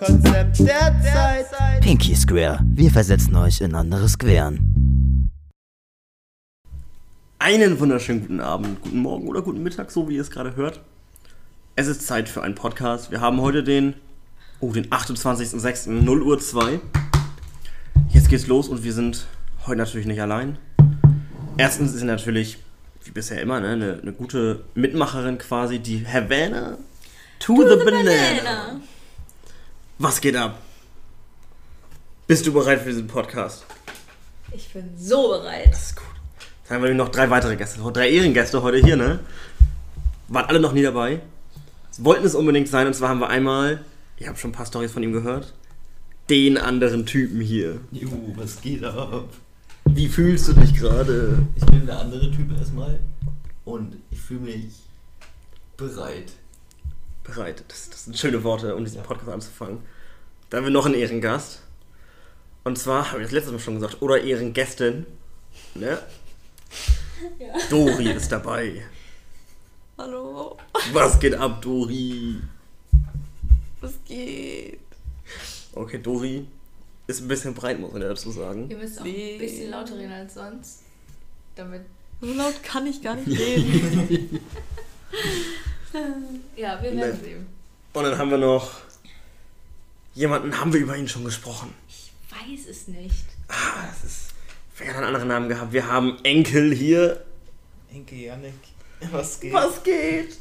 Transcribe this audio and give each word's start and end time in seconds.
Konzept 0.00 0.60
der 0.60 0.98
Zeit. 1.02 1.82
Pinky 1.82 2.16
Square, 2.16 2.60
wir 2.64 2.90
versetzen 2.90 3.36
euch 3.36 3.60
in 3.60 3.74
andere 3.74 4.08
Squaren. 4.08 5.28
Einen 7.38 7.78
wunderschönen 7.78 8.22
guten 8.22 8.40
Abend, 8.40 8.80
guten 8.80 9.00
Morgen 9.00 9.28
oder 9.28 9.42
guten 9.42 9.62
Mittag, 9.62 9.90
so 9.90 10.08
wie 10.08 10.14
ihr 10.14 10.22
es 10.22 10.30
gerade 10.30 10.56
hört. 10.56 10.80
Es 11.76 11.86
ist 11.86 12.06
Zeit 12.06 12.30
für 12.30 12.42
einen 12.42 12.54
Podcast. 12.54 13.10
Wir 13.10 13.20
haben 13.20 13.42
heute 13.42 13.62
den, 13.62 13.92
oh, 14.60 14.72
den 14.72 14.86
28.06. 14.86 15.90
0 15.90 16.22
Uhr 16.22 16.40
2. 16.40 16.80
Jetzt 18.08 18.30
geht's 18.30 18.46
los 18.46 18.68
und 18.68 18.82
wir 18.82 18.94
sind 18.94 19.26
heute 19.66 19.76
natürlich 19.76 20.06
nicht 20.06 20.22
allein. 20.22 20.56
Erstens 21.58 21.92
ist 21.92 22.04
natürlich, 22.04 22.56
wie 23.04 23.10
bisher 23.10 23.42
immer, 23.42 23.60
ne, 23.60 23.68
eine, 23.68 23.98
eine 24.00 24.12
gute 24.14 24.64
Mitmacherin 24.74 25.36
quasi, 25.36 25.78
die 25.78 26.06
Havana 26.06 26.78
to, 27.38 27.68
the, 27.68 27.84
banana. 27.84 28.80
Was 30.02 30.18
geht 30.18 30.34
ab? 30.34 30.58
Bist 32.26 32.46
du 32.46 32.54
bereit 32.54 32.80
für 32.80 32.88
diesen 32.88 33.06
Podcast? 33.06 33.66
Ich 34.50 34.72
bin 34.72 34.96
so 34.96 35.28
bereit. 35.28 35.70
Das 35.70 35.88
ist 35.88 35.96
gut. 35.96 36.06
Dann 36.66 36.78
haben 36.78 36.84
wir 36.84 36.94
noch 36.94 37.10
drei 37.10 37.28
weitere 37.28 37.54
Gäste, 37.54 37.80
drei 37.92 38.08
Ehrengäste 38.08 38.62
heute 38.62 38.78
hier, 38.78 38.96
ne? 38.96 39.20
Waren 40.28 40.46
alle 40.46 40.58
noch 40.58 40.72
nie 40.72 40.80
dabei. 40.80 41.20
Wollten 41.98 42.24
es 42.24 42.34
unbedingt 42.34 42.68
sein, 42.68 42.86
und 42.86 42.94
zwar 42.94 43.10
haben 43.10 43.18
wir 43.18 43.28
einmal, 43.28 43.84
ich 44.16 44.26
habe 44.26 44.38
schon 44.38 44.52
ein 44.52 44.54
paar 44.54 44.64
Storys 44.64 44.90
von 44.90 45.02
ihm 45.02 45.12
gehört, 45.12 45.52
den 46.30 46.56
anderen 46.56 47.04
Typen 47.04 47.42
hier. 47.42 47.78
Juhu, 47.92 48.32
was 48.36 48.62
geht 48.62 48.82
ab? 48.82 49.28
Wie 49.84 50.08
fühlst 50.08 50.48
du 50.48 50.54
dich 50.54 50.72
gerade? 50.72 51.46
Ich 51.56 51.66
bin 51.66 51.84
der 51.84 51.98
andere 51.98 52.30
Typ 52.30 52.56
erstmal 52.58 53.00
und 53.66 53.98
ich 54.10 54.18
fühle 54.18 54.40
mich 54.40 54.76
bereit. 55.76 56.32
Bereit. 57.24 57.64
Das, 57.68 57.90
das 57.90 58.04
sind 58.04 58.18
schöne 58.18 58.42
Worte, 58.44 58.74
um 58.74 58.84
diesen 58.84 59.02
Podcast 59.02 59.28
anzufangen. 59.30 59.78
Da 60.48 60.56
haben 60.58 60.64
wir 60.64 60.70
noch 60.70 60.86
einen 60.86 60.94
Ehrengast. 60.94 61.62
Und 62.64 62.78
zwar, 62.78 63.10
habe 63.12 63.20
ich 63.20 63.26
das 63.26 63.32
letzte 63.32 63.52
Mal 63.52 63.58
schon 63.58 63.74
gesagt, 63.74 64.02
oder 64.02 64.20
Ehrengästin. 64.22 65.06
Ne? 65.74 65.98
Ja. 67.38 67.52
Dori 67.68 68.12
ist 68.12 68.32
dabei. 68.32 68.82
Hallo, 69.98 70.56
Was 70.94 71.20
geht 71.20 71.34
ab, 71.34 71.60
Dori? 71.60 72.36
was 73.82 73.92
geht? 74.08 74.78
Okay, 75.74 75.98
Dori 75.98 76.46
ist 77.06 77.20
ein 77.20 77.28
bisschen 77.28 77.52
breit, 77.52 77.78
muss 77.78 77.92
man 77.92 78.00
ja 78.00 78.08
dazu 78.08 78.30
sagen. 78.30 78.70
Ihr 78.70 78.78
müsst 78.78 78.98
auch 79.00 79.04
Nee. 79.04 79.34
ein 79.34 79.38
bisschen 79.38 79.70
lauter 79.70 79.98
reden 79.98 80.12
als 80.12 80.32
sonst. 80.32 80.78
Damit. 81.56 81.82
So 82.22 82.32
laut 82.32 82.62
kann 82.62 82.86
ich 82.86 83.02
gar 83.02 83.16
nicht 83.16 83.28
reden. 83.38 84.40
Ja, 86.56 86.82
wir 86.82 86.96
werden 86.96 87.20
sehen. 87.20 87.46
Und 87.92 88.04
dann 88.04 88.18
haben 88.18 88.30
wir 88.30 88.38
noch 88.38 88.70
jemanden, 90.14 90.58
haben 90.58 90.72
wir 90.72 90.80
über 90.80 90.96
ihn 90.96 91.08
schon 91.08 91.24
gesprochen. 91.24 91.74
Ich 91.88 92.12
weiß 92.30 92.68
es 92.68 92.88
nicht. 92.88 93.24
Ah, 93.48 93.86
das 93.88 94.04
ist. 94.04 94.20
Wer 94.78 94.88
hat 94.90 94.96
einen 94.96 95.06
anderen 95.06 95.28
Namen 95.28 95.48
gehabt? 95.48 95.72
Wir 95.72 95.86
haben 95.86 96.18
Enkel 96.22 96.72
hier. 96.74 97.24
Enke 97.92 98.14
Janik, 98.14 98.54
was 99.10 99.40
geht? 99.40 99.52
Was 99.52 99.82
geht? 99.82 100.38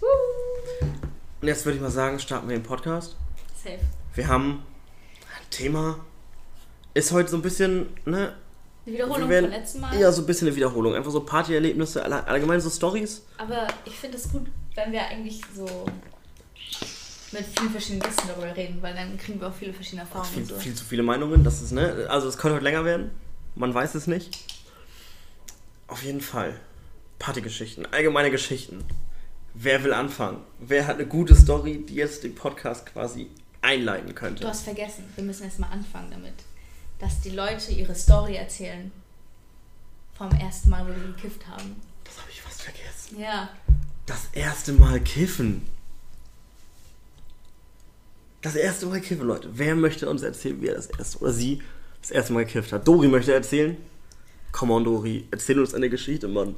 Und 1.41 1.47
jetzt 1.47 1.65
würde 1.65 1.77
ich 1.77 1.81
mal 1.81 1.89
sagen, 1.91 2.19
starten 2.19 2.47
wir 2.47 2.55
den 2.55 2.63
Podcast. 2.63 3.15
Safe. 3.61 3.79
Wir 4.13 4.27
haben 4.27 4.63
ein 5.35 5.49
Thema. 5.49 5.99
Ist 6.93 7.11
heute 7.11 7.29
so 7.31 7.37
ein 7.37 7.41
bisschen, 7.41 7.87
ne? 8.05 8.33
Eine 8.85 8.95
Wiederholung 8.95 9.29
werden- 9.29 9.51
vom 9.51 9.59
letzten 9.59 9.79
Mal. 9.81 9.99
Ja, 9.99 10.11
so 10.11 10.21
ein 10.21 10.25
bisschen 10.27 10.47
eine 10.47 10.55
Wiederholung. 10.55 10.95
Einfach 10.95 11.11
so 11.11 11.21
Partyerlebnisse, 11.21 12.03
all- 12.03 12.13
allgemein 12.13 12.59
so 12.61 12.69
Stories. 12.69 13.23
Aber 13.37 13.67
ich 13.85 13.93
finde 13.95 14.17
es 14.17 14.31
gut, 14.31 14.47
wenn 14.79 14.91
wir 14.91 15.05
eigentlich 15.05 15.41
so 15.55 15.65
mit 17.31 17.45
vielen 17.45 17.71
verschiedenen 17.71 18.01
Gästen 18.01 18.27
darüber 18.27 18.55
reden, 18.55 18.81
weil 18.81 18.95
dann 18.95 19.17
kriegen 19.17 19.39
wir 19.39 19.49
auch 19.49 19.53
viele 19.53 19.73
verschiedene 19.73 20.01
Erfahrungen 20.01 20.33
Viel, 20.33 20.45
so. 20.45 20.55
viel 20.57 20.73
zu 20.73 20.83
viele 20.83 21.03
Meinungen. 21.03 21.43
Das 21.43 21.61
ist, 21.61 21.71
ne? 21.71 22.07
Also, 22.09 22.27
es 22.27 22.37
könnte 22.37 22.55
heute 22.55 22.63
länger 22.63 22.85
werden. 22.85 23.11
Man 23.55 23.73
weiß 23.73 23.95
es 23.95 24.07
nicht. 24.07 24.39
Auf 25.87 26.03
jeden 26.03 26.21
Fall. 26.21 26.59
Partygeschichten, 27.19 27.85
allgemeine 27.91 28.31
Geschichten. 28.31 28.83
Wer 29.53 29.83
will 29.83 29.93
anfangen? 29.93 30.41
Wer 30.59 30.87
hat 30.87 30.95
eine 30.95 31.07
gute 31.07 31.35
Story, 31.35 31.83
die 31.87 31.95
jetzt 31.95 32.23
den 32.23 32.33
Podcast 32.35 32.85
quasi 32.85 33.29
einleiten 33.61 34.15
könnte? 34.15 34.43
Du 34.43 34.47
hast 34.47 34.63
vergessen, 34.63 35.03
wir 35.15 35.23
müssen 35.23 35.43
erst 35.43 35.59
mal 35.59 35.67
anfangen 35.67 36.11
damit. 36.11 36.35
Dass 36.99 37.19
die 37.21 37.31
Leute 37.31 37.71
ihre 37.71 37.95
Story 37.95 38.35
erzählen. 38.35 38.91
Vom 40.17 40.31
ersten 40.31 40.69
Mal, 40.69 40.87
wo 40.87 40.91
die 40.91 41.13
gekifft 41.13 41.47
haben. 41.47 41.75
Das 42.03 42.19
habe 42.19 42.29
ich 42.31 42.41
fast 42.41 42.61
vergessen. 42.61 43.19
Ja. 43.19 43.49
Das 44.09 44.27
erste 44.33 44.73
Mal 44.73 44.99
kiffen. 45.01 45.61
Das 48.41 48.55
erste 48.55 48.87
Mal 48.87 49.01
kiffen, 49.01 49.27
Leute. 49.27 49.51
Wer 49.53 49.75
möchte 49.75 50.09
uns 50.09 50.23
erzählen, 50.23 50.59
wie 50.63 50.67
er 50.69 50.73
das 50.73 50.87
erste 50.87 51.19
oder 51.19 51.31
sie 51.31 51.61
das 52.01 52.09
erste 52.09 52.33
Mal 52.33 52.43
gekifft 52.45 52.73
hat? 52.73 52.87
Dori 52.87 53.07
möchte 53.07 53.31
erzählen. 53.31 53.77
Come 54.51 54.73
on, 54.73 54.83
Dori. 54.83 55.27
Erzähl 55.29 55.59
uns 55.59 55.75
eine 55.75 55.91
Geschichte, 55.91 56.27
Mann. 56.27 56.55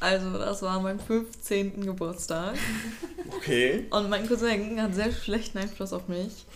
Also, 0.00 0.32
das 0.38 0.62
war 0.62 0.80
mein 0.80 0.98
15. 0.98 1.84
Geburtstag. 1.84 2.54
Okay. 3.36 3.84
Und 3.90 4.08
mein 4.08 4.26
Cousin 4.26 4.80
hat 4.80 4.94
sehr 4.94 5.12
schlechten 5.12 5.58
Einfluss 5.58 5.92
auf 5.92 6.08
mich. 6.08 6.46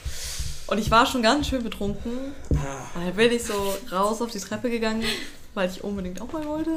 Und 0.66 0.78
ich 0.78 0.90
war 0.90 1.04
schon 1.04 1.20
ganz 1.20 1.48
schön 1.48 1.62
betrunken. 1.62 2.32
Und 2.48 2.58
dann 3.04 3.14
bin 3.14 3.32
ich 3.32 3.44
so 3.44 3.74
raus 3.90 4.22
auf 4.22 4.30
die 4.30 4.40
Treppe 4.40 4.70
gegangen, 4.70 5.04
weil 5.52 5.68
ich 5.68 5.84
unbedingt 5.84 6.22
auch 6.22 6.32
mal 6.32 6.46
wollte. 6.46 6.70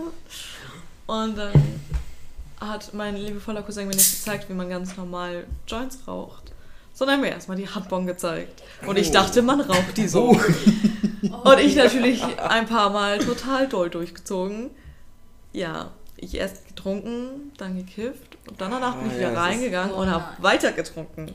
Und 1.08 1.38
dann 1.38 1.54
hat 2.60 2.94
mein 2.94 3.16
liebevoller 3.18 3.62
Cousin 3.64 3.88
mir 3.88 3.96
nicht 3.96 4.12
gezeigt, 4.20 4.50
wie 4.50 4.54
man 4.54 4.70
ganz 4.70 4.96
normal 4.98 5.46
Joints 5.68 6.00
raucht. 6.08 6.52
Sondern 6.94 7.20
mir 7.22 7.30
erstmal 7.30 7.58
die 7.58 7.68
Handbon 7.68 8.06
gezeigt. 8.06 8.64
Und 8.88 8.98
ich 8.98 9.10
Oh. 9.10 9.14
dachte, 9.14 9.42
man 9.42 9.60
raucht 9.60 9.98
die 9.98 10.08
so. 10.08 10.30
Und 11.44 11.60
ich 11.60 11.76
natürlich 11.76 12.24
ein 12.40 12.66
paar 12.68 12.90
Mal 12.90 13.18
total 13.20 13.68
doll 13.68 13.90
durchgezogen. 13.90 14.70
Ja, 15.52 15.92
ich 16.18 16.36
erst 16.36 16.68
getrunken, 16.68 17.52
dann 17.58 17.76
gekifft 17.76 18.38
und 18.48 18.62
dann 18.62 18.72
danach 18.72 18.96
bin 18.96 19.08
ich 19.08 19.14
Ah, 19.14 19.18
wieder 19.18 19.28
ja, 19.28 19.34
das 19.34 19.44
ist- 19.44 19.50
reingegangen 19.52 19.94
Oh 19.94 19.98
und 20.02 20.10
habe 20.10 20.26
weiter 20.42 20.72
getrunken. 20.72 21.34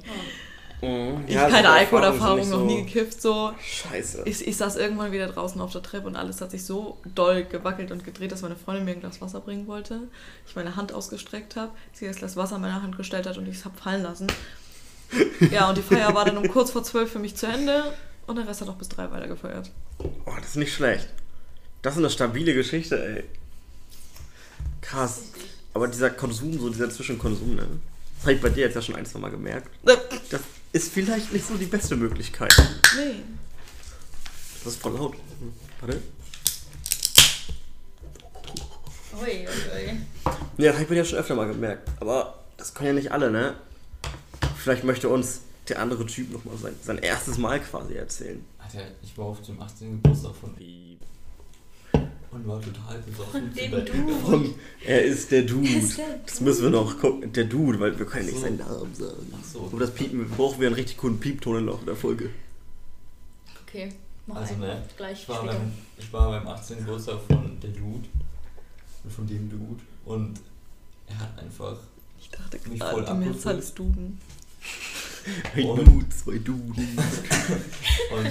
Mhm. 0.83 1.25
Ich 1.27 1.35
Ja, 1.35 1.49
keine 1.49 1.71
Alkoholerfahrung, 1.71 2.43
sind 2.43 2.51
noch 2.51 2.65
nie 2.65 2.85
gekifft, 2.85 3.21
so. 3.21 3.49
so 3.49 3.55
Scheiße. 3.61 4.23
Ich, 4.25 4.47
ich 4.47 4.57
saß 4.57 4.77
irgendwann 4.77 5.13
wieder 5.13 5.27
draußen 5.27 5.61
auf 5.61 5.73
der 5.73 5.83
Treppe 5.83 6.07
und 6.07 6.17
alles 6.17 6.41
hat 6.41 6.51
sich 6.51 6.65
so 6.65 6.99
doll 7.15 7.45
gewackelt 7.45 7.91
und 7.91 8.05
gedreht, 8.05 8.33
dass 8.33 8.43
meine 8.43 8.57
Freundin 8.57 8.85
mir 8.85 8.93
ein 8.93 9.01
Glas 9.01 9.21
Wasser 9.21 9.41
bringen 9.41 9.67
wollte. 9.67 10.01
Ich 10.47 10.57
meine 10.57 10.77
Hand 10.77 10.93
ausgestreckt 10.93 11.57
habe, 11.57 11.73
sie 11.93 12.07
das 12.07 12.17
Glas 12.17 12.37
Wasser 12.37 12.57
in 12.57 12.63
meine 12.63 12.83
Hand 12.83 12.97
gestellt 12.97 13.27
hat 13.27 13.37
und 13.37 13.47
ich 13.49 13.57
es 13.57 13.65
habe 13.65 13.77
fallen 13.77 14.03
lassen. 14.03 14.27
Ja, 15.51 15.69
und 15.69 15.77
die 15.77 15.83
Feier 15.83 16.15
war 16.15 16.25
dann 16.25 16.37
um 16.39 16.47
kurz 16.47 16.71
vor 16.71 16.85
zwölf 16.85 17.11
für 17.11 17.19
mich 17.19 17.35
zu 17.35 17.45
Ende 17.45 17.83
und 18.29 18.37
der 18.37 18.47
Rest 18.47 18.61
hat 18.61 18.69
auch 18.69 18.77
bis 18.77 18.89
drei 18.89 19.11
weiter 19.11 19.27
gefeiert. 19.27 19.69
Oh, 19.99 20.33
das 20.39 20.51
ist 20.51 20.57
nicht 20.57 20.73
schlecht. 20.73 21.09
Das 21.83 21.95
ist 21.95 21.99
eine 21.99 22.11
stabile 22.11 22.55
Geschichte, 22.55 23.05
ey. 23.05 23.25
Krass. 24.81 25.23
Aber 25.75 25.89
dieser 25.89 26.11
Konsum, 26.11 26.59
so 26.61 26.69
dieser 26.69 26.91
Zwischenkonsum, 26.91 27.57
ne? 27.57 27.67
Das 28.17 28.25
habe 28.27 28.35
ich 28.35 28.41
bei 28.41 28.51
dir 28.51 28.67
jetzt 28.67 28.75
ja 28.75 28.83
schon 28.83 28.95
ein, 28.95 29.07
zwei 29.07 29.19
Mal 29.19 29.31
gemerkt. 29.31 29.69
Das 30.31 30.41
ist 30.73 30.93
vielleicht 30.93 31.33
nicht 31.33 31.47
so 31.47 31.55
die 31.55 31.67
beste 31.67 31.97
Möglichkeit. 31.97 32.55
Nee. 32.97 33.23
Das 34.63 34.75
ist 34.75 34.83
voll 34.83 34.95
laut. 34.95 35.17
Warte. 35.81 36.03
Ui, 39.21 39.21
ui, 39.21 39.47
ui. 39.47 40.01
Ja, 40.59 40.67
das 40.67 40.75
habe 40.75 40.83
ich 40.83 40.89
bei 40.89 40.95
dir 40.95 41.05
schon 41.05 41.19
öfter 41.19 41.35
mal 41.35 41.49
gemerkt. 41.49 41.89
Aber 42.01 42.45
das 42.57 42.75
können 42.75 42.89
ja 42.89 42.93
nicht 42.95 43.13
alle, 43.13 43.31
ne? 43.31 43.55
Vielleicht 44.57 44.85
möchte 44.85 45.09
uns 45.09 45.41
der 45.69 45.81
andere 45.81 46.05
Typ 46.07 46.31
nochmal 46.31 46.57
sein, 46.59 46.75
sein 46.83 46.99
erstes 46.99 47.39
Mal 47.39 47.61
quasi 47.61 47.95
erzählen. 47.95 48.45
Alter, 48.59 48.87
ich 49.03 49.17
war 49.17 49.27
auf 49.27 49.41
dem 49.43 49.61
18. 49.61 50.03
Geburtstag 50.03 50.35
von? 50.35 50.55
Und 52.33 52.47
war 52.47 52.61
total 52.61 52.99
besoffen. 53.01 53.53
Von 53.53 53.55
dem 53.55 53.71
Dude. 53.73 54.15
Von, 54.25 54.55
er 54.85 55.03
ist 55.05 55.31
der 55.33 55.43
Dude. 55.43 55.69
Er 55.69 55.79
ist 55.81 55.99
der 55.99 56.07
Das 56.27 56.41
müssen 56.41 56.63
wir 56.65 56.71
noch 56.71 56.99
gucken. 57.01 57.33
Der 57.33 57.45
Dude, 57.45 57.81
weil 57.81 57.99
wir 57.99 58.07
können 58.07 58.27
nicht 58.27 58.37
So. 58.37 58.43
seinen 58.43 58.59
Namen 58.59 58.95
sagen. 58.95 59.33
Ach 59.39 59.45
so. 59.45 59.67
Aber 59.67 59.81
das 59.81 59.91
Piepen, 59.93 60.29
brauchen 60.31 60.61
wir 60.61 60.69
einen 60.69 60.77
richtig 60.77 60.97
coolen 60.99 61.19
Piepton 61.19 61.59
im 61.59 61.67
Laufe 61.67 61.85
der 61.87 61.97
Folge. 61.97 62.31
Okay, 63.67 63.93
noch 64.27 64.37
Also 64.37 64.55
ne, 64.57 64.83
Gleich 64.97 65.23
ich 65.23 65.29
war, 65.29 65.39
später. 65.39 65.53
beim, 65.55 65.73
ich 65.99 66.13
war 66.13 66.31
beim 66.31 66.49
18. 66.49 66.79
Geburtstag 66.79 67.19
von 67.29 67.59
der 67.61 67.71
Dude. 67.71 68.09
Von 69.09 69.27
dem 69.27 69.49
Dude. 69.51 69.81
Und 70.05 70.35
er 71.09 71.19
hat 71.19 71.39
einfach 71.39 71.77
Ich 72.21 72.29
dachte 72.31 72.59
Mich 72.69 72.79
gerade, 72.79 72.93
voll 72.93 73.05
die 73.07 73.13
Mehrzahl 73.25 73.59
ist 73.59 73.79
Duden. 73.79 74.19
Ein 75.57 75.65
Und- 75.65 75.87
Dude, 75.89 76.09
zwei 76.11 76.39
Duden. 76.39 76.75
Und 78.13 78.27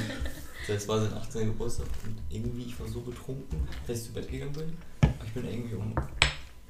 das 0.74 0.88
war 0.88 1.00
sein 1.02 1.14
18. 1.14 1.48
Geburtstag 1.48 1.88
und 2.06 2.18
irgendwie, 2.30 2.64
ich 2.64 2.80
war 2.80 2.88
so 2.88 3.02
betrunken, 3.02 3.68
dass 3.88 4.00
ich 4.00 4.06
zu 4.06 4.14
Bett 4.14 4.30
gegangen 4.30 4.54
bin. 4.54 4.78
Aber 5.02 5.26
ich 5.26 5.34
bin 5.34 5.46
irgendwie 5.48 5.76
um 5.76 5.94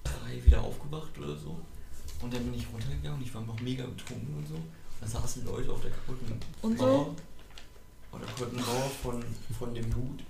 drei 0.04 0.46
wieder 0.46 0.62
aufgewacht 0.62 1.18
oder 1.18 1.36
so. 1.36 1.60
Und 2.22 2.34
dann 2.34 2.44
bin 2.44 2.54
ich 2.54 2.66
runtergegangen 2.72 3.20
und 3.20 3.26
ich 3.26 3.34
war 3.34 3.42
noch 3.42 3.60
mega 3.62 3.86
betrunken 3.86 4.36
und 4.38 4.48
so. 4.48 4.56
Und 4.56 4.64
da 5.02 5.08
saßen 5.08 5.46
Leute 5.46 5.72
auf 5.72 5.82
der 5.82 5.92
kaputten 5.92 6.38
Und 6.62 6.78
so? 6.78 6.86
Mauer. 6.86 7.16
Auf 8.12 8.20
der 8.20 8.28
kaputten 8.28 8.60
Mauer 8.60 8.90
von, 9.02 9.24
von 9.58 9.74
dem 9.74 9.90
Dude. 9.90 10.24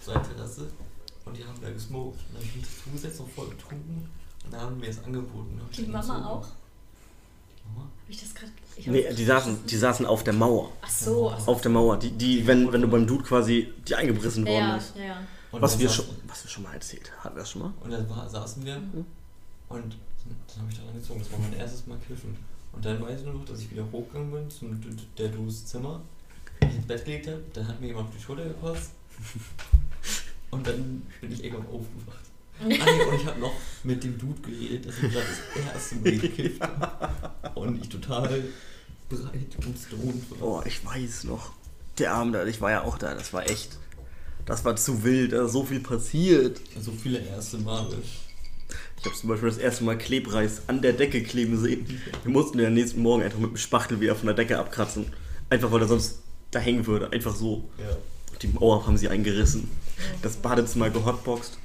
Seine 0.00 0.22
Terrasse. 0.22 0.68
Und 1.24 1.36
die 1.36 1.44
haben 1.44 1.60
da 1.60 1.70
gesmoked. 1.70 2.18
Und 2.28 2.34
dann 2.34 2.42
bin 2.42 2.60
ich 2.60 2.68
dazugesetzt, 2.68 3.20
noch 3.20 3.28
voll 3.30 3.48
betrunken. 3.48 4.08
Und 4.44 4.52
da 4.52 4.60
haben 4.60 4.80
wir 4.80 4.88
es 4.88 5.02
angeboten. 5.02 5.58
Und 5.60 5.70
ich 5.70 5.76
Die 5.78 5.82
dann 5.90 5.92
Mama 5.92 6.18
so- 6.18 6.24
auch? 6.28 6.46
Hab 7.74 7.88
ich 8.08 8.20
das 8.20 8.34
gerade. 8.34 8.52
Nee, 8.86 9.12
die 9.14 9.24
saßen, 9.24 9.66
die 9.66 9.76
saßen 9.76 10.04
auf 10.06 10.22
der 10.22 10.34
Mauer. 10.34 10.70
Ach 10.82 10.88
so, 10.90 11.30
ach 11.30 11.40
so. 11.40 11.50
Auf 11.52 11.60
der 11.62 11.70
Mauer. 11.70 11.98
Die, 11.98 12.10
die 12.10 12.46
wenn, 12.46 12.70
wenn 12.72 12.82
du 12.82 12.88
beim 12.88 13.06
Dude 13.06 13.24
quasi 13.24 13.72
die 13.88 13.94
eingerissen 13.94 14.44
worden 14.46 14.54
Ja, 14.68 14.76
ist. 14.76 14.96
ja, 14.96 15.04
ja. 15.04 15.16
Was 15.52 15.78
wir, 15.78 15.88
schon, 15.88 16.04
was 16.26 16.44
wir 16.44 16.50
schon 16.50 16.62
mal 16.64 16.74
erzählt. 16.74 17.10
Hatten 17.24 17.34
wir 17.36 17.40
das 17.40 17.50
schon 17.50 17.62
mal? 17.62 17.72
Und 17.80 17.90
dann 17.90 18.08
war, 18.10 18.28
saßen 18.28 18.64
wir 18.64 18.76
Mhm. 18.78 19.06
und 19.70 19.96
dann, 20.54 20.60
habe 20.60 20.70
ich 20.70 20.78
daran 20.78 20.94
gezogen. 20.94 21.20
Das 21.20 21.32
war 21.32 21.38
mein 21.38 21.54
erstes 21.54 21.86
Mal 21.86 21.96
kiffen. 22.06 22.36
Und 22.72 22.84
dann 22.84 23.00
weiß 23.00 23.20
ich 23.20 23.24
nur 23.24 23.34
noch, 23.34 23.44
dass 23.46 23.60
ich 23.60 23.70
wieder 23.70 23.84
hochgegangen 23.90 24.30
bin 24.30 24.50
zum 24.50 24.78
der 25.16 25.28
Dus 25.28 25.64
Zimmer, 25.64 26.02
mich 26.60 26.74
ins 26.76 26.86
Bett 26.86 27.04
gelegt 27.06 27.28
habe. 27.28 27.42
Dann 27.54 27.66
hat 27.66 27.80
mir 27.80 27.86
jemand 27.86 28.08
auf 28.08 28.14
die 28.14 28.22
Schulter 28.22 28.44
gepasst. 28.44 28.90
Und 30.50 30.66
dann 30.66 31.02
bin 31.20 31.32
ich 31.32 31.42
irgendwann 31.42 31.66
aufgewacht. 31.66 32.25
Ah, 32.60 32.66
nee, 32.66 32.76
und 32.76 33.20
ich 33.20 33.26
habe 33.26 33.40
noch 33.40 33.52
mit 33.84 34.02
dem 34.02 34.18
Dude 34.18 34.40
geredet, 34.40 34.86
dass 34.86 34.94
ich 34.96 35.12
gerade 35.12 35.26
das 35.54 35.74
erste 35.74 35.96
Mal 35.96 36.18
gekifft 36.18 36.60
habe. 36.60 37.60
Und 37.60 37.82
ich 37.82 37.88
total 37.88 38.44
bereit 39.08 39.56
und 39.64 39.78
stoned 39.78 40.30
war. 40.30 40.42
Oh, 40.42 40.62
ich 40.64 40.84
weiß 40.84 41.24
noch. 41.24 41.52
Der 41.98 42.12
Abend, 42.12 42.34
da, 42.34 42.44
ich 42.46 42.60
war 42.60 42.70
ja 42.70 42.82
auch 42.82 42.98
da. 42.98 43.14
Das 43.14 43.32
war 43.32 43.48
echt. 43.48 43.78
Das 44.44 44.64
war 44.64 44.76
zu 44.76 45.04
wild. 45.04 45.32
Da 45.32 45.46
ist 45.46 45.52
so 45.52 45.64
viel 45.64 45.80
passiert. 45.80 46.60
So 46.80 46.92
viele 46.92 47.18
erste 47.18 47.58
Male. 47.58 47.96
Ich 48.98 49.04
habe 49.04 49.14
zum 49.14 49.28
Beispiel 49.28 49.48
das 49.48 49.58
erste 49.58 49.84
Mal 49.84 49.98
Klebreis 49.98 50.62
an 50.66 50.82
der 50.82 50.92
Decke 50.92 51.22
kleben 51.22 51.58
sehen. 51.60 51.86
Wir 52.22 52.32
mussten 52.32 52.58
ja 52.58 52.70
nächsten 52.70 53.02
Morgen 53.02 53.22
einfach 53.22 53.38
mit 53.38 53.50
dem 53.50 53.56
Spachtel 53.56 54.00
wieder 54.00 54.16
von 54.16 54.26
der 54.26 54.34
Decke 54.34 54.58
abkratzen. 54.58 55.12
Einfach 55.50 55.70
weil 55.70 55.82
er 55.82 55.88
sonst 55.88 56.20
da 56.50 56.58
hängen 56.58 56.86
würde. 56.86 57.12
Einfach 57.12 57.36
so. 57.36 57.68
Ja. 57.78 57.96
Die 58.42 58.48
Mauer 58.48 58.86
haben 58.86 58.96
sie 58.96 59.08
eingerissen. 59.08 59.70
Das 60.22 60.36
Badezimmer 60.36 60.90
gehotboxt. 60.90 61.58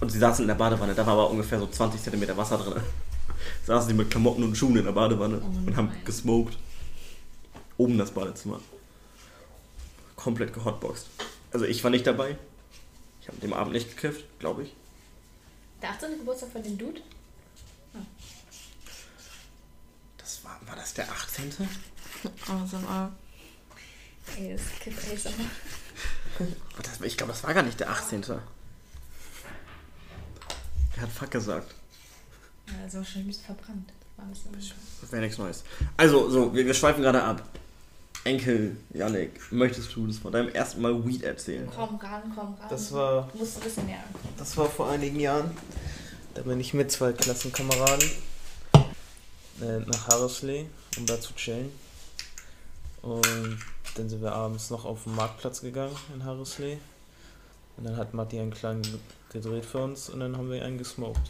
Und 0.00 0.10
sie 0.10 0.18
saßen 0.18 0.42
in 0.42 0.48
der 0.48 0.54
Badewanne. 0.54 0.94
Da 0.94 1.06
war 1.06 1.14
aber 1.14 1.30
ungefähr 1.30 1.58
so 1.58 1.66
20 1.66 2.02
cm 2.02 2.36
Wasser 2.36 2.58
drin. 2.58 2.82
Saßen 3.66 3.88
sie 3.88 3.94
mit 3.94 4.10
Klamotten 4.10 4.42
und 4.42 4.56
Schuhen 4.56 4.76
in 4.76 4.84
der 4.84 4.92
Badewanne 4.92 5.40
Oh 5.42 5.66
und 5.66 5.76
haben 5.76 5.90
gesmoked. 6.04 6.56
Oben 7.78 7.98
das 7.98 8.10
Badezimmer. 8.10 8.60
Komplett 10.14 10.52
gehotboxt. 10.52 11.06
Also 11.52 11.64
ich 11.64 11.82
war 11.84 11.90
nicht 11.90 12.06
dabei. 12.06 12.36
Ich 13.20 13.28
habe 13.28 13.38
dem 13.38 13.52
Abend 13.52 13.72
nicht 13.72 13.88
gekifft, 13.88 14.24
glaube 14.38 14.64
ich. 14.64 14.74
Der 15.82 15.90
18. 15.90 16.18
Geburtstag 16.18 16.50
von 16.52 16.62
dem 16.62 16.78
Dude? 16.78 17.00
Das 20.18 20.44
war, 20.44 20.58
war 20.66 20.76
das 20.76 20.94
der 20.94 21.10
18.? 21.10 21.52
ASMR. 22.48 23.12
Ey, 24.36 24.56
das 24.56 25.28
ASMR. 25.28 25.50
Das, 26.82 27.00
ich 27.00 27.16
glaube, 27.16 27.32
das 27.32 27.42
war 27.44 27.54
gar 27.54 27.62
nicht 27.62 27.80
der 27.80 27.90
18. 27.90 28.24
Der 30.96 31.02
hat 31.02 31.10
Fuck 31.10 31.30
gesagt. 31.30 31.74
Ja, 32.68 32.74
also 32.82 32.98
wahrscheinlich 32.98 33.24
ein 33.24 33.26
bisschen 33.28 33.44
verbrannt. 33.56 33.92
Das 35.02 35.12
wäre 35.12 35.22
nichts 35.22 35.38
Neues. 35.38 35.62
Also, 35.96 36.30
so, 36.30 36.54
wir, 36.54 36.64
wir 36.64 36.74
schweifen 36.74 37.02
gerade 37.02 37.22
ab. 37.22 37.42
Enkel, 38.24 38.76
Yannick, 38.92 39.52
möchtest 39.52 39.94
du 39.94 40.06
das 40.06 40.18
von 40.18 40.32
deinem 40.32 40.48
ersten 40.48 40.80
Mal 40.80 41.06
Weed 41.06 41.22
erzählen? 41.22 41.68
Komm 41.72 41.96
ran, 41.96 42.22
komm 42.34 42.54
ran. 42.54 42.68
Das 42.68 42.90
war, 42.92 43.28
Du 43.32 43.38
musst 43.38 43.58
ein 43.58 43.62
bisschen 43.62 43.86
näher 43.86 43.98
ankommen. 43.98 44.34
das 44.36 44.56
war 44.56 44.68
vor 44.68 44.90
einigen 44.90 45.20
Jahren. 45.20 45.50
Da 46.34 46.42
bin 46.42 46.58
ich 46.58 46.74
mit 46.74 46.90
zwei 46.90 47.12
Klassenkameraden 47.12 48.10
äh, 49.62 49.78
nach 49.86 50.08
Harrisley, 50.08 50.66
um 50.96 51.06
da 51.06 51.20
zu 51.20 51.34
chillen. 51.34 51.70
Und 53.02 53.58
dann 53.94 54.08
sind 54.08 54.20
wir 54.22 54.32
abends 54.32 54.70
noch 54.70 54.84
auf 54.84 55.04
den 55.04 55.14
Marktplatz 55.14 55.60
gegangen 55.60 55.94
in 56.14 56.24
Harrisley. 56.24 56.78
Und 57.76 57.84
dann 57.84 57.96
hat 57.96 58.12
Matti 58.12 58.40
einen 58.40 58.50
kleinen 58.52 58.82
gedreht 59.40 59.64
für 59.64 59.78
uns 59.78 60.08
und 60.10 60.20
dann 60.20 60.36
haben 60.36 60.50
wir 60.50 60.64
einen 60.64 60.78
gesmoked. 60.78 61.20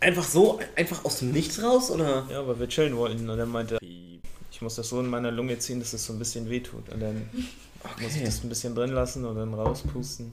Einfach 0.00 0.24
so, 0.24 0.58
einfach 0.76 1.04
aus 1.04 1.18
dem 1.20 1.30
Nichts 1.32 1.62
raus, 1.62 1.90
oder? 1.90 2.26
Ja, 2.30 2.46
weil 2.46 2.58
wir 2.58 2.68
chillen 2.68 2.96
wollten. 2.96 3.28
Und 3.30 3.38
dann 3.38 3.48
meinte 3.50 3.76
er, 3.76 3.80
ich 3.82 4.60
muss 4.60 4.74
das 4.74 4.88
so 4.88 4.98
in 5.00 5.08
meiner 5.08 5.30
Lunge 5.30 5.58
ziehen, 5.58 5.78
dass 5.78 5.92
es 5.92 6.04
so 6.04 6.12
ein 6.12 6.18
bisschen 6.18 6.48
wehtut. 6.50 6.88
Und 6.88 7.00
dann 7.00 7.28
muss 7.32 7.42
ich 7.42 8.16
Okay. 8.16 8.24
das 8.24 8.42
ein 8.44 8.48
bisschen 8.48 8.74
drin 8.74 8.90
lassen 8.90 9.24
und 9.24 9.36
dann 9.36 9.54
rauspusten. 9.54 10.32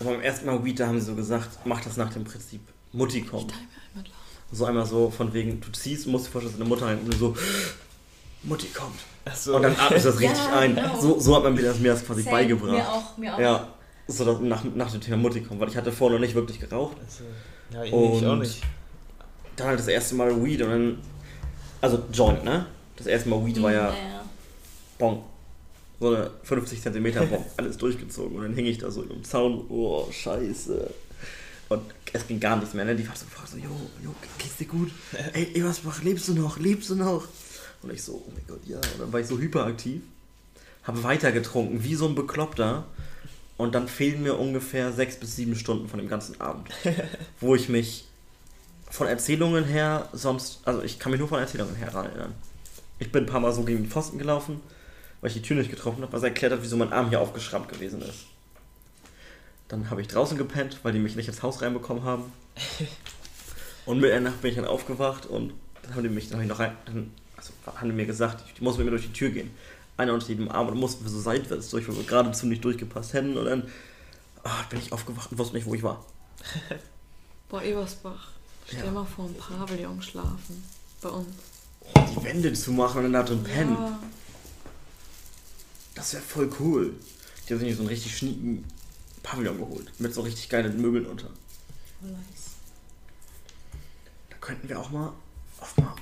Aber 0.00 0.10
beim 0.12 0.20
ersten 0.22 0.46
Mal 0.46 0.62
Weed, 0.64 0.78
da 0.80 0.86
haben 0.88 0.98
sie 1.00 1.06
so 1.06 1.14
gesagt, 1.14 1.48
mach 1.64 1.82
das 1.82 1.96
nach 1.96 2.12
dem 2.12 2.24
Prinzip 2.24 2.60
Mutti 2.92 3.22
kommt. 3.22 3.52
So 4.52 4.64
einmal 4.66 4.86
so 4.86 5.10
von 5.10 5.32
wegen, 5.34 5.60
du 5.60 5.70
ziehst, 5.72 6.06
musst 6.06 6.26
dir 6.26 6.30
vorstellen, 6.30 6.52
dass 6.52 6.58
deine 6.58 6.68
Mutter 6.68 6.86
rein 6.86 6.98
und 7.00 7.12
du 7.12 7.16
so, 7.18 7.36
Mutti 8.44 8.68
kommt. 8.68 9.00
Achso. 9.24 9.56
Und 9.56 9.62
dann 9.62 9.76
atmest 9.76 10.04
du 10.06 10.10
das 10.12 10.20
Ja, 10.20 10.28
richtig 10.30 10.46
ein. 10.48 10.74
genau. 10.76 11.00
So, 11.00 11.18
so 11.18 11.36
hat 11.36 11.42
man 11.42 11.54
mir 11.54 11.62
das, 11.62 11.78
mir 11.80 11.92
das 11.92 12.04
quasi 12.04 12.22
Same. 12.22 12.36
beigebracht. 12.36 12.70
Mir 12.72 12.88
auch, 12.92 13.16
mir 13.16 13.34
auch. 13.34 13.38
Ja, 13.40 13.68
so 14.08 14.24
dass 14.24 14.40
nach, 14.40 14.62
nach 14.64 14.90
dem 14.90 15.00
Thema 15.00 15.16
Mutti 15.16 15.40
kommt, 15.40 15.60
weil 15.60 15.68
ich 15.68 15.76
hatte 15.76 15.92
vorher 15.92 16.18
noch 16.18 16.24
nicht 16.24 16.34
wirklich 16.34 16.60
geraucht. 16.60 16.96
Also, 17.04 17.24
ja, 17.72 17.82
ich, 17.82 17.88
ich 17.88 18.26
auch 18.26 18.32
Und- 18.32 18.38
nicht. 18.40 18.62
Dann 19.56 19.68
halt 19.68 19.78
das 19.78 19.88
erste 19.88 20.14
Mal 20.14 20.44
Weed 20.44 20.60
und 20.62 20.70
dann, 20.70 20.98
also 21.80 22.02
Joint, 22.12 22.44
ne? 22.44 22.66
Das 22.96 23.06
erste 23.06 23.30
Mal 23.30 23.44
Weed 23.44 23.60
war 23.62 23.72
ja 23.72 23.88
ja. 23.88 24.24
Bong. 24.98 25.22
So 25.98 26.14
eine 26.14 26.30
50 26.42 26.82
cm 26.82 27.04
Bong, 27.30 27.44
alles 27.56 27.78
durchgezogen 27.78 28.36
und 28.36 28.42
dann 28.42 28.54
hing 28.54 28.66
ich 28.66 28.76
da 28.78 28.90
so 28.90 29.02
im 29.02 29.24
Zaun, 29.24 29.64
oh, 29.70 30.06
scheiße. 30.12 30.90
Und 31.70 31.82
es 32.12 32.26
ging 32.26 32.38
gar 32.38 32.56
nichts 32.56 32.74
mehr, 32.74 32.84
ne? 32.84 32.94
Die 32.94 33.08
war 33.08 33.16
so 33.16 33.24
gefragt, 33.24 33.48
so, 33.48 33.56
jo, 33.56 33.70
jo, 34.04 34.14
geht's 34.38 34.56
dir 34.58 34.66
gut? 34.66 34.90
Ey, 35.32 35.48
Ebersbach, 35.54 36.02
lebst 36.02 36.28
du 36.28 36.34
noch? 36.34 36.58
Lebst 36.58 36.90
du 36.90 36.94
noch? 36.96 37.26
Und 37.82 37.92
ich 37.92 38.02
so, 38.02 38.22
oh 38.26 38.30
mein 38.34 38.44
Gott, 38.46 38.60
ja. 38.66 38.76
Und 38.76 39.00
dann 39.00 39.12
war 39.12 39.20
ich 39.20 39.26
so 39.26 39.38
hyperaktiv, 39.38 40.02
habe 40.84 41.02
weiter 41.02 41.32
getrunken, 41.32 41.82
wie 41.82 41.94
so 41.94 42.06
ein 42.06 42.14
Bekloppter. 42.14 42.84
Und 43.56 43.74
dann 43.74 43.88
fehlen 43.88 44.22
mir 44.22 44.38
ungefähr 44.38 44.92
sechs 44.92 45.16
bis 45.16 45.36
sieben 45.36 45.56
Stunden 45.56 45.88
von 45.88 45.98
dem 45.98 46.08
ganzen 46.08 46.40
Abend, 46.40 46.68
wo 47.40 47.54
ich 47.54 47.68
mich 47.68 48.06
von 48.90 49.06
Erzählungen 49.06 49.64
her 49.64 50.08
sonst, 50.12 50.60
also 50.64 50.82
ich 50.82 50.98
kann 50.98 51.10
mich 51.10 51.18
nur 51.18 51.28
von 51.28 51.40
Erzählungen 51.40 51.74
her 51.76 51.88
erinnern. 51.88 52.34
Ich 52.98 53.12
bin 53.12 53.24
ein 53.24 53.26
paar 53.26 53.40
Mal 53.40 53.52
so 53.52 53.62
gegen 53.62 53.84
den 53.84 53.90
Pfosten 53.90 54.18
gelaufen, 54.18 54.60
weil 55.20 55.28
ich 55.28 55.34
die 55.34 55.42
Tür 55.42 55.56
nicht 55.56 55.70
getroffen 55.70 56.02
habe, 56.02 56.12
was 56.12 56.22
erklärt 56.22 56.52
hat, 56.52 56.62
wieso 56.62 56.76
mein 56.76 56.92
Arm 56.92 57.08
hier 57.08 57.20
aufgeschrammt 57.20 57.68
gewesen 57.68 58.02
ist. 58.02 58.26
Dann 59.68 59.90
habe 59.90 60.00
ich 60.00 60.08
draußen 60.08 60.38
gepennt, 60.38 60.80
weil 60.82 60.92
die 60.92 60.98
mich 60.98 61.16
nicht 61.16 61.28
ins 61.28 61.42
Haus 61.42 61.62
reinbekommen 61.62 62.04
haben. 62.04 62.32
Und 63.86 64.00
mit 64.00 64.10
der 64.10 64.20
Nacht 64.20 64.42
bin 64.42 64.50
ich 64.50 64.56
dann 64.56 64.66
aufgewacht 64.66 65.26
und 65.26 65.54
dann 65.82 65.94
haben 65.94 66.02
die 66.02 66.08
mich 66.08 66.28
dann 66.28 66.38
hab 66.38 66.42
ich 66.42 66.48
noch 66.48 66.58
rein, 66.58 66.76
dann, 66.86 67.12
also 67.36 67.52
haben 67.76 67.88
die 67.88 67.94
mir 67.94 68.04
gesagt, 68.04 68.44
ich 68.52 68.60
muss 68.60 68.76
mit 68.76 68.84
mir 68.84 68.90
durch 68.90 69.06
die 69.06 69.12
Tür 69.12 69.30
gehen. 69.30 69.52
Einer 69.96 70.12
unter 70.14 70.28
jedem 70.28 70.50
Arm 70.50 70.68
und 70.68 70.78
mussten 70.78 71.04
wir 71.04 71.10
so 71.10 71.20
seitwärts 71.20 71.70
durch, 71.70 71.88
weil 71.88 71.96
wir 71.96 72.04
geradezu 72.04 72.46
nicht 72.46 72.64
durchgepasst 72.64 73.14
hätten 73.14 73.36
und 73.36 73.46
dann 73.46 73.70
ah, 74.44 74.62
bin 74.68 74.78
ich 74.78 74.92
aufgewacht 74.92 75.32
und 75.32 75.38
wusste 75.38 75.54
nicht, 75.56 75.66
wo 75.66 75.74
ich 75.74 75.82
war. 75.82 76.04
Boah, 77.48 77.62
Ebersbach. 77.62 78.30
Stell 78.66 78.84
Ja. 78.84 78.90
mal 78.90 79.04
vor, 79.06 79.26
ein 79.26 79.34
Pavillon 79.34 80.02
schlafen. 80.02 80.64
Bei 81.00 81.08
uns. 81.08 81.28
Die 81.94 82.24
Wände 82.24 82.52
zu 82.52 82.72
machen 82.72 82.98
und 82.98 83.04
dann 83.04 83.12
da 83.12 83.22
drin 83.22 83.42
pennen. 83.44 83.74
Ja. 83.74 83.98
Das 85.94 86.12
wäre 86.12 86.22
voll 86.22 86.50
cool. 86.60 86.94
Die 87.48 87.52
haben 87.54 87.60
sich 87.60 87.74
so 87.74 87.80
einen 87.80 87.88
richtig 87.88 88.16
schnieken 88.18 88.64
Pavillon 89.22 89.58
geholt. 89.58 89.92
Mit 90.00 90.12
so 90.12 90.20
richtig 90.22 90.48
geilen 90.48 90.80
Möbeln 90.80 91.06
unter. 91.06 91.28
Voll 92.00 92.10
nice. 92.10 92.56
Da 94.30 94.36
könnten 94.38 94.68
wir 94.68 94.80
auch 94.80 94.90
mal 94.90 95.12
auf 95.60 95.76
mal 95.76 95.94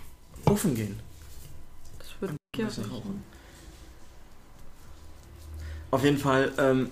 Ofen 0.47 0.75
gehen. 0.75 0.99
Das 1.99 2.09
ja 2.57 2.66
bisschen 2.66 2.85
reichen. 2.85 2.95
rauchen. 2.97 3.34
Auf 5.94 6.02
jeden 6.02 6.18
Fall, 6.18 6.50
ähm, 6.58 6.90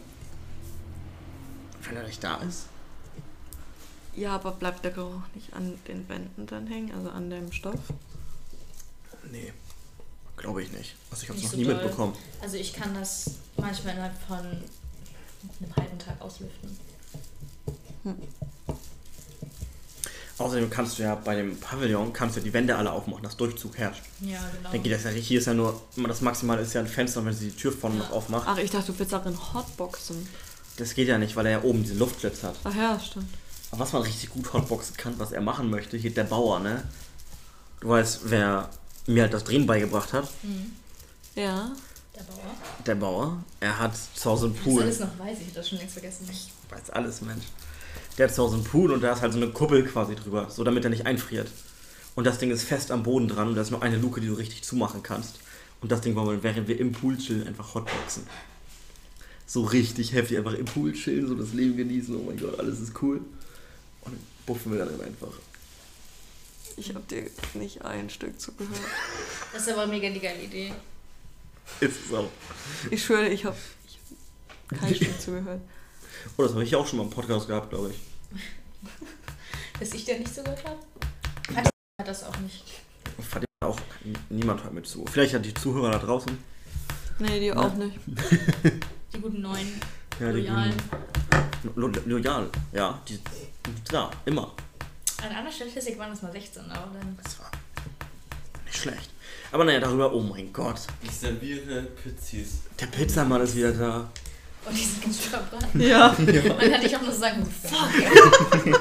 wenn 1.82 1.96
er 1.96 2.04
nicht 2.04 2.22
da 2.22 2.36
ist. 2.36 2.66
Ja, 4.14 4.36
aber 4.36 4.52
bleibt 4.52 4.84
der 4.84 4.92
Geruch 4.92 5.22
nicht 5.34 5.52
an 5.54 5.76
den 5.88 6.08
Wänden 6.08 6.46
dann 6.46 6.68
hängen, 6.68 6.92
also 6.94 7.10
an 7.10 7.28
dem 7.28 7.50
Stoff? 7.50 7.80
Nee, 9.32 9.52
glaube 10.36 10.62
ich 10.62 10.70
nicht. 10.70 10.94
Also 11.10 11.24
ich 11.24 11.28
habe 11.30 11.36
es 11.36 11.44
noch 11.46 11.50
so 11.50 11.56
nie 11.56 11.64
doll. 11.64 11.74
mitbekommen. 11.74 12.14
Also 12.40 12.56
ich 12.58 12.72
kann 12.72 12.94
das 12.94 13.38
manchmal 13.56 13.94
innerhalb 13.94 14.16
von 14.22 14.38
einem 14.38 15.76
halben 15.76 15.98
Tag 15.98 16.20
auslüften. 16.20 16.78
Außerdem 20.38 20.70
kannst 20.70 20.98
du 20.98 21.02
ja 21.02 21.14
bei 21.14 21.36
dem 21.36 21.58
Pavillon 21.60 22.12
kannst 22.12 22.36
du 22.36 22.40
ja 22.40 22.44
die 22.44 22.52
Wände 22.52 22.74
alle 22.76 22.90
aufmachen, 22.90 23.22
dass 23.22 23.36
Durchzug 23.36 23.76
herrscht. 23.78 24.02
Ja, 24.20 24.38
genau. 24.56 24.72
Dann 24.72 24.82
geht 24.82 24.92
das 24.92 25.04
ja 25.04 25.10
richtig. 25.10 25.28
Hier 25.28 25.38
ist 25.40 25.46
ja 25.46 25.54
nur, 25.54 25.80
das 26.08 26.20
Maximale 26.20 26.62
ist 26.62 26.72
ja 26.72 26.80
ein 26.80 26.86
Fenster, 26.86 27.20
und 27.20 27.26
wenn 27.26 27.34
sie 27.34 27.50
die 27.50 27.56
Tür 27.56 27.70
vorne 27.72 27.96
noch 27.96 28.10
aufmacht. 28.10 28.44
Ach, 28.48 28.58
ich 28.58 28.70
dachte, 28.70 28.92
du 28.92 28.98
willst 28.98 29.12
darin 29.12 29.36
Hotboxen. 29.54 30.26
Das 30.78 30.94
geht 30.94 31.06
ja 31.08 31.18
nicht, 31.18 31.36
weil 31.36 31.46
er 31.46 31.52
ja 31.52 31.62
oben 31.62 31.82
diesen 31.82 31.98
Luftschlitz 31.98 32.42
hat. 32.42 32.56
Ach 32.64 32.74
ja, 32.74 32.98
stimmt. 32.98 33.26
Aber 33.70 33.80
was 33.80 33.92
man 33.92 34.02
richtig 34.02 34.30
gut 34.30 34.52
hotboxen 34.52 34.96
kann, 34.96 35.18
was 35.18 35.32
er 35.32 35.40
machen 35.42 35.70
möchte, 35.70 35.96
hier 35.96 36.12
der 36.12 36.24
Bauer, 36.24 36.60
ne? 36.60 36.82
Du 37.80 37.88
weißt, 37.90 38.20
wer 38.24 38.68
mir 39.06 39.22
halt 39.24 39.34
das 39.34 39.44
Drehen 39.44 39.66
beigebracht 39.66 40.12
hat, 40.12 40.28
Mhm. 40.42 40.72
Ja. 41.34 41.72
Der 42.14 42.22
Bauer. 42.24 42.54
der 42.86 42.94
Bauer, 42.94 43.44
er 43.60 43.78
hat 43.78 43.92
zu 44.14 44.30
Hause 44.30 44.46
einen 44.46 44.54
Pool. 44.54 44.82
alles 44.82 45.00
noch 45.00 45.18
weiß, 45.18 45.38
ich 45.40 45.46
hab 45.46 45.54
das 45.54 45.68
schon 45.70 45.78
längst 45.78 45.94
vergessen. 45.94 46.28
weiß 46.68 46.90
alles, 46.90 47.22
Mensch. 47.22 47.44
Der 48.18 48.28
hat 48.28 48.34
zu 48.34 48.42
Hause 48.42 48.56
einen 48.56 48.64
Pool 48.64 48.92
und 48.92 49.02
da 49.02 49.12
ist 49.12 49.22
halt 49.22 49.32
so 49.32 49.38
eine 49.38 49.50
Kuppel 49.50 49.84
quasi 49.84 50.14
drüber, 50.14 50.50
so 50.50 50.64
damit 50.64 50.84
er 50.84 50.90
nicht 50.90 51.06
einfriert. 51.06 51.50
Und 52.14 52.26
das 52.26 52.38
Ding 52.38 52.50
ist 52.50 52.64
fest 52.64 52.90
am 52.90 53.02
Boden 53.02 53.28
dran 53.28 53.48
und 53.48 53.54
da 53.54 53.62
ist 53.62 53.70
nur 53.70 53.82
eine 53.82 53.96
Luke, 53.96 54.20
die 54.20 54.26
du 54.26 54.34
richtig 54.34 54.62
zumachen 54.62 55.02
kannst. 55.02 55.40
Und 55.80 55.90
das 55.90 56.02
Ding 56.02 56.14
wollen 56.14 56.28
wir, 56.28 56.42
während 56.42 56.68
wir 56.68 56.78
im 56.78 56.92
Pool 56.92 57.16
chillen, 57.16 57.46
einfach 57.46 57.74
hotboxen. 57.74 58.26
So 59.46 59.64
richtig 59.64 60.12
heftig, 60.12 60.38
einfach 60.38 60.54
im 60.54 60.66
Pool 60.66 60.92
chillen, 60.92 61.26
so 61.26 61.34
das 61.34 61.52
Leben 61.52 61.76
genießen, 61.76 62.14
oh 62.14 62.22
mein 62.26 62.38
Gott, 62.38 62.58
alles 62.58 62.80
ist 62.80 63.02
cool. 63.02 63.16
Und 64.02 64.12
dann 64.12 64.20
buffen 64.46 64.72
wir 64.72 64.84
dann 64.84 65.00
einfach. 65.00 65.32
Ich 66.76 66.94
hab 66.94 67.06
dir 67.08 67.24
nicht 67.54 67.82
ein 67.82 68.10
Stück 68.10 68.40
zugehört. 68.40 68.78
Das 69.52 69.66
ist 69.66 69.72
aber 69.74 69.86
mega 69.86 70.08
die 70.08 70.20
geile 70.20 70.42
Idee. 70.42 70.72
Ist 71.80 72.06
es 72.06 72.14
auch. 72.14 72.30
Ich 72.90 73.04
schwöre, 73.04 73.28
ich 73.28 73.44
hab, 73.44 73.54
ich 73.86 73.98
hab 74.70 74.80
kein 74.80 74.94
Stück 74.94 75.20
zugehört. 75.20 75.60
Oh, 76.36 76.42
das 76.42 76.52
habe 76.52 76.64
ich 76.64 76.74
auch 76.76 76.86
schon 76.86 76.98
mal 76.98 77.04
im 77.04 77.10
Podcast 77.10 77.46
gehabt, 77.48 77.70
glaube 77.70 77.90
ich. 77.90 78.38
Dass 79.80 79.92
ich 79.92 80.04
dir 80.04 80.18
nicht 80.18 80.34
zugehört 80.34 80.64
habe? 80.64 80.78
Hat 81.56 81.72
hat 82.00 82.08
das 82.08 82.24
auch 82.24 82.36
nicht. 82.38 82.64
Ich 83.18 83.26
auch 83.64 83.78
niemand 84.28 84.64
hört 84.64 84.74
mit 84.74 84.86
zu. 84.86 85.04
Vielleicht 85.06 85.34
hat 85.34 85.44
die 85.44 85.54
Zuhörer 85.54 85.92
da 85.92 85.98
draußen. 85.98 86.36
Nee, 87.20 87.38
die 87.38 87.52
auch 87.52 87.72
nicht. 87.74 87.96
Die 89.14 89.20
guten 89.20 89.42
neuen, 89.42 89.80
Ja, 90.18 90.32
die 90.32 90.40
loyalen. 90.40 90.74
Lo 91.76 91.86
lo 91.86 92.00
loyal. 92.06 92.48
Ja, 92.72 92.98
die. 93.06 93.20
Klar, 93.86 94.10
immer. 94.24 94.54
An 95.22 95.30
einer 95.30 95.52
Statistik 95.52 95.98
waren 95.98 96.10
das 96.10 96.22
mal 96.22 96.32
16, 96.32 96.62
aber 96.70 96.90
dann. 96.98 97.18
Das 97.22 97.38
war 97.38 97.50
nicht 98.64 98.78
schlecht. 98.78 99.10
Aber 99.52 99.64
naja, 99.64 99.80
darüber, 99.80 100.12
oh 100.14 100.20
mein 100.20 100.50
Gott. 100.50 100.80
Ich 101.02 101.10
serviere 101.10 101.82
Pizzis. 101.82 102.62
Der 102.80 102.86
Pizzamann 102.86 103.42
ist 103.42 103.54
wieder 103.54 103.72
da. 103.72 104.10
Und 104.64 104.76
die 104.76 104.84
sind 104.84 105.02
ganz 105.02 105.20
schön 105.22 105.30
verbrannt. 105.30 105.74
Ja. 105.74 106.10
Und 106.10 106.28
dann 106.28 106.72
hatte 106.72 106.86
ich 106.86 106.96
auch 106.96 107.02
nur 107.02 107.12
so 107.12 107.20
sagen, 107.20 107.44
fuck. 107.62 107.88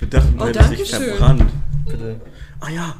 Wir 0.00 0.08
dachten, 0.08 0.34
Oh, 0.36 0.40
du 0.40 0.46
hättest 0.48 0.60
danke 0.64 0.76
dich 0.76 0.90
schön. 0.90 1.02
verbrannt. 1.04 1.50
Bitte. 1.86 2.20
Ah 2.60 2.70
ja. 2.70 2.96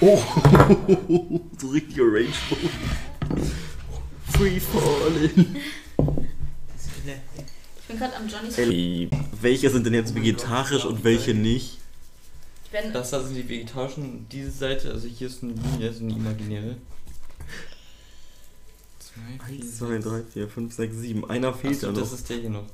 Oh. 0.00 0.18
so 1.58 1.68
richtiger 1.68 2.04
Rage. 2.04 2.32
Free 4.32 4.58
falling. 4.60 5.56
Ich 7.76 7.88
bin 7.88 7.98
gerade 7.98 8.16
am 8.16 8.26
Johnny's. 8.28 8.56
Ellie, 8.58 9.10
welche 9.40 9.68
sind 9.70 9.84
denn 9.84 9.94
jetzt 9.94 10.14
vegetarisch 10.14 10.84
und 10.84 11.04
welche 11.04 11.34
nicht? 11.34 11.78
Das 12.92 13.10
da 13.10 13.22
sind 13.22 13.36
die 13.36 13.48
vegetarischen, 13.48 14.26
diese 14.32 14.50
Seite, 14.50 14.90
also 14.90 15.06
hier 15.06 15.28
ist 15.28 15.44
eine 15.44 15.52
Linie, 15.52 15.92
so 15.92 16.02
eine 16.04 16.14
imaginäre. 16.14 16.76
Zwei, 19.14 19.46
vier, 19.46 19.64
1, 19.64 19.78
2, 19.78 19.98
3, 19.98 20.22
4, 20.32 20.48
5, 20.48 20.74
6, 20.74 20.96
7. 20.96 21.30
Einer 21.30 21.54
fehlt 21.54 21.74
Achso, 21.74 21.86
ja 21.86 21.92
noch. 21.92 22.00
das 22.00 22.12
ist 22.12 22.28
der 22.30 22.36
hier 22.38 22.50
noch. 22.50 22.64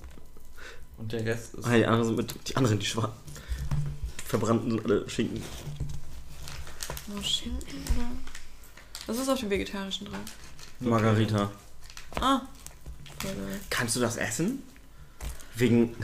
Und 0.99 1.13
der 1.13 1.25
Rest 1.25 1.55
ist. 1.55 1.65
Ah, 1.67 1.77
die 1.77 1.85
anderen 1.87 2.07
sind 2.07 2.17
mit. 2.17 2.49
Die 2.49 2.57
anderen, 2.57 2.79
die 2.79 2.87
schwarzen. 2.87 3.13
Verbrannten 4.27 4.71
sind 4.71 4.85
alle 4.85 5.09
Schinken. 5.09 5.43
Oh, 7.17 7.23
Schinken 7.23 7.83
oder? 7.97 8.11
Was 9.07 9.19
ist 9.19 9.29
auf 9.29 9.41
dem 9.41 9.51
vegetarischen 9.51 10.07
drauf? 10.07 10.19
Margarita. 10.81 11.51
Ah. 12.21 12.43
Voll 13.19 13.33
geil. 13.35 13.61
Kannst 13.71 13.97
du 13.97 14.01
das 14.01 14.17
essen? 14.17 14.63
Wegen. 15.57 15.95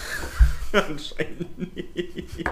Anscheinend 0.72 1.74
nicht. 1.74 2.48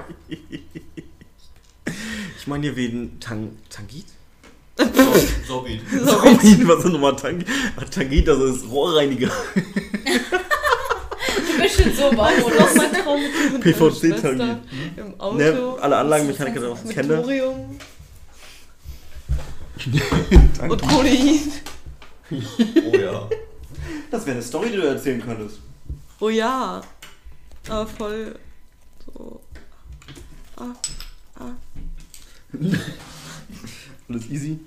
Ich 2.38 2.46
meine 2.46 2.62
hier 2.66 2.76
wegen 2.76 3.20
Tang 3.20 3.56
Tangit? 3.68 4.06
Sorbet. 5.46 5.80
Tangit, 5.90 6.66
was 6.66 6.78
ist 6.84 6.90
nochmal 6.90 7.16
Tangit? 7.16 7.46
Ach, 7.76 7.88
Tangit, 7.88 8.26
das 8.26 8.38
ist 8.38 8.68
Rohrreiniger. 8.68 9.30
du 9.54 9.62
bist 11.62 11.80
schon 11.80 11.94
so 11.94 12.10
Baumodus. 12.10 12.52
Das 12.58 12.70
ist 12.70 12.76
mein 12.76 12.92
Traum 12.92 13.20
mit 13.22 13.54
und 13.54 13.60
PVC 13.60 13.98
Schwester 13.98 14.36
Tangit. 14.36 14.58
Im 14.96 15.20
Auto. 15.20 15.36
Ne, 15.36 15.76
alle 15.80 15.96
Anlagenmechaniker 15.96 16.60
daraus 16.60 16.84
mit 16.84 16.94
kennen. 16.94 17.22
Thorium 17.22 17.78
und 20.68 20.82
Kodein. 20.82 21.52
Oh 22.30 22.96
ja. 22.96 23.28
Das 24.10 24.24
wäre 24.24 24.36
eine 24.36 24.42
Story, 24.42 24.70
die 24.70 24.76
du 24.76 24.86
erzählen 24.86 25.20
könntest. 25.22 25.58
Oh 26.20 26.28
ja. 26.30 26.80
Aber 27.68 27.86
voll 27.86 28.38
so. 29.06 29.40
Ah, 30.56 30.72
ah. 31.36 31.52
Alles 34.08 34.30
easy. 34.30 34.58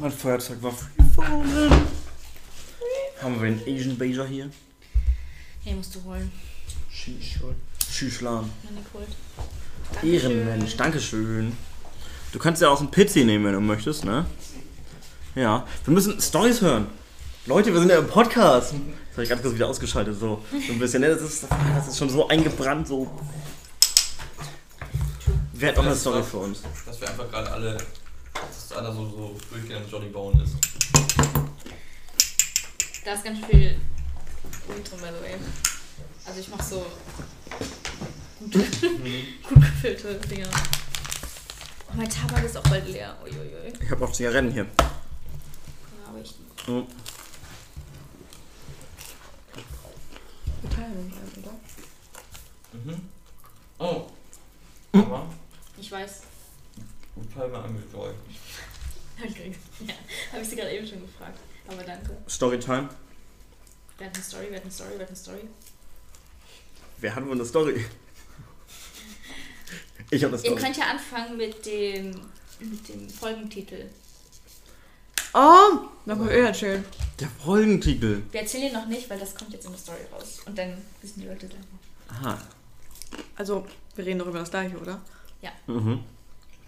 Mein 0.00 0.10
Feuerzeug 0.10 0.62
war 0.62 0.72
freefallen. 0.72 1.72
Haben 3.20 3.40
wir 3.40 3.48
einen 3.48 3.62
Asian 3.62 3.96
Beja 3.98 4.24
hier? 4.24 4.50
Hey, 5.62 5.74
musst 5.74 5.94
du 5.94 6.02
holen. 6.04 6.32
Schüschlan. 7.90 8.50
Meine 8.64 8.84
Kult. 8.92 9.08
Ehrenmensch, 10.02 10.76
Dankeschön. 10.76 11.52
Du 12.32 12.38
kannst 12.38 12.62
ja 12.62 12.70
auch 12.70 12.80
einen 12.80 12.90
Pizzi 12.90 13.24
nehmen, 13.24 13.44
wenn 13.44 13.52
du 13.52 13.60
möchtest, 13.60 14.04
ne? 14.04 14.26
Ja. 15.34 15.66
Wir 15.84 15.94
müssen 15.94 16.20
Stories 16.20 16.60
hören. 16.62 16.86
Leute, 17.46 17.72
wir 17.72 17.80
sind 17.80 17.90
ja 17.90 17.98
im 17.98 18.08
Podcast. 18.08 18.72
Das 18.72 19.12
habe 19.12 19.24
ich 19.24 19.28
ganz 19.28 19.42
kurz 19.42 19.54
wieder 19.54 19.68
ausgeschaltet, 19.68 20.18
so, 20.18 20.42
so 20.50 20.72
ein 20.72 20.78
bisschen. 20.78 21.02
Ne? 21.02 21.08
Das, 21.08 21.20
ist, 21.20 21.46
das 21.74 21.88
ist 21.88 21.98
schon 21.98 22.08
so 22.08 22.28
eingebrannt, 22.28 22.88
so. 22.88 23.10
Wer 25.62 25.68
hat 25.68 25.78
auch 25.78 25.86
eine 25.86 25.94
Story 25.94 26.24
für 26.24 26.38
uns? 26.38 26.60
Dass 26.84 27.00
wir 27.00 27.08
einfach 27.08 27.30
gerade 27.30 27.48
alle. 27.52 27.76
Dass 28.34 28.76
einer 28.76 28.92
so, 28.92 29.08
so 29.08 29.36
durchgehend 29.48 29.88
Johnny 29.88 30.08
Bone 30.08 30.42
ist. 30.42 30.56
Da 33.04 33.12
ist 33.12 33.22
ganz 33.22 33.38
viel 33.46 33.76
Weed 34.66 34.90
drin, 34.90 34.98
by 34.98 35.06
the 35.06 35.22
way. 35.22 35.36
Also 36.26 36.40
ich 36.40 36.48
mach 36.48 36.60
so 36.60 36.84
gut, 38.40 38.52
gut 38.52 39.60
gefüllte 39.60 40.14
Dinger. 40.26 40.48
Oh, 41.88 41.92
mein 41.94 42.10
Tabak 42.10 42.42
ist 42.42 42.56
auch 42.56 42.64
bald 42.64 42.88
leer. 42.88 43.16
Uiuiui. 43.22 43.72
Ich 43.80 43.90
habe 43.92 44.04
auch 44.04 44.10
Zigaretten 44.10 44.50
hier. 44.50 44.64
Ja, 44.64 46.08
aber 46.08 46.18
ich. 46.20 46.34
Oh. 46.66 46.84
Wir 50.60 50.70
teilen 50.70 50.96
uns 51.04 51.14
ein, 51.14 51.44
oder? 51.44 51.52
Mhm. 52.72 53.08
Oh. 53.78 54.10
Aber 54.94 55.28
Ich 55.82 55.90
weiß. 55.90 56.20
gut 57.16 57.34
Palme 57.34 57.58
angejoint. 57.58 58.14
Danke. 59.20 59.50
Ja, 59.80 59.94
habe 60.32 60.42
ich 60.42 60.48
sie 60.48 60.54
gerade 60.56 60.70
eben 60.70 60.86
schon 60.86 61.00
gefragt. 61.02 61.38
Aber 61.66 61.82
danke. 61.82 62.16
Storytime. 62.28 62.88
Wer 63.98 64.06
hat 64.06 64.14
eine 64.14 64.24
Story? 64.24 64.46
Wer 64.48 64.56
hat 64.58 64.62
eine 64.62 64.70
Story? 64.72 64.90
Wer 64.94 65.00
hat 65.02 65.08
eine 65.08 65.16
Story? 65.16 65.40
Wer 66.98 67.14
hat 67.16 67.24
wohl 67.26 67.32
eine 67.32 67.44
Story? 67.44 67.84
Ich 70.10 70.22
habe 70.24 70.34
eine 70.36 70.42
Ihr 70.44 70.50
Story. 70.50 70.62
könnt 70.62 70.76
ja 70.76 70.84
anfangen 70.90 71.36
mit 71.36 71.66
dem, 71.66 72.10
mit 72.60 72.88
dem 72.88 73.08
Folgentitel. 73.10 73.90
Oh, 75.34 75.88
dann 76.06 76.18
können 76.18 76.28
wir 76.28 76.36
eh 76.36 76.40
erzählen. 76.46 76.84
Der 77.20 77.28
Folgentitel. 77.28 78.22
Wir 78.30 78.40
erzählen 78.40 78.64
ihn 78.68 78.72
noch 78.72 78.86
nicht, 78.86 79.10
weil 79.10 79.18
das 79.18 79.34
kommt 79.34 79.52
jetzt 79.52 79.64
in 79.66 79.72
der 79.72 79.80
Story 79.80 80.00
raus. 80.12 80.40
Und 80.46 80.56
dann 80.56 80.78
wissen 81.00 81.20
die 81.22 81.26
Leute 81.26 81.48
gleich. 81.48 81.60
Aha. 82.08 82.38
Also, 83.36 83.66
wir 83.96 84.06
reden 84.06 84.18
doch 84.20 84.26
über 84.28 84.38
das 84.40 84.50
gleiche, 84.50 84.78
oder? 84.78 85.00
Mhm. 85.66 86.00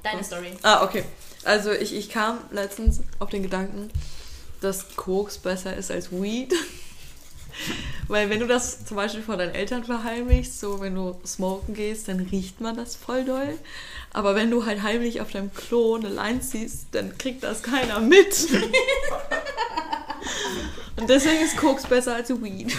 Deine 0.02 0.24
Story. 0.24 0.52
Ah, 0.62 0.84
okay. 0.84 1.04
Also, 1.44 1.72
ich, 1.72 1.94
ich 1.94 2.08
kam 2.08 2.38
letztens 2.50 3.02
auf 3.18 3.30
den 3.30 3.42
Gedanken, 3.42 3.90
dass 4.60 4.96
Koks 4.96 5.38
besser 5.38 5.76
ist 5.76 5.90
als 5.90 6.10
Weed. 6.12 6.54
Weil 8.08 8.30
wenn 8.30 8.40
du 8.40 8.46
das 8.46 8.84
zum 8.84 8.96
Beispiel 8.96 9.22
vor 9.22 9.36
deinen 9.36 9.54
Eltern 9.54 9.84
verheimlichst, 9.84 10.58
so 10.60 10.80
wenn 10.80 10.94
du 10.94 11.18
smoken 11.24 11.74
gehst, 11.74 12.08
dann 12.08 12.20
riecht 12.20 12.60
man 12.60 12.76
das 12.76 12.96
voll 12.96 13.24
doll. 13.24 13.58
Aber 14.12 14.34
wenn 14.34 14.50
du 14.50 14.66
halt 14.66 14.82
heimlich 14.82 15.20
auf 15.20 15.30
deinem 15.30 15.54
Klo 15.54 15.94
eine 15.94 16.08
Line 16.08 16.40
ziehst, 16.40 16.88
dann 16.92 17.16
kriegt 17.16 17.44
das 17.44 17.62
keiner 17.62 18.00
mit. 18.00 18.48
Und 20.96 21.10
deswegen 21.10 21.42
ist 21.42 21.56
Koks 21.56 21.86
besser 21.86 22.14
als 22.14 22.30
Weed. 22.30 22.72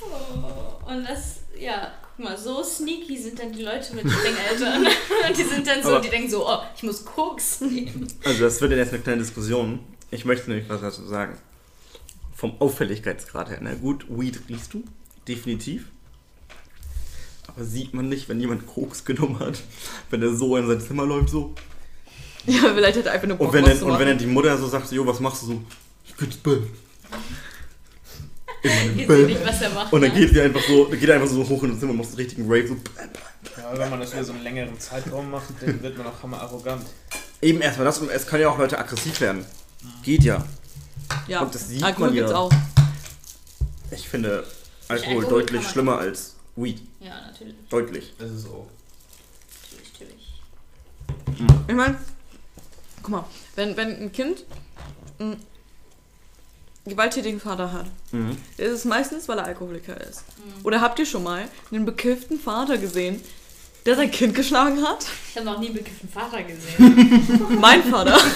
Oh, 0.00 0.90
und 0.90 1.04
das, 1.04 1.40
ja, 1.58 1.92
guck 2.16 2.24
mal, 2.24 2.36
so 2.38 2.62
sneaky 2.62 3.16
sind 3.18 3.38
dann 3.38 3.52
die 3.52 3.62
Leute 3.62 3.94
mit 3.94 4.04
den 4.04 4.10
Eltern. 4.50 4.86
Und 4.86 5.36
die 5.38 5.42
sind 5.42 5.66
dann 5.66 5.82
so, 5.82 5.90
Aber- 5.90 6.00
die 6.00 6.08
denken 6.10 6.30
so, 6.30 6.48
oh, 6.48 6.58
ich 6.76 6.82
muss 6.82 7.04
Koks 7.04 7.60
nehmen. 7.60 8.06
Also 8.24 8.44
das 8.44 8.60
wird 8.60 8.72
jetzt 8.72 8.92
eine 8.92 9.02
kleine 9.02 9.22
Diskussion. 9.22 9.80
Ich 10.10 10.24
möchte 10.24 10.48
nämlich 10.50 10.68
was 10.68 10.80
dazu 10.80 11.04
sagen. 11.06 11.38
Vom 12.34 12.60
Auffälligkeitsgrad 12.60 13.50
her. 13.50 13.58
Na 13.60 13.74
gut, 13.74 14.06
Weed 14.08 14.40
riechst 14.48 14.74
du, 14.74 14.84
definitiv. 15.26 15.86
Aber 17.48 17.64
sieht 17.64 17.94
man 17.94 18.08
nicht, 18.08 18.28
wenn 18.28 18.40
jemand 18.40 18.66
Koks 18.66 19.04
genommen 19.04 19.38
hat, 19.38 19.62
wenn 20.10 20.22
er 20.22 20.34
so 20.34 20.56
in 20.56 20.66
sein 20.66 20.80
Zimmer 20.80 21.06
läuft 21.06 21.30
so. 21.30 21.54
Ja, 22.46 22.60
vielleicht 22.74 22.98
hat 22.98 23.06
er 23.06 23.12
einfach 23.12 23.24
eine 23.24 23.34
Bock, 23.36 23.48
Und 23.48 23.54
wenn, 23.54 23.62
was 23.64 23.70
dann, 23.70 23.78
zu 23.80 23.86
und 23.86 23.98
wenn 23.98 24.08
dann 24.08 24.18
die 24.18 24.26
Mutter 24.26 24.56
so 24.58 24.68
sagt, 24.68 24.88
so, 24.88 24.94
jo, 24.94 25.06
was 25.06 25.20
machst 25.20 25.42
du 25.42 25.46
so? 25.46 25.62
Ich 26.04 26.14
bin. 26.14 26.66
In 28.66 28.96
meinem 28.96 29.06
Bett. 29.06 29.26
nicht, 29.26 29.46
was 29.46 29.62
er 29.62 29.70
macht. 29.70 29.92
Und 29.92 30.00
dann 30.00 30.12
ne? 30.12 30.18
geht 30.18 30.30
sie 30.30 30.40
einfach 30.40 30.62
so, 30.62 30.86
dann 30.86 30.98
geht 30.98 31.08
er 31.08 31.14
einfach 31.16 31.28
so 31.28 31.48
hoch 31.48 31.62
in 31.62 31.70
das 31.70 31.80
Zimmer 31.80 31.92
und 31.92 31.98
macht 31.98 32.08
so 32.08 32.16
einen 32.16 32.24
richtigen 32.24 32.44
Rave. 32.44 32.68
So. 32.68 32.76
Ja, 33.56 33.78
wenn 33.78 33.90
man 33.90 34.00
das 34.00 34.12
über 34.12 34.24
so 34.24 34.32
einen 34.32 34.42
längeren 34.42 34.78
Zeitraum 34.78 35.30
macht, 35.30 35.46
dann 35.60 35.82
wird 35.82 35.98
man 35.98 36.06
auch 36.06 36.22
hammer 36.22 36.40
arrogant. 36.40 36.86
Eben 37.40 37.60
erstmal 37.60 37.84
das 37.84 37.98
und 37.98 38.10
es 38.10 38.26
kann 38.26 38.40
ja 38.40 38.48
auch 38.48 38.58
Leute 38.58 38.78
aggressiv 38.78 39.20
werden. 39.20 39.44
Geht 40.02 40.24
ja. 40.24 40.44
Ja, 41.28 41.40
und 41.40 41.54
das 41.54 41.68
sieht 41.68 41.82
Alkohol 41.82 42.08
man 42.08 42.16
ja. 42.16 42.34
auch. 42.34 42.52
Ich 43.90 44.08
finde 44.08 44.44
Alkohol, 44.88 45.16
Alkohol 45.16 45.30
deutlich 45.30 45.66
schlimmer 45.66 45.98
als 45.98 46.36
Weed. 46.56 46.80
Ja, 47.00 47.20
natürlich. 47.26 47.54
Deutlich. 47.68 48.14
Das 48.18 48.30
ist 48.30 48.46
auch. 48.48 48.66
Natürlich, 49.72 49.92
natürlich. 51.26 51.62
Ich 51.68 51.74
meine, 51.74 51.98
guck 53.02 53.10
mal, 53.10 53.24
wenn, 53.54 53.76
wenn 53.76 54.02
ein 54.02 54.12
Kind 54.12 54.44
mm, 55.18 55.34
gewalttätigen 56.90 57.40
Vater 57.40 57.72
hat, 57.72 57.86
Mhm. 58.12 58.36
ist 58.56 58.70
es 58.70 58.84
meistens, 58.84 59.28
weil 59.28 59.38
er 59.38 59.44
Alkoholiker 59.44 60.00
ist. 60.00 60.24
Oder 60.62 60.80
habt 60.80 60.98
ihr 60.98 61.06
schon 61.06 61.22
mal 61.22 61.48
einen 61.72 61.84
bekifften 61.84 62.38
Vater 62.40 62.78
gesehen, 62.78 63.20
der 63.84 63.96
sein 63.96 64.10
Kind 64.10 64.34
geschlagen 64.34 64.82
hat? 64.82 65.06
Ich 65.30 65.36
habe 65.36 65.46
noch 65.46 65.58
nie 65.58 65.66
einen 65.66 65.76
bekifften 65.76 66.08
Vater 66.08 66.42
gesehen. 66.42 67.56
Mein 67.60 67.82
Vater. 67.84 68.18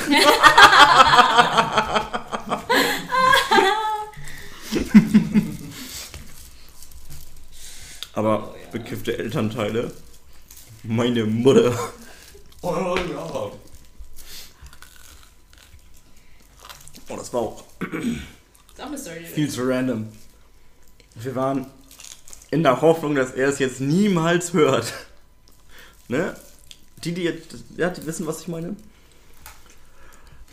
Aber 8.13 8.53
Oh, 8.53 8.57
ja. 8.57 8.71
bekiffte 8.71 9.17
Elternteile. 9.19 9.93
Meine 10.83 11.25
Mutter. 11.27 11.77
Oh 12.63 12.97
ja. 12.97 13.51
Oh, 17.09 17.17
das 17.17 17.33
war 17.33 17.41
auch 17.41 17.65
ist 18.81 18.85
auch 18.85 18.89
eine 18.89 18.99
Story. 18.99 19.25
viel 19.25 19.51
zu 19.51 19.63
random. 19.63 20.09
Wir 21.15 21.35
waren 21.35 21.67
in 22.51 22.63
der 22.63 22.81
Hoffnung, 22.81 23.15
dass 23.15 23.33
er 23.33 23.49
es 23.49 23.59
jetzt 23.59 23.81
niemals 23.81 24.53
hört. 24.53 24.93
Ne? 26.09 26.35
Die, 27.05 27.13
die 27.13 27.23
jetzt, 27.23 27.55
ja, 27.77 27.91
die 27.91 28.05
wissen, 28.07 28.27
was 28.27 28.41
ich 28.43 28.49
meine. 28.49 28.77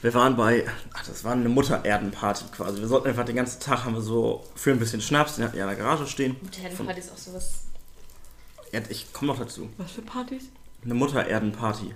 Wir 0.01 0.13
waren 0.13 0.36
bei, 0.36 0.65
ach, 0.93 1.05
das 1.07 1.24
war 1.24 1.31
eine 1.31 1.50
Muttererdenparty 1.50 2.46
quasi. 2.55 2.79
Wir 2.79 2.88
sollten 2.88 3.07
einfach 3.07 3.25
den 3.25 3.36
ganzen 3.36 3.60
Tag 3.60 3.84
haben 3.84 3.96
wir 3.96 4.01
so 4.01 4.46
für 4.55 4.72
ein 4.72 4.79
bisschen 4.79 5.01
Schnaps, 5.01 5.36
den 5.36 5.46
hatten 5.46 5.55
wir 5.55 5.63
in 5.63 5.69
der 5.69 5.77
Garage 5.77 6.05
stehen. 6.05 6.38
Mutterherdenparty 6.41 7.00
ist 7.00 7.12
auch 7.12 7.17
sowas. 7.17 7.63
Ja, 8.72 8.81
ich 8.89 9.12
komme 9.13 9.31
noch 9.31 9.39
dazu. 9.39 9.69
Was 9.77 9.91
für 9.91 10.03
Partys? 10.03 10.43
Eine 10.84 10.93
Muttererdenparty. 10.93 11.96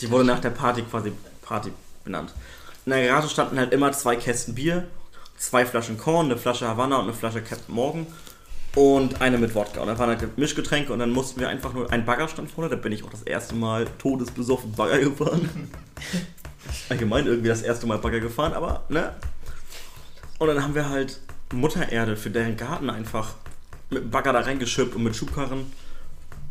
Die 0.00 0.10
wurde 0.10 0.24
nach 0.24 0.38
der 0.38 0.50
Party 0.50 0.82
quasi 0.82 1.12
Party 1.42 1.72
benannt. 2.04 2.32
In 2.88 2.94
der 2.94 3.06
Garage 3.06 3.28
standen 3.28 3.58
halt 3.58 3.74
immer 3.74 3.92
zwei 3.92 4.16
Kästen 4.16 4.54
Bier, 4.54 4.88
zwei 5.36 5.66
Flaschen 5.66 5.98
Korn, 5.98 6.24
eine 6.24 6.38
Flasche 6.38 6.66
Havanna 6.66 6.96
und 6.96 7.02
eine 7.02 7.12
Flasche 7.12 7.42
Captain 7.42 7.74
Morgan 7.74 8.06
und 8.74 9.20
eine 9.20 9.36
mit 9.36 9.54
Wodka. 9.54 9.82
Und 9.82 9.88
dann 9.88 9.98
waren 9.98 10.08
halt 10.08 10.38
Mischgetränke 10.38 10.94
und 10.94 10.98
dann 10.98 11.10
mussten 11.10 11.38
wir 11.38 11.50
einfach 11.50 11.74
nur, 11.74 11.92
ein 11.92 12.06
Bagger 12.06 12.28
stand 12.28 12.50
vorne, 12.50 12.70
da 12.70 12.76
bin 12.76 12.92
ich 12.92 13.04
auch 13.04 13.10
das 13.10 13.24
erste 13.24 13.54
Mal 13.54 13.86
todesbesoffen 13.98 14.72
Bagger 14.72 14.98
gefahren. 15.10 15.70
Allgemein 16.88 17.26
irgendwie 17.26 17.48
das 17.48 17.60
erste 17.60 17.86
Mal 17.86 17.98
Bagger 17.98 18.20
gefahren, 18.20 18.54
aber 18.54 18.84
ne. 18.88 19.12
Und 20.38 20.48
dann 20.48 20.62
haben 20.62 20.74
wir 20.74 20.88
halt 20.88 21.20
Muttererde 21.52 22.16
für 22.16 22.30
deren 22.30 22.56
Garten 22.56 22.88
einfach 22.88 23.34
mit 23.90 24.10
Bagger 24.10 24.32
da 24.32 24.40
reingeschippt 24.40 24.96
und 24.96 25.02
mit 25.02 25.14
Schubkarren 25.14 25.70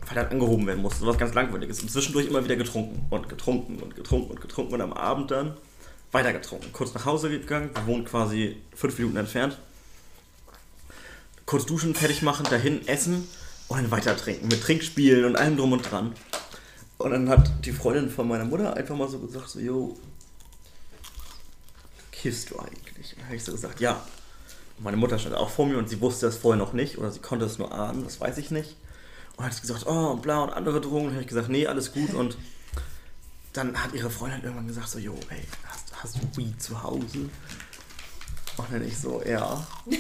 weil 0.06 0.16
dann 0.16 0.28
angehoben 0.28 0.68
werden 0.68 0.84
musste. 0.84 1.00
So 1.00 1.08
was 1.08 1.18
ganz 1.18 1.34
langweiliges. 1.34 1.82
Und 1.82 1.90
zwischendurch 1.90 2.28
immer 2.28 2.44
wieder 2.44 2.56
getrunken 2.56 3.08
und 3.10 3.28
getrunken 3.28 3.80
und 3.80 3.96
getrunken 3.96 4.30
und 4.30 4.40
getrunken 4.40 4.76
und 4.76 4.82
am 4.82 4.94
Abend 4.94 5.32
dann 5.32 5.58
weiter 6.12 6.34
getrunken. 6.34 6.72
Kurz 6.74 6.94
nach 6.94 7.06
Hause 7.06 7.30
gegangen, 7.30 7.72
wohnen 7.86 8.06
quasi 8.06 8.58
fünf 8.76 8.98
Minuten 8.98 9.18
entfernt. 9.18 9.58
Kurz 11.46 11.66
duschen, 11.66 11.96
fertig 11.96 12.22
machen, 12.22 12.46
dahin 12.50 12.88
essen 12.88 13.28
und 13.68 13.78
dann 13.78 13.92
weiter 13.92 14.16
trinken. 14.18 14.48
Mit 14.48 14.62
Trinkspielen 14.62 15.26
und 15.26 15.36
allem 15.36 15.58
drum 15.58 15.74
und 15.74 15.90
dran. 15.90 16.14
Und 16.98 17.12
dann 17.12 17.30
hat 17.30 17.66
die 17.66 17.72
Freundin 17.72 18.10
von 18.10 18.28
meiner 18.28 18.46
Mutter 18.46 18.76
einfach 18.76 18.96
mal 18.96 19.08
so 19.08 19.20
gesagt, 19.20 19.50
so, 19.50 19.60
yo, 19.60 19.98
kiffst 22.12 22.50
du 22.50 22.60
eigentlich? 22.60 23.14
Und 23.14 23.20
dann 23.20 23.26
habe 23.28 23.36
ich 23.36 23.44
so 23.44 23.52
gesagt, 23.52 23.80
ja. 23.80 24.04
Und 24.78 24.84
meine 24.84 24.98
Mutter 24.98 25.20
stand 25.20 25.36
auch 25.36 25.50
vor 25.50 25.66
mir 25.68 25.78
und 25.78 25.90
sie 25.90 26.02
wusste 26.02 26.28
es 26.28 26.38
vorher 26.38 26.58
noch 26.58 26.74
nicht 26.74 26.98
oder 26.98 27.12
sie 27.12 27.20
konnte 27.20 27.46
es 27.46 27.58
nur 27.58 27.72
ahnen, 27.72 28.04
das 28.04 28.20
weiß 28.20 28.38
ich 28.38 28.52
nicht. 28.52 28.76
Und 29.36 29.46
hat 29.46 29.62
gesagt, 29.62 29.86
oh, 29.86 30.12
und 30.12 30.24
bla 30.24 30.44
und 30.44 30.50
andere 30.50 30.82
Drogen. 30.82 31.08
Und 31.08 31.12
habe 31.12 31.22
ich 31.22 31.28
gesagt, 31.28 31.50
nee, 31.50 31.68
alles 31.68 31.94
gut. 31.94 32.14
Und 32.14 32.38
dann 33.58 33.76
hat 33.84 33.94
ihre 33.94 34.10
Freundin 34.10 34.44
irgendwann 34.44 34.68
gesagt, 34.68 34.90
so, 34.90 35.00
jo, 35.00 35.16
ey, 35.30 35.42
hast, 35.68 35.92
hast 36.02 36.16
du 36.16 36.38
Weed 36.38 36.62
zu 36.62 36.82
Hause? 36.82 37.30
Und 38.58 38.72
dann 38.72 38.88
ich 38.88 38.98
so, 38.98 39.22
ja. 39.28 39.66
Die 39.86 39.98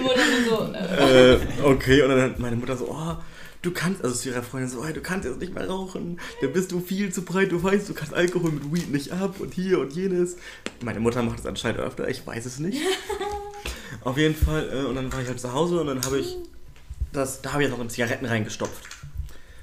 nur 0.00 0.14
so. 0.48 0.72
Äh, 0.72 1.34
äh, 1.34 1.40
okay, 1.62 2.02
und 2.02 2.10
dann 2.10 2.20
hat 2.20 2.38
meine 2.38 2.56
Mutter 2.56 2.76
so, 2.76 2.90
oh, 2.90 3.16
du 3.62 3.72
kannst, 3.72 4.02
also 4.04 4.14
zu 4.14 4.28
ihrer 4.28 4.42
Freundin 4.42 4.70
so, 4.70 4.84
hey, 4.84 4.92
du 4.92 5.00
kannst 5.00 5.26
jetzt 5.26 5.40
nicht 5.40 5.54
mehr 5.54 5.68
rauchen, 5.68 6.20
da 6.40 6.48
bist 6.48 6.70
du 6.72 6.80
viel 6.80 7.12
zu 7.12 7.22
breit, 7.22 7.50
du 7.52 7.62
weißt, 7.62 7.88
du 7.88 7.94
kannst 7.94 8.14
Alkohol 8.14 8.52
mit 8.52 8.72
Weed 8.72 8.90
nicht 8.90 9.12
ab 9.12 9.40
und 9.40 9.54
hier 9.54 9.78
und 9.80 9.92
jenes. 9.92 10.36
Meine 10.82 11.00
Mutter 11.00 11.22
macht 11.22 11.38
das 11.38 11.46
anscheinend 11.46 11.80
öfter, 11.80 12.08
ich 12.08 12.26
weiß 12.26 12.46
es 12.46 12.58
nicht. 12.58 12.80
Auf 14.02 14.16
jeden 14.16 14.36
Fall, 14.36 14.68
äh, 14.72 14.84
und 14.84 14.94
dann 14.94 15.12
war 15.12 15.20
ich 15.20 15.28
halt 15.28 15.40
zu 15.40 15.52
Hause 15.52 15.80
und 15.80 15.86
dann 15.88 16.04
habe 16.04 16.18
ich 16.18 16.36
das, 17.12 17.42
da 17.42 17.52
habe 17.52 17.62
ich 17.62 17.68
jetzt 17.68 17.76
noch 17.76 17.82
in 17.82 17.90
Zigaretten 17.90 18.26
reingestopft. 18.26 18.84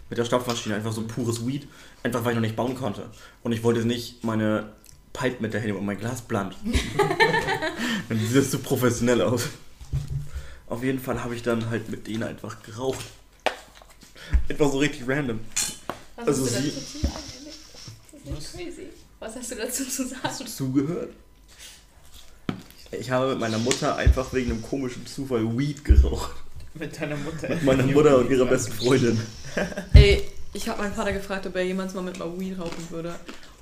Mit 0.09 0.17
der 0.19 0.25
Stopfmaschine, 0.25 0.75
einfach 0.75 0.93
so 0.93 1.01
pures 1.07 1.45
Weed, 1.47 1.67
einfach 2.03 2.23
weil 2.23 2.31
ich 2.31 2.35
noch 2.35 2.41
nicht 2.41 2.55
bauen 2.55 2.75
konnte. 2.75 3.09
Und 3.43 3.51
ich 3.51 3.63
wollte 3.63 3.85
nicht 3.85 4.23
meine 4.23 4.71
Pipe 5.13 5.41
mit 5.41 5.53
dahin 5.53 5.75
und 5.75 5.85
mein 5.85 5.97
Glas 5.97 6.21
bland. 6.21 6.55
dann 8.09 8.19
sieht 8.19 8.35
das 8.35 8.51
so 8.51 8.59
professionell 8.59 9.21
aus. 9.21 9.43
Auf 10.67 10.83
jeden 10.83 10.99
Fall 10.99 11.23
habe 11.23 11.35
ich 11.35 11.41
dann 11.43 11.69
halt 11.69 11.89
mit 11.89 12.05
denen 12.07 12.23
einfach 12.23 12.61
geraucht. 12.63 13.05
Etwas 14.47 14.71
so 14.71 14.77
richtig 14.79 15.07
random. 15.07 15.39
was 16.15 16.27
Also 16.27 16.45
hast 16.45 16.55
du 16.55 16.61
sie- 16.61 16.69
dazu 16.71 16.81
zu 16.85 16.99
sagen? 16.99 17.13
Das 18.11 18.43
ist 18.43 18.55
nicht 18.55 18.65
crazy. 18.75 18.87
Was 19.19 19.35
hast 19.35 19.51
du 19.51 19.55
dazu 19.55 19.85
zu 19.87 20.07
sagen? 20.07 20.21
Hast 20.23 20.39
du 20.41 20.45
zugehört? 20.45 21.13
Ich 22.91 23.09
habe 23.11 23.29
mit 23.31 23.39
meiner 23.39 23.57
Mutter 23.57 23.95
einfach 23.95 24.31
wegen 24.33 24.51
einem 24.51 24.61
komischen 24.61 25.05
Zufall 25.07 25.57
Weed 25.57 25.83
geraucht. 25.83 26.31
Mit 26.77 27.01
deiner 27.01 27.15
Mutter. 27.15 27.49
Mit 27.49 27.63
meiner 27.63 27.83
Mutter 27.83 28.17
und 28.17 28.29
ihrer 28.29 28.45
besten 28.45 28.73
Freundin. 28.73 29.19
Ey, 29.93 30.27
ich 30.53 30.67
habe 30.67 30.81
meinen 30.81 30.93
Vater 30.93 31.13
gefragt, 31.13 31.47
ob 31.47 31.55
er 31.55 31.63
jemals 31.63 31.93
mal 31.93 32.01
mit 32.01 32.19
mir 32.19 32.39
Weed 32.39 32.59
rauchen 32.59 32.89
würde. 32.89 33.15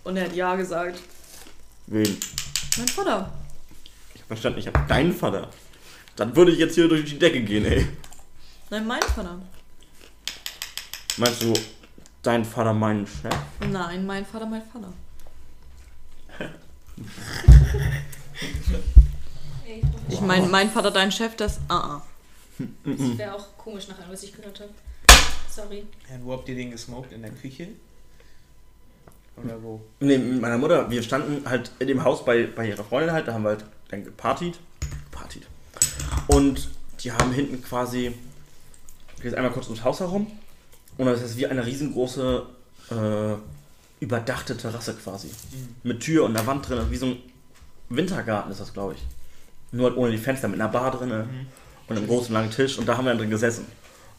Und 0.03 0.17
er 0.17 0.25
hat 0.25 0.35
ja 0.35 0.55
gesagt. 0.55 0.99
Wen? 1.87 2.17
Mein 2.77 2.87
Vater. 2.87 3.31
Ich 4.15 4.21
hab 4.21 4.27
verstanden, 4.27 4.59
ich 4.59 4.67
habe 4.67 4.79
deinen 4.87 5.13
Vater. 5.13 5.49
Dann 6.15 6.35
würde 6.35 6.51
ich 6.51 6.57
jetzt 6.59 6.73
hier 6.75 6.87
durch 6.87 7.05
die 7.05 7.19
Decke 7.19 7.41
gehen, 7.41 7.65
ey. 7.65 7.87
Nein, 8.71 8.87
mein 8.87 9.01
Vater. 9.01 9.39
Meinst 11.17 11.43
du, 11.43 11.53
dein 12.23 12.43
Vater 12.43 12.73
meinen 12.73 13.05
Chef? 13.05 13.35
Nein, 13.69 14.05
mein 14.05 14.25
Vater, 14.25 14.45
mein 14.47 14.63
Vater. 14.63 14.91
Ich 20.09 20.21
meine, 20.21 20.47
mein 20.47 20.69
Vater, 20.69 20.91
dein 20.91 21.11
Chef, 21.11 21.35
das. 21.35 21.59
Ah, 21.67 21.95
ah. 21.95 22.01
Das 22.83 23.17
wäre 23.17 23.35
auch 23.35 23.57
komisch 23.57 23.87
nach 23.87 23.99
allem, 23.99 24.11
was 24.11 24.23
ich 24.23 24.33
gehört 24.33 24.59
habe. 24.59 24.71
Sorry. 25.49 25.85
Ja, 26.09 26.15
wo 26.23 26.33
habt 26.33 26.49
ihr 26.49 26.55
den 26.55 26.71
gesmoked? 26.71 27.11
In 27.11 27.21
der 27.21 27.31
Küche? 27.31 27.67
Oder 29.43 29.61
wo? 29.61 29.81
Nee, 29.99 30.17
mit 30.17 30.41
meiner 30.41 30.57
Mutter, 30.57 30.89
wir 30.89 31.01
standen 31.01 31.47
halt 31.49 31.71
in 31.79 31.87
dem 31.87 32.03
Haus 32.03 32.23
bei, 32.25 32.47
bei 32.47 32.69
ihrer 32.69 32.83
Freundin 32.83 33.11
halt, 33.11 33.27
da 33.27 33.33
haben 33.33 33.43
wir 33.43 33.49
halt 33.49 33.65
dann 33.89 34.03
gepartied. 34.03 34.59
Partied. 35.11 35.47
Und 36.27 36.69
die 37.03 37.11
haben 37.11 37.31
hinten 37.31 37.61
quasi, 37.63 38.13
ich 39.17 39.23
jetzt 39.23 39.35
einmal 39.35 39.51
kurz 39.51 39.67
ums 39.67 39.83
Haus 39.83 39.99
herum. 39.99 40.27
Und 40.97 41.05
das 41.07 41.21
ist 41.21 41.37
wie 41.37 41.47
eine 41.47 41.65
riesengroße, 41.65 42.45
äh, 42.91 43.33
überdachte 43.99 44.57
Terrasse 44.57 44.93
quasi. 44.95 45.29
Mit 45.83 46.01
Tür 46.01 46.25
und 46.25 46.35
einer 46.35 46.45
Wand 46.45 46.67
drin, 46.67 46.85
wie 46.89 46.97
so 46.97 47.07
ein 47.07 47.17
Wintergarten 47.89 48.51
ist 48.51 48.61
das, 48.61 48.73
glaube 48.73 48.93
ich. 48.93 49.03
Nur 49.71 49.89
halt 49.89 49.97
ohne 49.97 50.11
die 50.11 50.17
Fenster, 50.17 50.47
mit 50.47 50.59
einer 50.59 50.71
Bar 50.71 50.91
drin 50.91 51.47
und 51.87 51.97
einem 51.97 52.07
großen 52.07 52.33
langen 52.33 52.51
Tisch. 52.51 52.77
Und 52.77 52.87
da 52.87 52.97
haben 52.97 53.05
wir 53.05 53.11
dann 53.11 53.19
drin 53.19 53.29
gesessen 53.29 53.65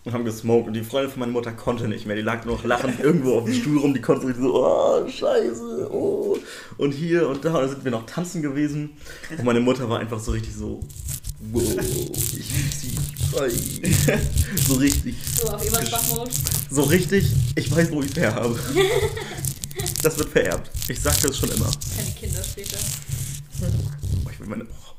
und 0.05 0.13
haben 0.13 0.25
gesmoked. 0.25 0.67
Und 0.69 0.75
die 0.75 0.83
Freundin 0.83 1.11
von 1.11 1.21
meiner 1.21 1.33
Mutter 1.33 1.53
konnte 1.53 1.89
nicht 1.89 2.07
mehr. 2.07 2.17
Die 2.17 2.23
lag 2.23 2.45
nur 2.45 2.57
noch 2.57 2.65
lachend 2.65 3.01
irgendwo 3.03 3.39
auf 3.39 3.45
dem 3.45 3.55
Stuhl 3.55 3.79
rum. 3.79 3.95
Die 3.95 4.01
konnte 4.01 4.23
so 4.23 4.27
richtig 4.29 4.45
so, 4.45 4.55
oh, 4.65 5.09
scheiße, 5.09 5.91
oh. 5.93 6.39
Und 6.77 6.93
hier 6.93 7.29
und 7.29 7.45
da. 7.45 7.55
Und 7.55 7.61
dann 7.63 7.69
sind 7.71 7.85
wir 7.85 7.91
noch 7.91 8.07
tanzen 8.07 8.43
gewesen. 8.43 8.91
Und 9.37 9.45
meine 9.45 9.61
Mutter 9.61 9.89
war 9.89 10.01
einfach 10.01 10.21
so 10.21 10.33
richtig 10.33 10.55
so, 10.55 10.81
wow, 11.53 11.63
ich 11.63 12.51
lieb 12.51 12.73
sie. 12.73 12.91
So 14.69 14.75
richtig, 14.75 15.17
So, 15.41 15.49
auf 15.49 15.67
Ebersbach-Mode. 15.67 16.31
so 16.71 16.83
richtig, 16.83 17.27
ich 17.57 17.69
weiß, 17.75 17.91
wo 17.91 18.01
ich 18.01 18.11
es 18.13 18.17
her 18.17 18.35
habe. 18.35 18.57
Das 20.03 20.17
wird 20.19 20.29
vererbt. 20.29 20.71
Ich 20.89 21.01
sagte 21.01 21.29
es 21.29 21.39
schon 21.39 21.51
immer. 21.51 21.69
Keine 21.97 22.11
Kinder 22.13 22.43
später. 22.45 22.77
Oh, 24.25 24.31
ich 24.31 24.39
will 24.39 24.47
meine. 24.47 24.65
Oh. 24.65 24.94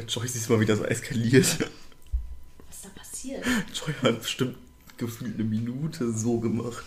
Alter, 0.00 0.20
Joyce 0.20 0.36
ist 0.36 0.48
mal 0.48 0.60
wieder 0.60 0.76
so 0.76 0.84
eskaliert. 0.84 1.58
Was 2.68 2.76
ist 2.76 2.84
da 2.84 2.88
passiert? 2.94 3.44
Joy 3.74 3.94
hat 4.02 4.22
bestimmt 4.22 4.56
gefühlt 4.96 5.34
eine 5.34 5.44
Minute 5.44 6.12
so 6.12 6.40
gemacht. 6.40 6.84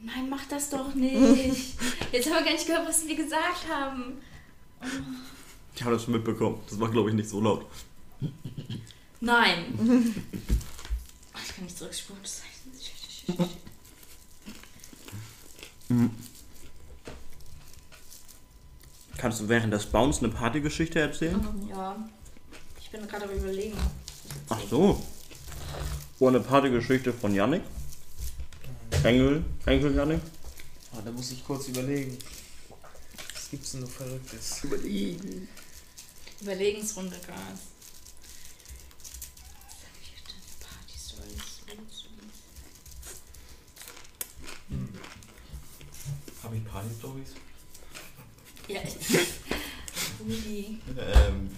Nein, 0.00 0.28
mach 0.28 0.44
das 0.46 0.70
doch 0.70 0.94
nicht. 0.94 1.76
Jetzt 2.12 2.26
haben 2.26 2.34
wir 2.34 2.44
gar 2.44 2.52
nicht 2.52 2.66
gehört, 2.66 2.88
was 2.88 3.06
wir 3.06 3.16
gesagt 3.16 3.68
haben. 3.68 4.14
Ich 5.74 5.82
habe 5.82 5.94
das 5.94 6.04
schon 6.04 6.14
mitbekommen. 6.14 6.60
Das 6.68 6.78
war, 6.78 6.90
glaube 6.90 7.10
ich, 7.10 7.16
nicht 7.16 7.28
so 7.28 7.40
laut. 7.40 7.66
Nein. 9.20 10.14
Ach, 11.32 11.40
ich 11.44 11.54
kann 11.54 11.64
nicht 11.64 11.78
zurückspulen. 11.78 12.22
Ist 12.22 12.42
Kannst 19.16 19.40
du 19.40 19.48
während 19.48 19.72
des 19.72 19.86
Bauens 19.86 20.18
eine 20.18 20.28
Partygeschichte 20.28 21.00
erzählen? 21.00 21.40
Ja. 21.70 21.96
Ich 22.94 23.00
bin 23.00 23.08
gerade 23.08 23.24
am 23.24 23.30
überlegen. 23.32 23.76
Ach 24.48 24.60
so. 24.70 25.04
Oh, 26.20 26.28
eine 26.28 26.38
Partygeschichte 26.38 27.12
von 27.12 27.34
Yannick. 27.34 27.62
Engel, 29.02 29.44
Enkel 29.66 29.96
Yannick. 29.96 30.20
Ah, 30.92 31.00
da 31.04 31.10
muss 31.10 31.32
ich 31.32 31.44
kurz 31.44 31.66
überlegen. 31.66 32.16
gibt's 33.50 33.72
denn 33.72 33.80
noch 33.80 33.90
Verrücktes? 33.90 34.62
Überlegen. 34.62 35.48
Überlegensrunde, 36.40 37.16
Girls. 37.26 37.62
Was 39.58 39.74
hab 39.82 39.96
ich 40.00 40.14
denn? 40.22 40.38
Party-Stories. 40.60 41.64
Habe 46.44 46.56
ich 46.56 46.64
Party-Stories? 46.64 47.30
Ja. 48.68 48.80
Rudi. 50.20 50.80
Ähm, 50.96 51.50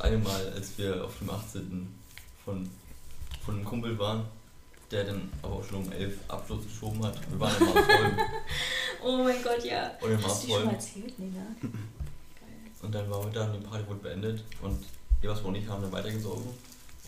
das 0.00 0.06
eine 0.06 0.18
Mal, 0.18 0.52
als 0.54 0.78
wir 0.78 1.04
auf 1.04 1.18
dem 1.18 1.30
18. 1.30 1.94
von, 2.44 2.70
von 3.44 3.54
einem 3.54 3.64
Kumpel 3.64 3.98
waren, 3.98 4.24
der 4.90 5.04
dann 5.04 5.30
aber 5.42 5.56
auch 5.56 5.64
schon 5.64 5.84
um 5.84 5.92
11 5.92 6.18
Abschluss 6.28 6.64
geschoben 6.64 7.04
hat. 7.04 7.18
Wir 7.30 7.40
waren 7.40 7.56
immer 7.56 7.82
voll. 7.82 8.16
Oh 9.02 9.24
mein 9.24 9.42
Gott, 9.42 9.64
ja. 9.64 9.92
Und 10.02 10.10
dann 10.10 10.22
war 10.22 10.30
Hast 10.30 10.42
du 10.42 10.46
die 10.46 10.52
schon 10.52 10.64
mal 10.66 10.74
erzählt? 10.74 11.14
Geil. 11.16 11.70
Und 12.82 12.94
dann 12.94 13.10
war 13.10 13.18
heute 13.24 13.38
dann 13.38 13.52
die 13.58 13.66
Party 13.66 13.88
wurde 13.88 14.00
beendet 14.00 14.44
und 14.60 14.84
Evers 15.22 15.40
und 15.40 15.54
ich 15.54 15.66
haben 15.66 15.80
dann 15.82 15.92
weitergesogen. 15.92 16.44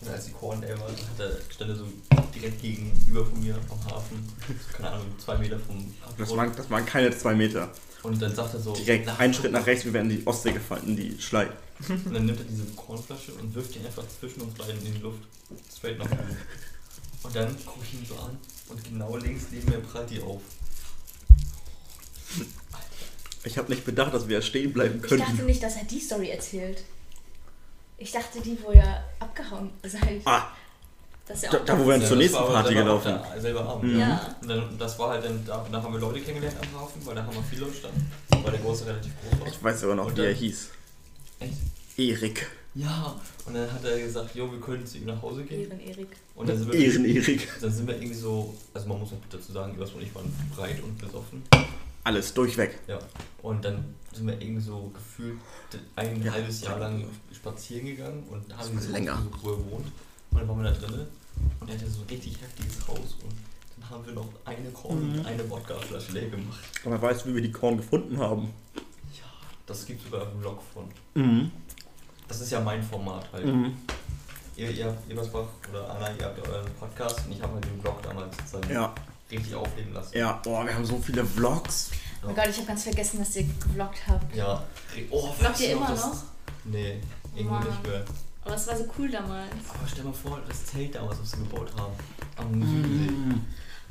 Und 0.05 0.09
als 0.11 0.25
die 0.25 0.31
Korn 0.31 0.61
war, 0.61 0.69
hat 0.89 1.19
er 1.19 1.37
stand 1.53 1.69
er 1.71 1.75
so 1.77 1.85
direkt 2.35 2.61
gegenüber 2.61 3.25
von 3.25 3.41
mir 3.41 3.55
am 3.55 3.85
Hafen. 3.91 4.27
So, 4.47 4.77
keine 4.77 4.91
Ahnung, 4.91 5.07
zwei 5.23 5.37
Meter 5.37 5.57
vom 5.59 5.93
Das 6.17 6.27
Hafen. 6.27 6.37
waren, 6.37 6.55
das 6.55 6.69
waren 6.69 6.85
keine 6.85 7.17
zwei 7.17 7.33
Meter. 7.35 7.71
Und 8.03 8.21
dann 8.21 8.35
sagt 8.35 8.53
er 8.53 8.59
so. 8.59 8.73
Direkt 8.73 9.05
nach- 9.05 9.19
einen 9.19 9.33
Schritt 9.33 9.51
nach 9.53 9.65
rechts, 9.65 9.85
wir 9.85 9.93
wären 9.93 10.09
in 10.09 10.17
die 10.19 10.27
Ostsee 10.27 10.51
gefallen, 10.51 10.83
in 10.87 10.95
die 10.97 11.21
Schlei. 11.21 11.47
Und 11.87 12.13
dann 12.13 12.25
nimmt 12.25 12.39
er 12.39 12.45
diese 12.45 12.65
Kornflasche 12.75 13.31
und 13.33 13.55
wirft 13.55 13.75
die 13.75 13.79
einfach 13.79 14.03
zwischen 14.19 14.41
uns 14.41 14.53
beiden 14.55 14.85
in 14.85 14.93
die 14.95 14.99
Luft. 14.99 15.19
Straight 15.75 15.97
nach 15.99 16.11
oben. 16.11 16.37
Und 17.23 17.35
dann 17.35 17.55
gucke 17.65 17.79
ich 17.85 17.93
ihn 17.93 18.05
so 18.05 18.15
an 18.15 18.37
und 18.67 18.83
genau 18.83 19.15
links 19.17 19.43
neben 19.51 19.69
mir 19.69 19.77
prallt 19.79 20.09
die 20.09 20.21
auf. 20.21 20.41
Ich 23.45 23.57
habe 23.57 23.69
nicht 23.71 23.85
bedacht, 23.85 24.13
dass 24.13 24.27
wir 24.27 24.41
stehen 24.41 24.73
bleiben 24.73 25.01
Ich 25.03 25.17
dachte 25.19 25.43
nicht, 25.43 25.61
dass 25.63 25.75
er 25.75 25.83
die 25.85 25.99
Story 25.99 26.29
erzählt. 26.29 26.83
Ich 27.97 28.11
dachte 28.11 28.41
die, 28.41 28.57
wo 28.63 28.71
ihr 28.71 29.03
abgehauen 29.19 29.69
seid. 29.83 30.21
Ah, 30.25 30.47
Das 31.25 31.37
ist 31.37 31.43
ja 31.43 31.51
da, 31.51 31.57
auch 31.59 31.65
da 31.65 31.79
wo 31.79 31.87
wir 31.87 31.95
Ja, 31.97 31.99
zur 31.99 32.09
das 32.09 32.17
nächsten 32.17 32.35
war 32.37 32.43
aber 32.45 32.53
Party 32.53 32.73
gelaufen. 32.73 33.19
Der, 33.33 33.41
selber 33.41 33.61
Abend. 33.65 33.93
Mhm. 33.93 33.99
Ja. 33.99 34.35
Und 34.41 34.47
dann, 34.49 34.77
das 34.77 34.99
war 34.99 35.09
halt 35.11 35.23
dann, 35.25 35.45
da, 35.45 35.65
da 35.71 35.81
haben 35.81 35.93
wir 35.93 35.99
Leute 35.99 36.19
kennengelernt 36.21 36.57
am 36.61 36.81
Hafen, 36.81 37.05
weil 37.05 37.15
da 37.15 37.23
haben 37.25 37.33
wir 37.35 37.43
viele 37.43 37.61
Leute 37.61 37.75
standen. 37.77 38.11
Weil 38.31 38.51
der 38.51 38.59
große 38.61 38.85
relativ 38.87 39.13
groß 39.21 39.39
war. 39.41 39.47
Ich 39.47 39.63
weiß 39.63 39.79
sogar 39.81 39.95
noch, 39.95 40.07
Und 40.07 40.17
wie 40.17 40.21
er 40.21 40.27
dann- 40.27 40.35
hieß. 40.35 40.69
Echt? 41.39 41.53
Erik. 41.97 42.47
Ja. 42.75 43.15
Und 43.45 43.53
dann 43.53 43.71
hat 43.71 43.85
er 43.85 43.99
gesagt, 43.99 44.33
jo, 44.35 44.51
wir 44.51 44.59
können 44.59 44.85
zu 44.85 44.97
ihm 44.97 45.05
nach 45.05 45.21
Hause 45.21 45.43
gehen. 45.43 45.69
Ehren 45.69 45.79
Erik. 45.79 46.07
Und 46.35 46.49
dann 46.49 46.57
sind 46.57 46.73
wir, 46.73 46.79
Ehren-Erik. 46.79 47.47
dann 47.61 47.71
sind 47.71 47.87
wir 47.87 47.95
irgendwie 47.95 48.15
so, 48.15 48.53
also 48.73 48.87
man 48.87 48.99
muss 48.99 49.11
noch 49.11 49.19
dazu 49.29 49.51
sagen, 49.51 49.73
Jonas 49.75 49.91
und 49.91 50.01
ich 50.01 50.13
waren 50.15 50.25
breit 50.55 50.81
und 50.83 50.97
besoffen. 50.97 51.43
Alles 52.03 52.33
durchweg. 52.33 52.79
Ja. 52.87 52.99
Und 53.41 53.63
dann 53.65 53.95
sind 54.13 54.27
wir 54.27 54.39
irgendwie 54.41 54.61
so 54.61 54.91
gefühlt 54.93 55.37
ein 55.95 56.21
Ja. 56.23 56.31
halbes 56.33 56.61
Jahr 56.61 56.77
lang 56.79 57.05
spazieren 57.33 57.85
gegangen 57.85 58.23
und 58.29 58.55
haben 58.57 58.69
diese 58.71 58.91
länger. 58.91 59.15
Gesucht, 59.15 59.39
wo 59.43 59.49
er 59.51 59.57
wohnt. 59.71 59.87
Und 60.31 60.39
dann 60.39 60.47
waren 60.47 60.63
wir 60.63 60.71
da 60.71 60.77
drinnen 60.79 61.07
und 61.59 61.69
er 61.69 61.75
hatte 61.75 61.89
so 61.89 62.01
ein 62.01 62.07
richtig 62.09 62.39
heftiges 62.41 62.87
Haus 62.87 63.17
und 63.23 63.33
dann 63.77 63.89
haben 63.89 64.05
wir 64.05 64.13
noch 64.13 64.27
eine 64.45 64.69
Korn 64.71 65.11
Mhm. 65.13 65.19
und 65.19 65.25
eine 65.25 65.49
Wodkaflasche 65.49 66.11
leer 66.13 66.29
gemacht. 66.29 66.59
Aber 66.85 67.01
weißt 67.01 67.25
du, 67.25 67.29
wie 67.29 67.35
wir 67.35 67.41
die 67.41 67.51
Korn 67.51 67.77
gefunden 67.77 68.17
haben? 68.17 68.53
Ja, 68.75 69.23
das 69.65 69.85
gibt 69.85 70.03
sogar 70.03 70.27
einen 70.27 70.39
Vlog 70.41 70.61
von. 70.73 70.85
Mhm. 71.15 71.51
Das 72.27 72.41
ist 72.41 72.51
ja 72.51 72.59
mein 72.59 72.81
Format 72.83 73.31
halt. 73.31 73.45
Mhm. 73.45 73.73
Ihr, 74.55 74.69
ihr, 74.69 74.95
Ebersbach 75.09 75.47
oder 75.71 75.89
Anna, 75.89 76.11
ihr 76.15 76.25
habt 76.25 76.37
ja 76.37 76.51
euren 76.53 76.71
Podcast 76.79 77.25
und 77.25 77.31
ich 77.33 77.41
habe 77.41 77.53
halt 77.53 77.65
den 77.65 77.79
Vlog 77.81 78.01
damals 78.03 78.35
sozusagen 78.37 78.71
Ja, 78.73 78.93
richtig 79.37 79.55
aufleben 79.55 79.93
lassen. 79.93 80.17
ja. 80.17 80.33
Boah, 80.43 80.65
wir 80.65 80.73
haben 80.73 80.85
so 80.85 80.97
viele 81.03 81.25
Vlogs. 81.25 81.91
Oh 82.25 82.33
Gott, 82.33 82.47
ich 82.49 82.55
habe 82.57 82.67
ganz 82.67 82.83
vergessen, 82.83 83.19
dass 83.19 83.35
ihr 83.35 83.43
gevloggt 83.43 83.99
habt. 84.07 84.35
Ja. 84.35 84.63
Oh, 85.09 85.31
Vloggt 85.33 85.59
ihr 85.61 85.71
immer 85.73 85.87
das- 85.87 86.05
noch? 86.05 86.23
Nee, 86.65 86.95
irgendwie 87.35 87.51
Mann. 87.53 87.67
nicht 87.67 87.83
mehr. 87.87 88.05
Aber 88.45 88.55
es 88.55 88.67
war 88.67 88.77
so 88.77 88.85
cool 88.97 89.09
damals. 89.09 89.49
Aber 89.69 89.87
stell 89.89 90.03
mal 90.05 90.13
vor, 90.13 90.39
das 90.47 90.65
Zelt 90.65 90.95
damals, 90.95 91.19
was 91.21 91.37
wir 91.37 91.45
gebaut 91.45 91.71
haben. 91.77 91.93
Am 92.37 92.53
Südensee. 92.61 93.13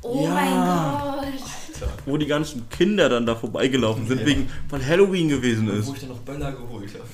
Oh 0.01 0.23
Ja. 0.23 0.33
mein 0.33 0.49
Gott. 0.51 1.23
Alter. 1.25 1.93
Wo 2.05 2.17
die 2.17 2.25
ganzen 2.27 2.67
Kinder 2.69 3.07
dann 3.09 3.25
da 3.25 3.35
vorbeigelaufen 3.35 4.07
sind, 4.07 4.19
Ja. 4.21 4.25
wegen, 4.25 4.49
weil 4.69 4.85
Halloween 4.85 5.29
gewesen 5.29 5.69
Und 5.69 5.79
ist. 5.79 5.87
Wo 5.87 5.93
ich 5.93 5.99
dann 6.01 6.09
noch 6.09 6.19
Böller 6.19 6.51
geholt 6.51 6.91
habe. 6.93 7.05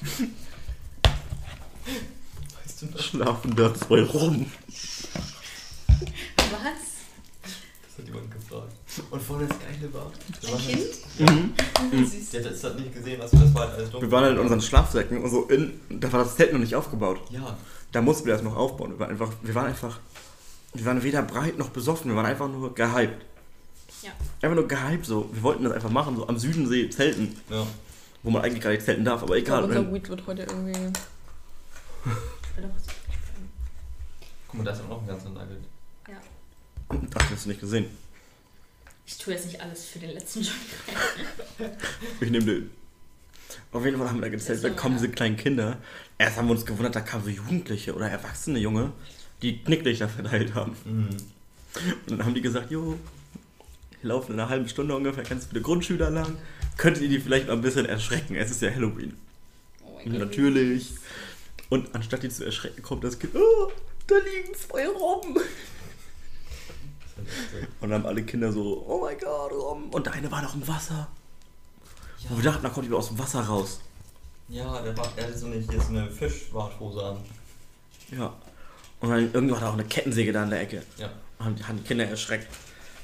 Weißt 2.64 2.82
du 2.82 2.86
noch? 2.86 2.98
Schlafen 3.00 3.54
da 3.56 3.74
zwei 3.74 4.02
rum. 4.02 4.46
Was? 6.50 6.88
Das 7.42 7.98
hat 7.98 8.06
jemand 8.06 8.30
gefragt. 8.30 8.72
Und 9.10 9.22
vorne 9.22 9.46
das 9.46 9.58
Geile 9.58 9.92
war. 9.94 10.10
wir 10.40 10.48
Ein 10.48 10.52
waren 10.54 10.66
Kind? 10.66 11.92
Mhm. 11.92 12.06
Süß. 12.06 12.30
Der 12.30 12.44
hat 12.44 12.50
das 12.52 12.64
hat 12.64 12.78
nicht 12.78 12.94
gesehen, 12.94 13.20
was 13.20 13.30
das 13.30 13.54
war 13.54 13.62
halt 13.66 13.74
alles 13.74 13.90
dunkel. 13.90 14.08
Wir 14.08 14.12
waren 14.12 14.24
halt 14.24 14.34
in 14.36 14.40
unseren 14.40 14.60
Schlafsäcken 14.62 15.22
und 15.22 15.30
so 15.30 15.42
in, 15.44 15.80
da 15.88 16.12
war 16.12 16.24
das 16.24 16.36
Zelt 16.36 16.52
noch 16.52 16.60
nicht 16.60 16.74
aufgebaut. 16.74 17.20
Ja, 17.30 17.56
Da 17.92 18.00
mussten 18.00 18.26
wir 18.26 18.34
das 18.34 18.42
noch 18.42 18.56
aufbauen. 18.56 18.92
Wir 18.92 18.98
waren 19.00 19.10
einfach, 19.10 19.30
wir 19.42 19.54
waren 19.54 19.66
einfach, 19.66 19.98
wir 20.74 20.84
waren 20.84 21.02
weder 21.02 21.22
breit 21.22 21.58
noch 21.58 21.70
besoffen, 21.70 22.10
wir 22.10 22.16
waren 22.16 22.26
einfach 22.26 22.48
nur 22.48 22.74
gehypt. 22.74 23.24
Ja. 24.02 24.10
Einfach 24.42 24.54
nur 24.56 24.68
gehypt 24.68 25.06
so. 25.06 25.28
Wir 25.32 25.42
wollten 25.42 25.64
das 25.64 25.72
einfach 25.72 25.90
machen, 25.90 26.16
so 26.16 26.28
am 26.28 26.38
Südensee 26.38 26.88
zelten, 26.90 27.36
ja. 27.50 27.66
wo 28.22 28.30
man 28.30 28.42
eigentlich 28.42 28.62
gar 28.62 28.70
nicht 28.70 28.84
zelten 28.84 29.04
darf, 29.04 29.22
aber 29.22 29.36
Ich 29.36 29.42
egal. 29.44 29.64
unser 29.64 29.92
Weed 29.92 30.08
wird 30.08 30.26
heute 30.26 30.42
irgendwie. 30.42 30.72
Ich 32.58 34.52
Guck 34.52 34.58
mal, 34.58 34.64
da 34.64 34.72
ist 34.72 34.80
auch 34.82 34.88
noch 34.88 35.02
ein 35.02 35.06
ganzer 35.06 35.28
Nugget. 35.28 35.58
Ach, 36.88 36.96
das 37.12 37.30
hast 37.30 37.44
du 37.44 37.48
nicht 37.50 37.60
gesehen. 37.60 37.86
Ich 39.06 39.16
tue 39.18 39.32
jetzt 39.34 39.46
nicht 39.46 39.60
alles 39.60 39.86
für 39.86 39.98
den 39.98 40.10
letzten 40.10 40.42
Job. 40.42 40.54
Ich 42.20 42.30
nehme 42.30 42.44
den. 42.44 42.70
Auf 43.72 43.84
jeden 43.84 43.98
Fall 43.98 44.08
haben 44.08 44.16
wir 44.16 44.22
da 44.22 44.28
gezählt, 44.28 44.62
da 44.62 44.70
kommen 44.70 44.96
diese 44.96 45.08
kleinen 45.10 45.36
Kinder. 45.36 45.78
Erst 46.18 46.36
haben 46.36 46.46
wir 46.48 46.52
uns 46.52 46.66
gewundert, 46.66 46.94
da 46.96 47.00
kamen 47.00 47.24
so 47.24 47.30
Jugendliche 47.30 47.94
oder 47.94 48.08
erwachsene 48.10 48.58
Junge, 48.58 48.92
die 49.42 49.58
Knicklichter 49.62 50.08
verteilt 50.08 50.54
haben. 50.54 50.76
Mhm. 50.84 51.08
Und 52.06 52.10
dann 52.10 52.24
haben 52.24 52.34
die 52.34 52.40
gesagt, 52.42 52.70
jo, 52.70 52.98
wir 54.00 54.08
laufen 54.08 54.32
in 54.34 54.40
einer 54.40 54.48
halben 54.48 54.68
Stunde 54.68 54.94
ungefähr 54.96 55.24
ganz 55.24 55.46
viele 55.46 55.60
Grundschüler 55.62 56.10
lang. 56.10 56.36
Könntet 56.76 57.02
ihr 57.02 57.08
die 57.08 57.20
vielleicht 57.20 57.46
mal 57.46 57.54
ein 57.54 57.62
bisschen 57.62 57.86
erschrecken? 57.86 58.34
Es 58.36 58.50
ist 58.50 58.62
ja 58.62 58.70
Halloween. 58.70 59.16
Oh 59.84 59.96
mein 59.96 60.10
Gott. 60.12 60.20
Natürlich. 60.20 60.92
Und 61.70 61.94
anstatt 61.94 62.22
die 62.22 62.28
zu 62.30 62.44
erschrecken, 62.44 62.82
kommt 62.82 63.04
das 63.04 63.18
Kind, 63.18 63.34
oh, 63.34 63.70
da 64.06 64.16
liegen 64.16 64.54
zwei 64.54 64.86
Robben. 64.88 65.34
Das 65.34 65.42
hat 65.42 65.44
echt 65.44 65.52
so- 67.07 67.07
Und 67.80 67.90
dann 67.90 68.02
haben 68.02 68.06
alle 68.06 68.22
Kinder 68.22 68.52
so, 68.52 68.84
oh 68.86 69.00
mein 69.02 69.18
Gott. 69.18 69.52
Und 69.92 70.06
der 70.06 70.12
eine 70.12 70.30
war 70.30 70.42
noch 70.42 70.54
im 70.54 70.66
Wasser. 70.66 71.08
Ja. 72.18 72.30
Und 72.30 72.36
wir 72.36 72.50
dachten, 72.50 72.62
da 72.62 72.68
kommt 72.68 72.88
die 72.88 72.92
aus 72.92 73.08
dem 73.08 73.18
Wasser 73.18 73.40
raus. 73.40 73.80
Ja, 74.48 74.80
der 74.80 74.96
war, 74.96 75.12
er 75.16 75.24
hatte 75.24 75.38
so 75.38 75.46
eine, 75.46 75.56
hier 75.56 75.80
so 75.80 75.88
eine 75.88 76.10
Fischwarthose 76.10 77.04
an. 77.04 77.16
Ja. 78.10 78.32
Und 79.00 79.10
dann 79.10 79.32
irgendwann 79.32 79.60
war 79.60 79.68
auch 79.70 79.74
eine 79.74 79.84
Kettensäge 79.84 80.32
da 80.32 80.44
in 80.44 80.50
der 80.50 80.60
Ecke. 80.62 80.82
Ja. 80.96 81.10
Und 81.38 81.44
haben 81.44 81.56
die, 81.56 81.64
haben 81.64 81.76
die 81.78 81.84
Kinder 81.84 82.06
erschreckt. 82.06 82.48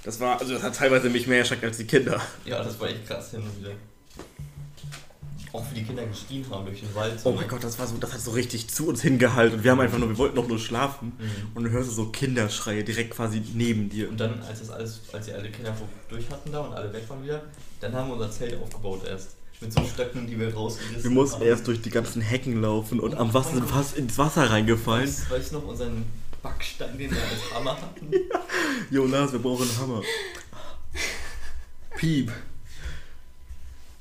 Das 0.04 0.20
war, 0.20 0.40
also 0.40 0.54
das 0.54 0.62
hat 0.62 0.76
teilweise 0.76 1.08
mich 1.08 1.26
mehr 1.26 1.38
erschreckt 1.38 1.64
als 1.64 1.76
die 1.76 1.86
Kinder. 1.86 2.20
Ja, 2.44 2.62
das 2.62 2.78
war 2.80 2.88
echt 2.88 3.06
krass 3.06 3.30
hin 3.30 3.42
und 3.42 3.58
wieder. 3.58 3.72
Auch 5.54 5.64
wie 5.70 5.76
die 5.76 5.84
Kinder 5.84 6.04
geschrien 6.04 6.44
haben 6.50 6.66
durch 6.66 6.80
den 6.80 6.92
Wald. 6.96 7.20
so, 7.20 7.28
Oh 7.28 7.32
mein 7.32 7.42
ne? 7.42 7.48
Gott, 7.48 7.62
das 7.62 7.78
war 7.78 7.86
so, 7.86 7.96
das 7.96 8.12
hat 8.12 8.20
so 8.20 8.32
richtig 8.32 8.66
zu 8.68 8.88
uns 8.88 9.02
hingehalten. 9.02 9.58
Und 9.58 9.64
wir 9.64 9.70
haben 9.70 9.78
einfach 9.78 9.98
nur, 9.98 10.08
wir 10.08 10.18
wollten 10.18 10.34
noch 10.34 10.48
nur 10.48 10.58
schlafen. 10.58 11.12
Mhm. 11.16 11.30
Und 11.54 11.62
du 11.64 11.70
hörst 11.70 11.92
so 11.92 12.06
Kinderschreie 12.06 12.82
direkt 12.82 13.10
quasi 13.14 13.40
neben 13.54 13.88
dir. 13.88 14.08
Und 14.08 14.18
dann, 14.18 14.42
als 14.42 14.58
das 14.58 14.70
alles, 14.70 15.00
als 15.12 15.26
die 15.26 15.32
alle 15.32 15.48
Kinder 15.50 15.72
durch 16.08 16.28
hatten 16.28 16.50
da 16.50 16.58
und 16.60 16.72
alle 16.74 16.92
weg 16.92 17.08
waren 17.08 17.22
wieder, 17.22 17.40
dann 17.80 17.94
haben 17.94 18.08
wir 18.08 18.14
unser 18.14 18.32
Zelt 18.32 18.60
aufgebaut 18.60 19.02
erst. 19.08 19.36
Mit 19.60 19.72
so 19.72 19.84
Stöcken, 19.84 20.26
die 20.26 20.36
wir 20.36 20.52
rausgerissen 20.52 21.04
Wir 21.04 21.10
mussten 21.10 21.36
haben. 21.40 21.46
erst 21.46 21.68
durch 21.68 21.80
die 21.80 21.90
ganzen 21.90 22.20
Hecken 22.20 22.60
laufen 22.60 22.98
und 22.98 23.14
Oh 23.14 23.18
am 23.18 23.32
Wasser 23.32 23.54
sind 23.54 23.70
fast 23.70 23.96
ins 23.96 24.18
Wasser 24.18 24.50
reingefallen. 24.50 25.06
Weißt, 25.06 25.30
weißt 25.30 25.52
du 25.52 25.54
noch 25.58 25.68
unseren 25.68 26.04
Backstein, 26.42 26.98
den 26.98 27.12
wir 27.12 27.22
als 27.22 27.54
Hammer 27.54 27.80
hatten? 27.80 28.10
Jonas, 28.90 29.30
wir 29.32 29.38
brauchen 29.38 29.68
einen 29.68 29.78
Hammer. 29.78 30.02
Piep. 31.96 32.32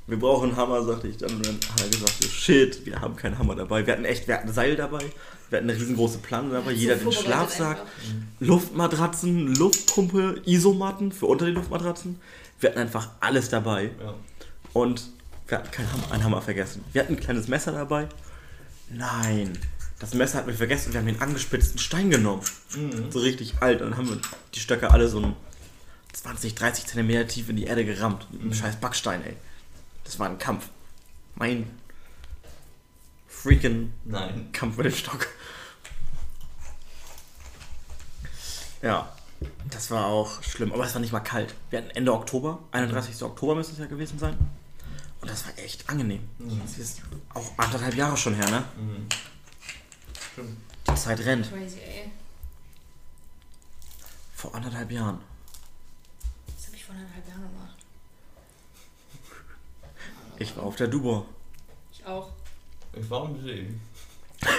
Wir 0.06 0.20
brauchen 0.20 0.50
einen 0.50 0.58
Hammer, 0.58 0.84
sagte 0.84 1.08
ich 1.08 1.18
dann. 1.18 1.32
Und 1.36 1.46
dann 1.46 1.56
hat 1.56 1.82
er 1.82 1.90
gesagt, 1.90 2.14
so, 2.22 2.28
shit, 2.28 2.86
wir 2.86 3.00
haben 3.00 3.16
keinen 3.16 3.38
Hammer 3.40 3.56
dabei. 3.56 3.86
Wir 3.86 3.94
hatten 3.94 4.06
echt, 4.06 4.28
wir 4.28 4.36
hatten 4.36 4.50
ein 4.50 4.54
Seil 4.54 4.76
dabei. 4.76 5.00
Wir 5.50 5.58
hatten 5.58 5.70
eine 5.70 5.80
riesengroße 5.80 6.18
Plane 6.18 6.52
dabei. 6.52 6.72
Jeder 6.72 6.96
hat 6.96 7.02
einen 7.02 7.12
vorbereitet 7.12 7.34
Schlafsack, 7.56 7.78
einfach. 7.80 7.92
Luftmatratzen, 8.40 9.56
Luftpumpe, 9.56 10.42
Isomatten 10.46 11.12
für 11.12 11.28
unter 11.28 11.46
die 11.46 11.52
Luftmatratzen. 11.52 12.20
Wir 12.60 12.70
hatten 12.70 12.80
einfach 12.80 13.10
alles 13.20 13.50
dabei. 13.50 13.92
Ja. 14.02 14.14
Und 14.74 15.10
wir 15.48 15.58
hatten 15.60 15.72
keinen 15.72 15.92
Hammer, 15.92 16.12
einen 16.12 16.24
Hammer 16.24 16.42
vergessen. 16.42 16.84
Wir 16.92 17.02
hatten 17.04 17.14
ein 17.14 17.20
kleines 17.20 17.48
Messer 17.48 17.72
dabei. 17.72 18.08
Nein, 18.90 19.58
das 20.00 20.14
Messer 20.14 20.40
hatten 20.40 20.48
wir 20.48 20.56
vergessen. 20.56 20.92
Wir 20.94 21.00
haben 21.00 21.08
den 21.08 21.22
angespitzten 21.22 21.80
Stein 21.80 22.10
genommen. 22.10 22.42
Mhm. 22.76 23.10
So 23.12 23.20
richtig 23.20 23.56
alt. 23.62 23.82
Und 23.82 23.92
dann 23.92 23.98
haben 23.98 24.10
wir 24.10 24.20
die 24.54 24.60
Stöcke 24.60 24.92
alle 24.92 25.08
so 25.08 25.20
ein 25.20 25.36
20, 26.14 26.56
30 26.56 26.86
Zentimeter 26.88 27.28
tief 27.28 27.50
in 27.50 27.56
die 27.56 27.64
Erde 27.66 27.86
gerammt. 27.86 28.28
Mit 28.32 28.42
einem 28.42 28.50
Mhm. 28.50 28.54
scheiß 28.56 28.76
Backstein, 28.78 29.24
ey. 29.24 29.36
Das 30.04 30.20
war 30.20 30.30
ein 30.30 30.38
Kampf. 30.38 30.70
Mein 31.36 31.80
freaking 33.28 33.94
Nein. 34.06 34.52
Kampf 34.52 34.78
mit 34.78 34.86
dem 34.86 34.94
Stock. 34.94 35.28
Ja. 38.82 39.12
Das 39.70 39.92
war 39.92 40.06
auch 40.06 40.42
schlimm, 40.44 40.72
aber 40.72 40.86
es 40.86 40.94
war 40.94 41.02
nicht 41.02 41.12
mal 41.12 41.20
kalt. 41.20 41.56
Wir 41.70 41.80
hatten 41.80 41.90
Ende 41.92 42.14
Oktober, 42.14 42.60
31. 42.72 43.22
Oktober 43.24 43.56
müsste 43.56 43.74
es 43.74 43.80
ja 43.80 43.88
gewesen 43.88 44.20
sein. 44.20 44.38
Und 45.20 45.30
das 45.30 45.46
war 45.46 45.58
echt 45.58 45.90
angenehm. 45.90 46.28
Mhm. 46.38 46.62
Das 46.62 46.78
ist 46.78 47.02
auch 47.34 47.52
anderthalb 47.58 47.96
Jahre 47.96 48.16
schon 48.16 48.36
her, 48.36 48.50
ne? 48.50 48.64
Mhm. 48.78 49.08
Stimmt. 50.32 50.58
Die 50.90 50.96
Zeit 50.96 51.20
rennt. 51.22 51.50
Crazy, 51.50 51.80
ey. 51.80 52.12
Vor 54.36 54.54
anderthalb 54.54 54.92
Jahren. 54.92 55.20
Das 56.56 56.68
habe 56.68 56.76
ich 56.76 56.84
vor 56.86 56.94
eineinhalb 56.96 57.28
Jahren 57.28 57.42
gemacht. 57.42 57.63
Ich 60.40 60.56
war 60.58 60.64
auf 60.64 60.76
der 60.76 60.88
Dubo. 60.88 61.26
Ich 61.92 62.06
auch. 62.06 62.30
Ich 62.94 63.10
war 63.10 63.24
am 63.24 63.42
See. 63.42 63.68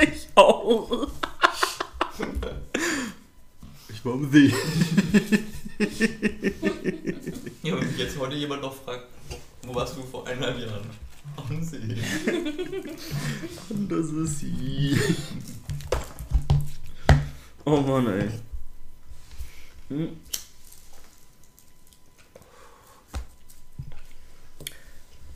Ich 0.00 0.28
auch. 0.34 1.08
Ich 3.88 4.04
war 4.04 4.14
am 4.14 4.30
See. 4.32 4.52
Ja, 7.62 7.76
wenn 7.78 7.86
mich 7.86 7.98
jetzt 7.98 8.18
heute 8.18 8.34
jemand 8.34 8.62
noch 8.62 8.74
fragt, 8.74 9.06
wo 9.62 9.74
warst 9.74 9.96
du 9.96 10.02
vor 10.02 10.26
eineinhalb 10.26 10.58
Jahren? 10.58 10.90
Am 11.36 11.62
See. 11.62 11.96
Und 13.68 13.88
das 13.88 14.10
ist 14.10 14.40
sie. 14.40 14.98
Oh 17.64 17.80
Mann, 17.80 18.06
ey. 18.08 18.28
Hm. 19.88 20.16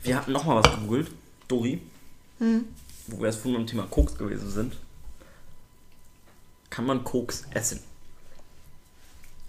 Wir 0.03 0.15
hatten 0.17 0.31
nochmal 0.31 0.63
was 0.63 0.71
gegoogelt, 0.71 1.11
Dori, 1.47 1.81
Hm. 2.39 2.65
wo 3.07 3.19
wir 3.19 3.27
erst 3.27 3.39
vorhin 3.41 3.59
beim 3.59 3.67
Thema 3.67 3.83
Koks 3.87 4.15
gewesen 4.17 4.49
sind. 4.49 4.75
Kann 6.69 6.85
man 6.85 7.03
Koks 7.03 7.43
essen? 7.51 7.81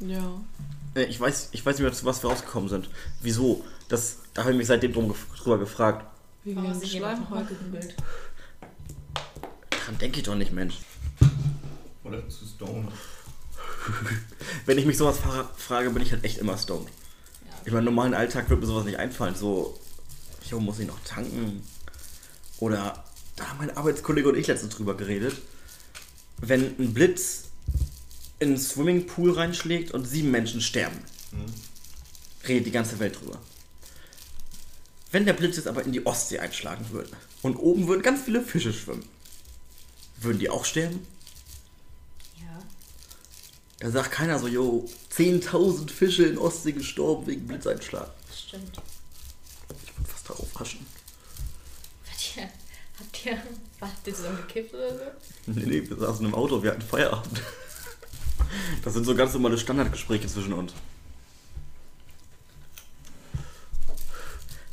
Ja. 0.01 0.41
Äh, 0.95 1.05
Ich 1.05 1.21
weiß, 1.21 1.51
ich 1.53 1.65
weiß 1.65 1.77
nicht 1.77 1.83
mehr, 1.85 1.93
zu 1.93 2.05
was 2.07 2.23
wir 2.23 2.31
rausgekommen 2.31 2.69
sind. 2.69 2.89
Wieso? 3.21 3.65
Das, 3.89 4.17
da 4.35 4.43
habe 4.43 4.53
ich 4.53 4.59
mich 4.59 4.67
seitdem 4.67 4.93
drum 4.93 5.15
drüber 5.37 5.59
gefragt. 5.59 6.05
Den 6.45 6.55
sich 6.81 6.95
jemand 6.95 7.21
nochmal 7.21 7.45
Schleimhäuten. 7.47 7.73
gegoogelt. 7.73 7.95
Daran 9.71 9.99
denke 9.99 10.19
ich 10.19 10.25
doch 10.25 10.35
nicht, 10.35 10.53
Mensch. 10.53 10.79
Oder 12.03 12.27
zu 12.29 12.47
Stone. 12.47 12.89
Wenn 14.67 14.79
ich 14.79 14.87
mich 14.87 14.97
sowas 14.97 15.19
fra 15.19 15.49
frage, 15.57 15.91
bin 15.91 16.03
ich 16.03 16.13
halt 16.13 16.25
echt 16.25 16.39
immer 16.39 16.57
stoned. 16.57 16.89
Ja. 16.89 17.53
Ich 17.67 17.73
meine, 17.73 17.81
im 17.89 17.95
normalen 17.95 18.15
Alltag 18.15 18.49
wird 18.49 18.61
mir 18.61 18.67
sowas 18.67 18.85
nicht 18.85 18.99
einfallen. 18.99 19.35
So, 19.35 19.79
jo, 20.49 20.61
muss 20.61 20.79
ich 20.79 20.87
noch 20.87 20.99
tanken? 21.05 21.63
Oder, 22.59 23.05
da 23.37 23.49
haben 23.49 23.59
mein 23.59 23.77
Arbeitskollege 23.77 24.29
und 24.29 24.37
ich 24.37 24.47
letztens 24.47 24.75
drüber 24.75 24.97
geredet. 24.97 25.37
Wenn 26.39 26.75
ein 26.79 26.95
Blitz 26.95 27.45
in 28.39 28.49
einen 28.49 28.59
Swimmingpool 28.59 29.33
reinschlägt 29.33 29.91
und 29.93 30.07
sieben 30.07 30.31
Menschen 30.31 30.61
sterben, 30.61 30.99
Mhm. 31.33 31.45
redet 32.49 32.67
die 32.67 32.71
ganze 32.71 32.99
Welt 32.99 33.21
drüber. 33.21 33.39
Wenn 35.13 35.27
der 35.27 35.33
Blitz 35.35 35.57
jetzt 35.57 35.67
aber 35.69 35.85
in 35.85 35.93
die 35.93 36.07
Ostsee 36.07 36.39
einschlagen 36.39 36.91
würde 36.91 37.11
und 37.43 37.57
oben 37.57 37.87
würden 37.89 38.03
ganz 38.03 38.23
viele 38.23 38.43
Fische 38.43 38.73
schwimmen, 38.73 39.05
würden 40.21 40.39
die 40.39 40.49
auch 40.51 40.65
sterben? 40.65 41.07
Ja. 42.41 42.63
Da 43.81 43.91
sagt 43.91 44.13
keiner 44.13 44.39
so, 44.39 44.47
jo, 44.49 44.89
10.000 45.17 45.91
Fische 45.91 46.25
in 46.27 46.39
Ostsee 46.39 46.73
gestorben 46.73 47.27
wegen 47.27 47.47
Blitzeinschlag. 47.47 48.11
Das 48.29 48.41
stimmt. 48.41 48.81
Waschen. 50.55 50.87
Habt 52.09 52.37
ihr, 52.37 52.43
habt 52.99 53.27
ihr, 53.27 53.43
habt 53.81 54.07
ihr 54.07 54.15
zusammen 54.15 54.39
gekifft 54.47 54.75
oder 54.75 54.95
so? 54.95 55.05
Nee, 55.47 55.65
nee, 55.67 55.89
wir 55.89 55.97
saßen 55.97 56.25
im 56.27 56.35
Auto, 56.35 56.63
wir 56.63 56.71
hatten 56.73 56.83
Feierabend. 56.83 57.43
Das 58.83 58.95
sind 58.95 59.05
so 59.05 59.15
ganz 59.15 59.33
normale 59.33 59.59
Standardgespräche 59.59 60.27
zwischen 60.27 60.53
uns. 60.53 60.73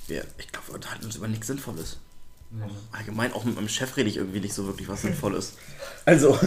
Wir, 0.08 0.26
ich 0.38 0.48
glaube, 0.48 0.68
wir 0.68 0.76
unterhalten 0.76 1.06
uns 1.06 1.16
über 1.16 1.28
nichts 1.28 1.48
Sinnvolles. 1.48 1.98
Ja. 2.58 2.68
Allgemein, 2.92 3.34
auch 3.34 3.44
mit 3.44 3.56
meinem 3.56 3.68
Chef 3.68 3.98
rede 3.98 4.10
ich 4.10 4.18
irgendwie 4.18 4.40
nicht 4.40 4.54
so 4.54 4.66
wirklich 4.66 4.88
was 4.88 5.02
Sinnvolles. 5.02 5.54
Also. 6.06 6.40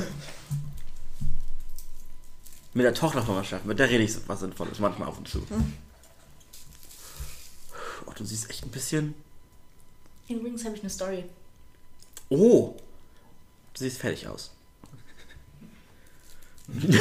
Mit 2.73 2.85
der 2.85 2.95
Tochter 2.95 3.23
von 3.23 3.35
meinem 3.35 3.45
Chef, 3.45 3.65
mit 3.65 3.79
der 3.79 3.91
rede 3.91 4.05
ich 4.05 4.17
was 4.27 4.41
Sinnvolles, 4.41 4.79
manchmal 4.79 5.09
ab 5.09 5.19
und 5.19 5.29
zu. 5.29 5.47
Oh, 8.07 8.13
du 8.17 8.25
siehst 8.25 8.49
echt 8.51 8.65
ein 8.65 8.71
bisschen. 8.71 9.15
Übrigens 10.29 10.65
habe 10.65 10.77
ich 10.77 10.83
eine 10.83 10.91
Story. 10.91 11.25
Oh! 12.29 12.77
Du 13.75 13.79
siehst 13.79 13.99
fertig 13.99 14.27
aus. 14.29 14.53
Ich 16.69 16.99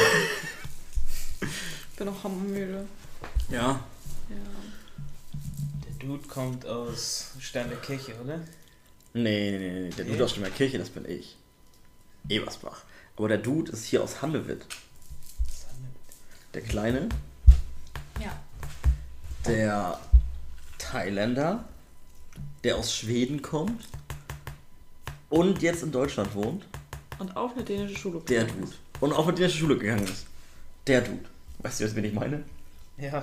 bin 1.96 2.08
auch 2.08 2.24
hammermüde. 2.24 2.86
Ja. 3.50 3.84
Ja. 4.28 4.36
Der 5.86 5.92
Dude 5.98 6.26
kommt 6.28 6.66
aus 6.66 7.32
Sternekirche, 7.38 8.14
oder? 8.20 8.38
Nee, 9.12 9.50
nee, 9.50 9.58
nee, 9.58 9.80
nee. 9.82 9.90
Der 9.90 10.04
Dude 10.04 10.24
aus 10.24 10.34
der 10.34 10.50
Kirche, 10.50 10.78
das 10.78 10.90
bin 10.90 11.04
ich. 11.08 11.36
Ebersbach. 12.28 12.82
Aber 13.16 13.28
der 13.28 13.38
Dude 13.38 13.72
ist 13.72 13.84
hier 13.84 14.02
aus 14.02 14.22
Handewitt. 14.22 14.64
Der 16.54 16.62
Kleine, 16.62 17.08
Ja. 18.20 18.36
der 19.46 20.00
Thailänder, 20.80 21.64
der 22.64 22.76
aus 22.76 22.94
Schweden 22.94 23.42
kommt 23.42 23.84
und 25.28 25.62
jetzt 25.62 25.82
in 25.82 25.92
Deutschland 25.92 26.34
wohnt. 26.34 26.66
Und 27.18 27.36
auf 27.36 27.52
eine 27.54 27.64
dänische 27.64 27.96
Schule. 27.96 28.20
Der 28.28 28.44
gegangen 28.44 28.62
Dude. 28.62 28.72
Und 29.00 29.12
auch 29.12 29.26
mit 29.26 29.38
der 29.38 29.48
Schule 29.48 29.78
gegangen 29.78 30.04
ist. 30.04 30.26
Der 30.86 31.02
Dude. 31.02 31.24
Weißt 31.58 31.80
du 31.80 31.84
jetzt, 31.84 31.94
wen 31.94 32.04
ich 32.04 32.14
meine? 32.14 32.42
Ja. 32.96 33.22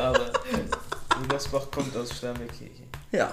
Aber 0.00 0.32
Rüdersbach 1.20 1.70
kommt 1.70 1.96
aus 1.96 2.16
Sternekirche. 2.16 2.82
Ja. 3.12 3.30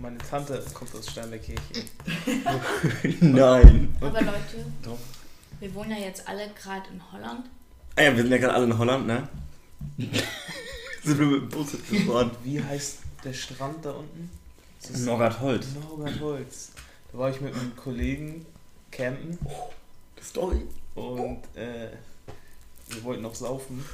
Meine 0.00 0.18
Tante 0.18 0.62
kommt 0.72 0.94
aus 0.94 1.10
Sternekirche. 1.10 1.60
Nein. 3.20 3.94
Aber 4.00 4.20
Leute, 4.20 4.64
Doch. 4.82 4.98
wir 5.60 5.74
wohnen 5.74 5.90
ja 5.90 5.98
jetzt 5.98 6.26
alle 6.28 6.48
gerade 6.50 6.88
in 6.92 7.00
Holland. 7.12 7.46
Ah 7.96 8.02
ja, 8.02 8.16
wir 8.16 8.22
sind 8.22 8.32
ja 8.32 8.38
gerade 8.38 8.54
alle 8.54 8.64
in 8.64 8.78
Holland, 8.78 9.06
ne? 9.06 9.28
Sind 11.04 11.18
wir 11.18 11.26
mit 11.26 11.42
dem 11.42 11.48
Bus 11.48 11.72
gefahren. 11.90 12.30
Wie 12.42 12.62
heißt 12.62 12.98
der 13.24 13.32
Strand 13.32 13.84
da 13.84 13.92
unten? 13.92 14.30
Norgatholz. 15.04 15.66
Norgatholz. 15.88 16.72
Da 17.12 17.18
war 17.18 17.30
ich 17.30 17.40
mit 17.40 17.54
einem 17.54 17.74
Kollegen 17.76 18.44
campen 18.90 19.38
Story. 20.22 20.62
und 20.94 21.38
äh, 21.54 21.88
wir 22.88 23.04
wollten 23.04 23.22
noch 23.22 23.34
saufen. 23.34 23.84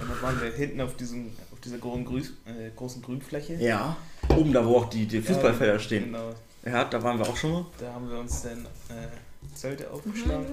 Und 0.00 0.08
dann 0.10 0.22
waren 0.22 0.40
wir 0.40 0.52
hinten 0.52 0.80
auf, 0.80 0.96
diesem, 0.96 1.30
auf 1.52 1.60
dieser 1.60 1.78
großen, 1.78 2.04
Grün, 2.04 2.22
äh, 2.46 2.70
großen 2.76 3.02
Grünfläche. 3.02 3.54
Ja. 3.54 3.96
Oben 4.28 4.52
da, 4.52 4.64
wo 4.64 4.76
auch 4.78 4.90
die, 4.90 5.06
die 5.06 5.20
Fußballfelder 5.20 5.74
Ja, 5.74 5.78
stehen. 5.80 6.04
Genau. 6.04 6.34
Ja, 6.64 6.84
da 6.84 7.02
waren 7.02 7.18
wir 7.18 7.28
auch 7.28 7.36
schon 7.36 7.52
mal. 7.52 7.66
Da 7.78 7.92
haben 7.92 8.10
wir 8.10 8.18
uns 8.18 8.42
dann 8.42 8.64
äh, 8.90 9.08
Zelte 9.54 9.84
Mhm. 9.84 9.92
aufgeschlagen. 9.92 10.46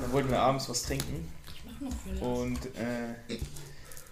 Dann 0.00 0.12
wollten 0.12 0.30
wir 0.30 0.38
abends 0.40 0.68
was 0.68 0.82
trinken. 0.82 1.28
Ich 1.54 1.62
mach 1.64 1.80
noch 2.20 2.38
Und 2.38 2.58
äh, 2.76 3.34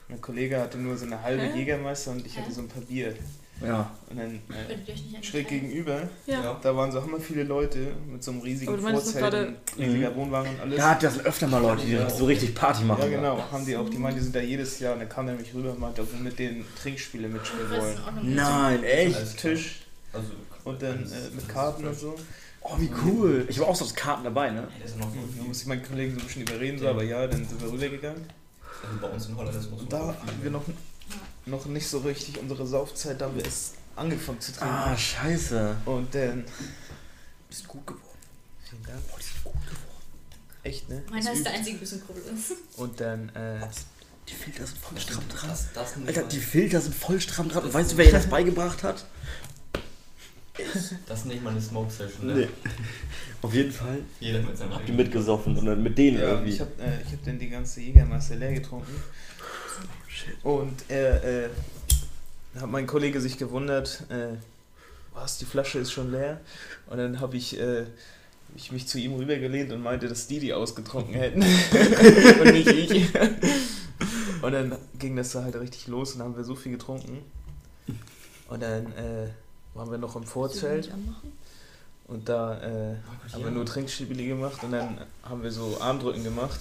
mein 0.08 0.20
Kollege 0.20 0.58
hatte 0.58 0.78
nur 0.78 0.96
so 0.96 1.06
eine 1.06 1.22
halbe 1.22 1.42
Hä? 1.42 1.58
Jägermeister 1.58 2.12
und 2.12 2.24
ich 2.26 2.36
hatte 2.36 2.48
Hä? 2.48 2.54
so 2.54 2.60
ein 2.62 2.68
paar 2.68 2.82
Bier. 2.82 3.14
Ja. 3.60 3.90
Und 4.08 4.18
dann 4.18 4.34
äh, 4.36 5.22
schräg 5.24 5.48
gegenüber, 5.48 6.02
Ja. 6.26 6.42
Ja. 6.42 6.60
da 6.62 6.76
waren 6.76 6.92
so 6.92 7.02
hammer 7.02 7.18
viele 7.18 7.42
Leute 7.42 7.88
mit 8.10 8.22
so 8.22 8.30
einem 8.30 8.40
riesigen 8.40 8.78
Vorzelt 8.78 9.34
und 9.34 9.56
riesiger 9.76 10.14
Wohnwagen 10.14 10.52
und 10.54 10.60
alles. 10.60 10.76
Da 10.76 10.90
hat 10.90 11.02
das 11.02 11.14
sind 11.14 11.26
öfter 11.26 11.48
mal 11.48 11.60
Leute, 11.60 11.84
die 11.84 11.98
so 12.16 12.24
richtig 12.26 12.54
Party 12.54 12.84
machen. 12.84 13.02
Ja, 13.02 13.08
genau, 13.08 13.42
haben 13.50 13.66
die 13.66 13.76
auch. 13.76 13.88
Die 13.88 13.98
meinen, 13.98 14.14
die 14.16 14.22
sind 14.22 14.36
da 14.36 14.40
jedes 14.40 14.78
Jahr 14.78 14.92
und 14.94 15.00
dann 15.00 15.08
kam 15.08 15.26
der 15.26 15.34
mich 15.34 15.52
rüber 15.52 15.72
und 15.72 15.80
meinte, 15.80 16.02
ob 16.02 16.12
wir 16.12 16.20
mit 16.20 16.38
denen 16.38 16.64
Trinkspiele 16.80 17.28
mitspielen 17.28 17.68
wollen. 17.70 17.98
Nein, 18.22 18.84
echt? 18.84 19.38
Tisch 19.38 19.80
Also, 20.12 20.28
und 20.62 20.80
dann 20.80 21.02
äh, 21.02 21.34
mit 21.34 21.48
Karten 21.48 21.84
und 21.86 21.98
so. 21.98 22.14
Oh, 22.60 22.74
wie 22.78 22.90
cool. 23.04 23.44
Ich 23.48 23.58
war 23.58 23.66
auch 23.68 23.76
so 23.76 23.86
Karten 23.94 24.22
dabei, 24.24 24.50
ne? 24.50 24.68
Hey, 24.70 24.82
das 24.82 24.92
ist 24.92 24.98
noch 24.98 25.06
Und 25.06 25.14
so 25.14 25.38
dann 25.38 25.48
musste 25.48 25.62
ich 25.62 25.68
meinen 25.68 25.82
Kollegen 25.82 26.14
so 26.14 26.20
ein 26.20 26.26
bisschen 26.26 26.42
überreden, 26.42 26.78
so, 26.78 26.88
aber 26.88 27.02
ja, 27.02 27.26
dann 27.26 27.44
sind 27.44 27.60
wir 27.60 27.72
rübergegangen. 27.72 28.22
Also 28.82 28.98
bei 29.00 29.08
uns 29.08 29.26
in 29.26 29.36
Holland 29.36 29.56
ist 29.56 29.70
noch 29.70 29.78
so. 29.78 29.84
Und 29.84 29.92
da 29.92 30.06
hatten 30.08 30.42
wir 30.42 30.50
noch, 30.50 30.64
noch 31.46 31.66
nicht 31.66 31.88
so 31.88 31.98
richtig 31.98 32.38
unsere 32.38 32.66
Saufzeit, 32.66 33.20
da 33.20 33.26
haben 33.26 33.36
wir 33.36 33.44
erst 33.44 33.74
angefangen 33.96 34.40
zu 34.40 34.52
trinken. 34.52 34.74
Ah, 34.74 34.96
scheiße. 34.96 35.76
Und 35.84 36.14
dann. 36.14 36.44
Bist 37.48 37.66
gut 37.66 37.86
geworden. 37.86 38.04
Vielen 38.68 38.82
Dank. 38.84 38.98
Oh, 39.10 39.16
die 39.18 39.22
sind 39.24 39.44
gut 39.44 39.54
geworden. 39.54 39.88
Echt, 40.62 40.88
ne? 40.88 41.02
Meiner 41.10 41.24
Das 41.24 41.38
ist 41.38 41.44
der 41.46 41.52
einzige 41.54 41.78
bisschen 41.78 42.04
Kurbel 42.06 42.22
ist. 42.34 42.52
Und 42.76 43.00
dann, 43.00 43.28
äh, 43.30 43.66
Die 44.28 44.34
Filter 44.34 44.66
sind 44.66 44.78
voll 44.78 45.00
stramm 45.00 45.24
dran. 45.28 45.48
Das, 45.48 45.72
das 45.72 45.94
Alter, 46.06 46.22
die 46.24 46.40
Filter 46.40 46.80
sind 46.80 46.94
voll 46.94 47.20
stramm 47.20 47.48
dran. 47.48 47.64
Und 47.64 47.72
weißt 47.74 47.92
du, 47.92 47.96
wer 47.96 48.06
ihr 48.06 48.12
das 48.12 48.26
beigebracht 48.26 48.82
hat? 48.82 49.06
Das 51.06 51.20
ist 51.20 51.26
nicht 51.26 51.42
mal 51.42 51.50
eine 51.50 51.62
Smoke 51.62 51.90
Session, 51.90 52.26
ne? 52.26 52.34
Nee. 52.34 52.48
Auf 53.40 53.54
jeden 53.54 53.72
Fall. 53.72 54.00
Jeder 54.20 54.40
mit 54.40 54.56
seinem 54.56 54.74
Habt 54.74 54.88
ihr 54.88 54.94
mitgesoffen 54.94 55.56
und 55.56 55.66
dann 55.66 55.82
mit 55.82 55.96
denen 55.96 56.18
ja, 56.18 56.30
irgendwie. 56.30 56.50
ich 56.50 56.60
hab, 56.60 56.78
äh, 56.80 57.00
ich 57.06 57.12
hab 57.12 57.24
dann 57.24 57.38
die 57.38 57.48
ganze 57.48 57.80
Jägermeister 57.80 58.36
leer 58.36 58.52
getrunken. 58.52 59.02
Shit. 60.08 60.34
Und 60.42 60.84
er, 60.88 61.24
äh, 61.24 61.48
hat 62.56 62.70
mein 62.70 62.86
Kollege 62.86 63.20
sich 63.20 63.38
gewundert, 63.38 64.04
äh, 64.10 64.36
was, 65.14 65.38
die 65.38 65.44
Flasche 65.44 65.78
ist 65.78 65.92
schon 65.92 66.10
leer? 66.10 66.40
Und 66.88 66.98
dann 66.98 67.20
habe 67.20 67.36
ich, 67.36 67.58
äh, 67.58 67.84
ich 68.56 68.72
mich 68.72 68.88
zu 68.88 68.98
ihm 68.98 69.14
rübergelehnt 69.14 69.72
und 69.72 69.82
meinte, 69.82 70.08
dass 70.08 70.26
die 70.26 70.40
die 70.40 70.52
ausgetrunken 70.52 71.14
hätten 71.14 71.42
und 72.40 72.52
nicht 72.52 72.68
ich. 72.68 73.14
Und 74.42 74.52
dann 74.52 74.76
ging 74.98 75.16
das 75.16 75.32
da 75.32 75.44
halt 75.44 75.56
richtig 75.56 75.86
los 75.88 76.12
und 76.12 76.20
dann 76.20 76.28
haben 76.28 76.36
wir 76.36 76.44
so 76.44 76.54
viel 76.54 76.72
getrunken. 76.72 77.18
Und 78.48 78.62
dann 78.62 78.86
äh, 78.92 79.28
waren 79.74 79.90
wir 79.90 79.98
noch 79.98 80.16
im 80.16 80.24
Vorzelt 80.24 80.90
und 82.08 82.28
da 82.28 82.58
äh, 82.60 82.96
haben 83.32 83.44
wir 83.44 83.50
nur 83.50 83.66
Trinkspiele 83.66 84.26
gemacht 84.26 84.64
und 84.64 84.72
dann 84.72 84.98
haben 85.22 85.42
wir 85.42 85.52
so 85.52 85.78
Armdrücken 85.80 86.24
gemacht. 86.24 86.60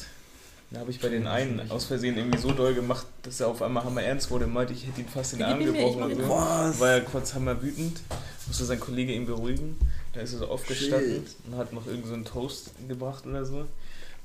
Dann 0.70 0.82
habe 0.82 0.92
ich 0.92 1.00
bei 1.00 1.08
den 1.08 1.28
einen 1.28 1.72
aus 1.72 1.86
Versehen 1.86 2.18
irgendwie 2.18 2.38
so 2.38 2.52
doll 2.52 2.74
gemacht, 2.74 3.08
dass 3.24 3.40
er 3.40 3.48
auf 3.48 3.62
einmal 3.62 3.86
hammer 3.86 4.04
ernst 4.04 4.30
wurde 4.30 4.46
und 4.46 4.54
meinte, 4.54 4.74
ich 4.74 4.86
hätte 4.86 5.00
ihm 5.00 5.08
fast 5.08 5.32
den 5.32 5.44
Arm 5.44 5.64
gebrochen 5.64 6.04
und 6.04 6.16
so. 6.16 6.30
War 6.30 6.98
ja 6.98 7.00
kurz 7.00 7.34
hammer 7.34 7.62
wütend, 7.62 8.02
musste 8.48 8.66
sein 8.66 8.80
Kollege 8.80 9.14
ihn 9.14 9.26
beruhigen. 9.26 9.80
Da 10.14 10.20
ist 10.20 10.34
er 10.34 10.40
so 10.40 10.48
aufgestanden 10.48 11.26
Shit. 11.26 11.36
und 11.46 11.58
hat 11.58 11.72
noch 11.72 11.88
irgend 11.88 12.08
so 12.08 12.14
einen 12.14 12.26
Toast 12.26 12.72
gebracht 12.86 13.26
oder 13.26 13.46
so. 13.46 13.66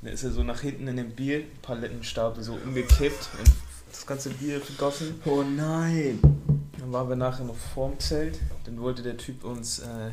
Dann 0.02 0.12
ist 0.12 0.24
er 0.24 0.32
so 0.32 0.42
nach 0.42 0.60
hinten 0.60 0.88
in 0.88 0.96
den 0.96 1.10
Bierpalettenstapel 1.10 2.42
so 2.42 2.54
umgekippt 2.54 3.28
und 3.38 3.52
das 3.92 4.04
ganze 4.04 4.30
Bier 4.30 4.60
vergossen. 4.60 5.20
Oh 5.24 5.44
nein. 5.44 6.18
Dann 6.80 6.92
waren 6.92 7.08
wir 7.08 7.14
nachher 7.14 7.44
noch 7.44 7.54
vorm 7.54 8.00
Zelt. 8.00 8.40
Dann 8.64 8.80
wollte 8.80 9.04
der 9.04 9.16
Typ 9.16 9.44
uns 9.44 9.78
äh, 9.78 10.10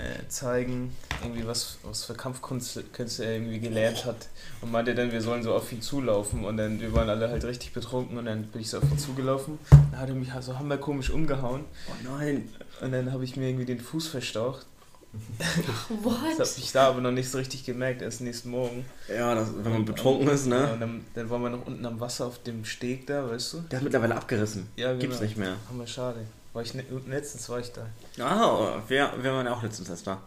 äh, 0.00 0.28
zeigen, 0.28 0.92
irgendwie 1.22 1.46
was, 1.46 1.78
was 1.82 2.04
für 2.04 2.14
Kampfkünste 2.14 2.82
Künste 2.82 3.24
er 3.24 3.34
irgendwie 3.34 3.60
gelernt 3.60 4.04
hat. 4.04 4.28
Und 4.60 4.72
meinte 4.72 4.94
dann, 4.94 5.12
wir 5.12 5.20
sollen 5.20 5.42
so 5.42 5.54
auf 5.54 5.70
ihn 5.72 5.82
zulaufen. 5.82 6.44
Und 6.44 6.56
dann, 6.56 6.80
wir 6.80 6.92
waren 6.92 7.08
alle 7.08 7.28
halt 7.28 7.44
richtig 7.44 7.72
betrunken 7.72 8.18
und 8.18 8.24
dann 8.26 8.44
bin 8.44 8.60
ich 8.60 8.70
so 8.70 8.78
auf 8.78 8.84
ihn 8.84 8.98
zugelaufen. 8.98 9.58
Dann 9.70 10.00
hat 10.00 10.08
er 10.08 10.14
mich 10.14 10.32
halt 10.32 10.44
so 10.44 10.58
hammerkomisch 10.58 11.10
umgehauen. 11.10 11.64
Oh 11.88 12.16
nein. 12.16 12.48
Und 12.80 12.92
dann 12.92 13.12
habe 13.12 13.24
ich 13.24 13.36
mir 13.36 13.48
irgendwie 13.48 13.66
den 13.66 13.80
Fuß 13.80 14.08
verstaucht. 14.08 14.66
Das 15.38 16.04
What? 16.04 16.38
habe 16.38 16.48
ich 16.58 16.72
da 16.72 16.88
aber 16.88 17.00
noch 17.00 17.10
nicht 17.10 17.28
so 17.30 17.38
richtig 17.38 17.64
gemerkt, 17.64 18.00
erst 18.00 18.20
nächsten 18.20 18.50
Morgen. 18.50 18.84
Ja, 19.08 19.34
das, 19.34 19.48
wenn 19.56 19.72
man 19.72 19.84
betrunken 19.84 20.28
ist, 20.28 20.46
Ja, 20.46 20.66
ne? 20.66 20.72
und 20.72 20.80
dann, 20.80 21.04
dann 21.14 21.30
waren 21.30 21.42
wir 21.42 21.50
noch 21.50 21.66
unten 21.66 21.84
am 21.84 21.98
Wasser 21.98 22.26
auf 22.26 22.40
dem 22.44 22.64
Steg 22.64 23.08
da, 23.08 23.28
weißt 23.28 23.54
du? 23.54 23.58
Der 23.62 23.78
hat 23.80 23.84
mittlerweile 23.84 24.14
abgerissen. 24.14 24.68
Ja, 24.76 24.94
Gibt's 24.94 25.20
nicht 25.20 25.36
mehr. 25.36 25.56
Hammer 25.68 25.86
schade. 25.88 26.20
War 26.52 26.62
ich 26.62 26.74
ne, 26.74 26.84
letztens 27.06 27.48
war 27.48 27.60
ich 27.60 27.70
da. 27.72 27.86
Ah, 28.22 28.82
wir, 28.88 29.12
wir 29.20 29.32
waren 29.32 29.46
ja 29.46 29.54
auch 29.54 29.62
letztens 29.62 29.88
erst 29.88 30.06
da. 30.06 30.20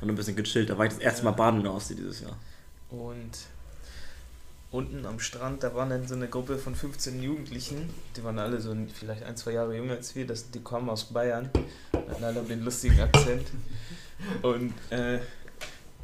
Und 0.00 0.08
ein 0.08 0.14
bisschen 0.14 0.36
gechillt. 0.36 0.68
Da 0.68 0.76
war 0.76 0.86
ich 0.86 0.92
das 0.92 1.00
erste 1.00 1.24
Mal 1.24 1.32
baden 1.32 1.58
in 1.58 1.64
der 1.64 1.72
Ostsee 1.72 1.94
dieses 1.94 2.20
Jahr. 2.20 2.36
Und 2.90 3.30
unten 4.70 5.06
am 5.06 5.18
Strand, 5.20 5.62
da 5.62 5.74
waren 5.74 5.90
dann 5.90 6.06
so 6.06 6.14
eine 6.14 6.28
Gruppe 6.28 6.58
von 6.58 6.74
15 6.74 7.22
Jugendlichen, 7.22 7.90
die 8.16 8.22
waren 8.22 8.38
alle 8.38 8.60
so 8.60 8.74
vielleicht 8.94 9.24
ein, 9.24 9.36
zwei 9.36 9.52
Jahre 9.52 9.74
jünger 9.74 9.94
als 9.94 10.14
wir, 10.14 10.26
das, 10.26 10.50
die 10.50 10.60
kommen 10.60 10.88
aus 10.88 11.04
Bayern, 11.04 11.50
hatten 11.92 12.24
alle 12.24 12.42
den 12.42 12.62
lustigen 12.62 13.00
Akzent. 13.00 13.48
Und 14.42 14.74
äh, 14.90 15.18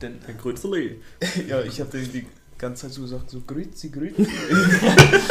dann, 0.01 0.21
Herr 0.25 0.35
Grützeli. 0.35 1.01
ja, 1.49 1.61
ich 1.63 1.81
habe 1.81 1.91
dann 1.91 2.13
die 2.13 2.27
ganze 2.59 2.83
Zeit 2.83 2.93
so 2.93 3.03
gesagt, 3.03 3.31
so 3.31 3.41
Grüezi, 3.41 3.91
Grüezi. 3.91 4.25
Grüezi. 4.25 4.87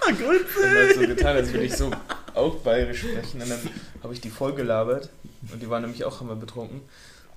Und 0.10 0.18
halt 0.18 0.94
so 0.94 1.00
getan, 1.00 1.36
als 1.36 1.52
würde 1.52 1.64
ich 1.64 1.76
so 1.76 1.90
auch 2.40 2.56
bayerisch 2.56 3.00
sprechen. 3.00 3.42
Und 3.42 3.50
dann 3.50 3.60
habe 4.02 4.14
ich 4.14 4.20
die 4.20 4.30
voll 4.30 4.54
gelabert 4.54 5.10
und 5.52 5.62
die 5.62 5.70
waren 5.70 5.82
nämlich 5.82 6.04
auch 6.04 6.20
immer 6.20 6.36
betrunken. 6.36 6.82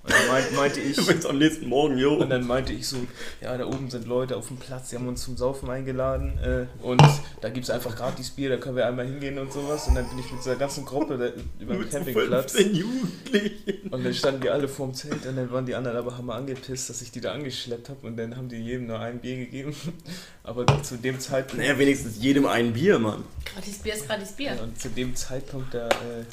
Und 0.03 0.11
dann 0.11 0.27
meint, 0.27 0.53
meinte 0.55 0.79
ich... 0.81 0.97
Bin's 1.07 1.25
am 1.25 1.37
nächsten 1.37 1.67
Morgen, 1.67 1.97
jo. 1.97 2.15
Und 2.15 2.29
dann 2.29 2.45
meinte 2.45 2.73
ich 2.73 2.87
so, 2.87 2.97
ja, 3.41 3.57
da 3.57 3.65
oben 3.65 3.89
sind 3.89 4.05
Leute 4.05 4.35
auf 4.35 4.47
dem 4.49 4.57
Platz, 4.57 4.89
die 4.89 4.97
haben 4.97 5.07
uns 5.07 5.23
zum 5.23 5.37
Saufen 5.37 5.69
eingeladen 5.69 6.37
äh, 6.39 6.65
und 6.85 7.01
da 7.41 7.49
gibt 7.49 7.63
es 7.63 7.69
einfach 7.69 7.95
gratis 7.95 8.31
Bier, 8.31 8.49
da 8.49 8.57
können 8.57 8.75
wir 8.75 8.85
einmal 8.85 9.05
hingehen 9.05 9.39
und 9.39 9.53
sowas. 9.53 9.87
Und 9.87 9.95
dann 9.95 10.07
bin 10.09 10.19
ich 10.19 10.29
mit 10.29 10.41
dieser 10.41 10.57
ganzen 10.57 10.83
Gruppe 10.83 11.17
da, 11.17 11.63
über 11.63 11.75
den 11.75 11.89
Campingplatz 11.89 12.51
15 12.51 12.75
Jugendlichen. 12.75 13.89
und 13.91 14.03
dann 14.05 14.13
standen 14.13 14.41
die 14.41 14.49
alle 14.49 14.67
vorm 14.67 14.93
Zelt 14.93 15.25
und 15.25 15.37
dann 15.37 15.49
waren 15.51 15.65
die 15.65 15.75
anderen 15.75 15.97
aber 15.97 16.17
hammer 16.17 16.35
angepisst, 16.35 16.89
dass 16.89 17.01
ich 17.01 17.11
die 17.11 17.21
da 17.21 17.31
angeschleppt 17.31 17.87
habe 17.89 18.05
und 18.05 18.17
dann 18.17 18.35
haben 18.35 18.49
die 18.49 18.57
jedem 18.57 18.87
nur 18.87 18.99
ein 18.99 19.19
Bier 19.19 19.37
gegeben. 19.37 19.73
Aber 20.45 20.65
zu 20.83 20.97
dem 20.97 21.21
Zeitpunkt, 21.21 21.63
Naja, 21.63 21.79
wenigstens 21.79 22.21
jedem 22.21 22.45
ein 22.45 22.73
Bier, 22.73 22.99
Mann. 22.99 23.23
Gratis 23.45 23.77
Bier 23.77 23.93
ist 23.93 24.05
gratis 24.07 24.33
Bier. 24.33 24.59
und 24.61 24.77
zu 24.77 24.89
dem 24.89 25.15
Zeitpunkt 25.15 25.73
da 25.73 25.87
äh, 25.87 26.25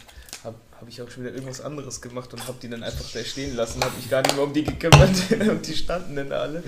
habe 0.80 0.86
hab 0.86 0.88
ich 0.88 1.02
auch 1.02 1.10
schon 1.10 1.24
wieder 1.24 1.34
irgendwas 1.34 1.60
anderes 1.60 2.00
gemacht 2.00 2.32
und 2.32 2.46
habe 2.48 2.56
die 2.62 2.68
dann 2.68 2.82
einfach 2.82 3.04
da 3.12 3.22
stehen 3.22 3.54
lassen, 3.54 3.82
habe 3.82 3.94
mich 3.96 4.08
gar 4.08 4.22
nicht 4.22 4.34
mehr 4.34 4.44
um 4.44 4.52
die 4.52 4.64
gekümmert 4.64 5.10
und 5.48 5.66
die 5.66 5.74
standen 5.74 6.16
dann 6.16 6.30
da 6.30 6.36
alle. 6.40 6.62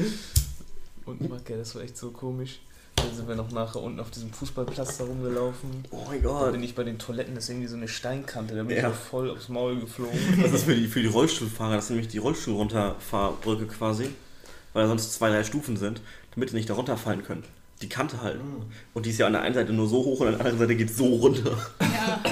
Und 1.07 1.21
okay, 1.33 1.55
das 1.57 1.75
war 1.75 1.83
echt 1.83 1.97
so 1.97 2.11
komisch. 2.11 2.61
Dann 2.97 3.15
sind 3.17 3.27
wir 3.27 3.35
noch 3.35 3.51
nachher 3.51 3.81
unten 3.83 3.99
auf 4.01 4.11
diesem 4.11 4.31
Fußballplatz 4.33 4.99
da 4.99 5.05
rumgelaufen. 5.05 5.71
Oh 5.91 6.05
mein 6.07 6.23
Da 6.23 6.29
Gott. 6.29 6.53
bin 6.53 6.63
ich 6.63 6.75
bei 6.75 6.85
den 6.85 6.99
Toiletten, 6.99 7.35
das 7.35 7.45
ist 7.45 7.51
irgendwie 7.51 7.67
so 7.69 7.77
eine 7.77 7.89
Steinkante, 7.89 8.55
da 8.55 8.63
bin 8.63 8.77
Ja. 8.77 8.89
ich 8.91 8.95
so 8.95 9.01
voll 9.11 9.31
aufs 9.31 9.49
Maul 9.49 9.81
geflogen. 9.81 10.13
Das 10.43 10.53
ist 10.53 10.65
für 10.65 10.75
die, 10.75 10.87
für 10.87 11.01
die 11.01 11.09
Rollstuhlfahrer, 11.09 11.77
das 11.77 11.85
ist 11.85 11.91
nämlich 11.91 12.09
die 12.09 12.19
Rollstuhlrunterfahrbrücke 12.19 13.67
quasi. 13.67 14.11
Weil 14.75 14.83
da 14.83 14.89
sonst 14.89 15.13
zwei, 15.15 15.31
drei 15.31 15.43
Stufen 15.43 15.77
sind, 15.77 16.01
damit 16.35 16.51
die 16.51 16.55
nicht 16.57 16.69
da 16.71 16.75
runterfallen 16.75 17.25
können. 17.25 17.45
Die 17.81 17.89
Kante 17.89 18.23
halt. 18.23 18.39
Und 18.95 19.07
die 19.07 19.11
ist 19.11 19.19
ja 19.19 19.27
an 19.27 19.33
der 19.33 19.43
einen 19.43 19.55
Seite 19.55 19.73
nur 19.73 19.89
so 19.89 19.97
hoch 20.05 20.21
und 20.21 20.29
an 20.29 20.33
der 20.35 20.41
anderen 20.41 20.59
Seite 20.61 20.77
geht 20.77 20.95
so 20.95 21.07
runter. 21.07 21.57
Ja. 21.81 22.23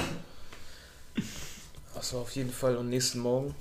Das 2.01 2.13
war 2.13 2.21
auf 2.21 2.35
jeden 2.35 2.51
Fall 2.51 2.77
und 2.77 2.89
nächsten 2.89 3.19
Morgen 3.19 3.53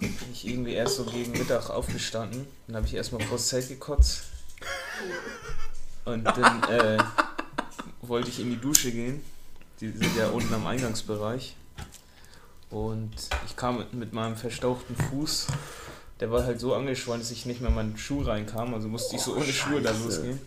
bin 0.00 0.16
ich 0.32 0.48
irgendwie 0.48 0.72
erst 0.72 0.96
so 0.96 1.04
gegen 1.04 1.32
Mittag 1.32 1.68
aufgestanden. 1.68 2.46
Dann 2.66 2.76
habe 2.76 2.86
ich 2.86 2.94
erstmal 2.94 3.20
vors 3.26 3.48
Zelt 3.48 3.68
gekotzt. 3.68 4.22
Und 6.06 6.24
dann 6.24 6.62
äh, 6.62 6.96
wollte 8.00 8.30
ich 8.30 8.40
in 8.40 8.48
die 8.48 8.56
Dusche 8.56 8.90
gehen. 8.90 9.22
Die 9.82 9.90
sind 9.90 10.16
ja 10.16 10.28
unten 10.28 10.54
am 10.54 10.66
Eingangsbereich. 10.66 11.54
Und 12.70 13.12
ich 13.44 13.54
kam 13.54 13.84
mit, 13.92 14.14
meinem 14.14 14.36
verstauchten 14.36 14.96
Fuß. 14.96 15.48
Der 16.20 16.30
war 16.30 16.44
halt 16.44 16.58
so 16.58 16.74
angeschwollen, 16.74 17.20
dass 17.20 17.30
ich 17.32 17.44
nicht 17.44 17.60
mehr 17.60 17.68
in 17.68 17.76
meinen 17.76 17.98
Schuh 17.98 18.22
reinkam. 18.22 18.72
Also 18.72 18.88
musste 18.88 19.16
ich 19.16 19.20
so 19.20 19.36
ohne 19.36 19.44
Schuhe 19.44 19.82
da 19.82 19.90
Scheiße. 19.90 20.04
losgehen. 20.04 20.40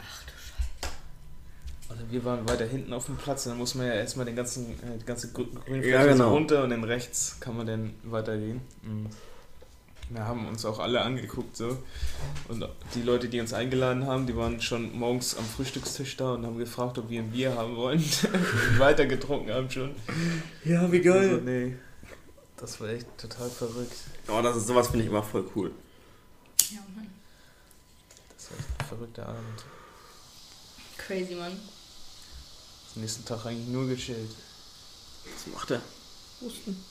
Also 1.88 2.02
wir 2.10 2.24
waren 2.26 2.48
weiter 2.50 2.66
hinten 2.66 2.94
auf 2.94 3.06
dem 3.06 3.16
Platz 3.18 3.46
und 3.46 3.52
dann 3.52 3.60
muss 3.60 3.76
man 3.76 3.86
ja 3.88 3.94
erstmal 3.94 4.26
den 4.26 4.36
ganzen, 4.36 4.72
äh, 4.82 4.98
die 5.00 5.06
ganze 5.06 5.28
grü- 5.28 5.54
Grünfläche 5.54 5.90
Ja, 5.90 6.04
genau. 6.06 6.30
so 6.30 6.34
runter 6.34 6.64
und 6.64 6.72
dann 6.72 6.84
rechts 6.84 7.38
kann 7.40 7.56
man 7.58 7.68
dann 7.68 7.94
weitergehen. 8.04 8.62
Mhm. 8.82 9.08
Wir 10.10 10.24
haben 10.26 10.48
uns 10.48 10.64
auch 10.66 10.78
alle 10.80 11.02
angeguckt 11.02 11.58
so. 11.58 11.78
Und 12.48 12.68
die 12.94 13.02
Leute, 13.02 13.28
die 13.28 13.40
uns 13.40 13.54
eingeladen 13.54 14.06
haben, 14.06 14.28
die 14.28 14.36
waren 14.36 14.62
schon 14.62 14.94
morgens 14.98 15.36
am 15.36 15.46
Frühstückstisch 15.46 16.16
da 16.18 16.34
und 16.34 16.46
haben 16.46 16.58
gefragt, 16.60 16.98
ob 17.00 17.10
wir 17.10 17.22
ein 17.22 17.32
Bier 17.32 17.56
haben 17.56 17.76
wollen. 17.76 17.98
Und 18.70 18.80
weiter 18.80 19.08
getrunken 19.08 19.52
haben 19.52 19.70
schon. 19.72 19.96
Ja, 20.64 20.92
wie 20.92 21.10
Also, 21.10 21.38
nee. 21.38 21.76
Das 22.58 22.80
war 22.80 22.90
echt 22.90 23.08
total 23.18 23.50
verrückt. 23.50 23.96
Oh, 24.28 24.42
das 24.44 24.58
ist 24.58 24.68
sowas 24.68 24.88
finde 24.90 25.06
ich 25.06 25.10
immer 25.10 25.24
voll 25.24 25.46
cool. 25.56 25.72
ja, 26.72 26.80
Mann. 26.96 27.08
Das 28.38 28.52
war 28.52 28.60
echt 28.60 28.68
ein 28.80 28.86
verrückter 28.86 29.28
Abend. 29.28 29.66
Crazy, 30.98 31.34
Mann. 31.36 31.54
Am 32.96 33.02
nächsten 33.02 33.26
Tag 33.26 33.46
eigentlich 33.46 33.68
nur 33.68 33.88
gechillt. 33.88 34.32
Was 35.26 35.54
macht 35.54 35.72
er? 35.72 35.82
Husten. 36.42 36.86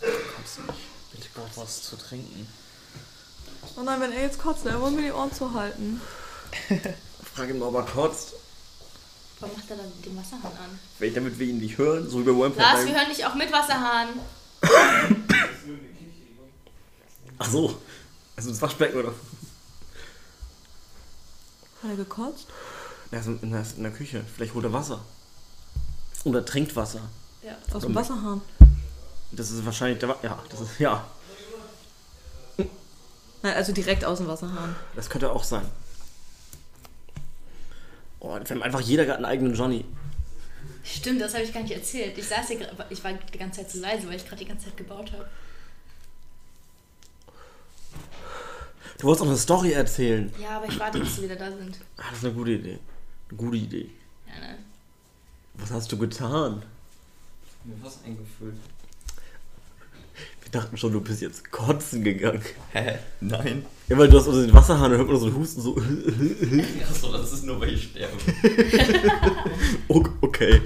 Kommst 0.00 0.58
du 0.58 0.62
nicht. 0.62 0.78
Ich 1.18 1.32
brauch 1.32 1.48
was 1.56 1.82
zu 1.82 1.96
trinken. 1.96 2.48
Oh 3.76 3.82
nein, 3.82 4.00
wenn 4.00 4.12
er 4.12 4.22
jetzt 4.22 4.38
kotzt, 4.38 4.64
dann 4.64 4.80
wollen 4.80 4.96
wir 4.96 5.04
die 5.04 5.12
Ohren 5.12 5.32
zuhalten. 5.32 6.00
Frag 7.34 7.50
ihn 7.50 7.58
mal, 7.58 7.66
ob 7.66 7.74
er 7.74 7.82
kotzt. 7.82 8.32
Warum 9.38 9.56
macht 9.56 9.70
er 9.70 9.76
dann 9.76 9.92
den 10.02 10.16
Wasserhahn 10.16 10.52
an? 10.52 10.78
Vielleicht 10.96 11.16
damit 11.16 11.38
wir 11.38 11.46
ihn 11.46 11.58
nicht 11.58 11.76
hören, 11.78 12.08
so 12.08 12.20
wie 12.20 12.24
bei 12.24 12.32
One 12.32 12.54
Lars, 12.54 12.86
wir 12.86 12.94
hören 12.94 13.08
dich 13.08 13.24
auch 13.24 13.34
mit 13.34 13.52
Wasserhahn. 13.52 14.08
Ach 17.38 17.50
so. 17.50 17.78
Also 18.36 18.50
ins 18.50 18.62
Waschbecken 18.62 18.98
oder? 18.98 19.14
Hat 21.82 21.90
er 21.90 21.96
gekotzt? 21.96 22.46
Er 23.10 23.20
ist 23.20 23.26
in 23.26 23.50
der, 23.50 23.64
in 23.76 23.82
der 23.82 23.92
Küche. 23.92 24.22
Vielleicht 24.34 24.54
holt 24.54 24.64
er 24.64 24.72
Wasser. 24.72 25.00
Oder 26.24 26.44
trinkt 26.44 26.76
Wasser. 26.76 27.00
Ja. 27.42 27.56
Aus 27.72 27.82
dem 27.82 27.94
Wasserhahn. 27.94 28.40
Das 29.32 29.50
ist 29.50 29.64
wahrscheinlich 29.64 29.98
der 29.98 30.10
Wa 30.10 30.16
Ja, 30.22 30.38
das 30.48 30.60
ist. 30.60 30.78
Ja. 30.78 31.06
Nein, 33.42 33.54
also 33.54 33.72
direkt 33.72 34.04
aus 34.04 34.18
dem 34.18 34.28
Wasserhahn. 34.28 34.76
Das 34.94 35.08
könnte 35.08 35.30
auch 35.32 35.44
sein. 35.44 35.64
Oh, 38.20 38.34
wir 38.34 38.44
haben 38.44 38.62
einfach 38.62 38.80
jeder 38.80 39.06
gerade 39.06 39.16
einen 39.16 39.24
eigenen 39.24 39.54
Johnny. 39.54 39.84
Stimmt, 40.84 41.20
das 41.22 41.32
habe 41.32 41.44
ich 41.44 41.52
gar 41.52 41.62
nicht 41.62 41.74
erzählt. 41.74 42.16
Ich 42.18 42.28
saß 42.28 42.48
hier, 42.48 42.70
ich 42.90 43.02
war 43.02 43.12
die 43.12 43.38
ganze 43.38 43.60
Zeit 43.60 43.70
zu 43.70 43.80
leise, 43.80 44.06
weil 44.08 44.16
ich 44.16 44.26
gerade 44.26 44.42
die 44.42 44.48
ganze 44.48 44.66
Zeit 44.66 44.76
gebaut 44.76 45.10
habe. 45.12 45.26
Du 48.98 49.06
wolltest 49.06 49.22
auch 49.22 49.28
eine 49.28 49.38
Story 49.38 49.72
erzählen. 49.72 50.30
Ja, 50.38 50.58
aber 50.58 50.66
ich 50.66 50.78
warte, 50.78 51.00
bis 51.00 51.16
sie 51.16 51.22
wieder 51.22 51.36
da 51.36 51.50
sind. 51.50 51.78
Ah, 51.96 52.02
das 52.10 52.18
ist 52.18 52.24
eine 52.26 52.34
gute 52.34 52.50
Idee. 52.50 52.78
Gute 53.36 53.56
Idee. 53.56 53.90
Ja, 54.26 54.40
ne? 54.40 54.58
Was 55.54 55.70
hast 55.70 55.92
du 55.92 55.98
getan? 55.98 56.62
Mir 57.64 57.74
was 57.82 58.02
eingefüllt. 58.04 58.56
Wir 60.42 60.50
dachten 60.50 60.76
schon, 60.76 60.92
du 60.92 61.00
bist 61.00 61.20
jetzt 61.20 61.50
kotzen 61.50 62.02
gegangen. 62.02 62.42
Hä? 62.72 62.98
Nein. 63.20 63.64
Ja, 63.88 63.96
weil 63.98 64.08
du 64.08 64.18
hast 64.18 64.26
unter 64.26 64.42
den 64.42 64.52
Wasserhahn 64.52 64.90
und 64.92 64.98
hört 64.98 65.08
man 65.08 65.20
so 65.20 65.26
einen 65.26 65.36
Husten 65.36 65.60
so. 65.60 65.76
Achso, 66.90 67.12
das 67.12 67.32
ist 67.32 67.44
nur, 67.44 67.60
weil 67.60 67.74
ich 67.74 67.84
sterbe. 67.84 68.16
okay. 70.20 70.60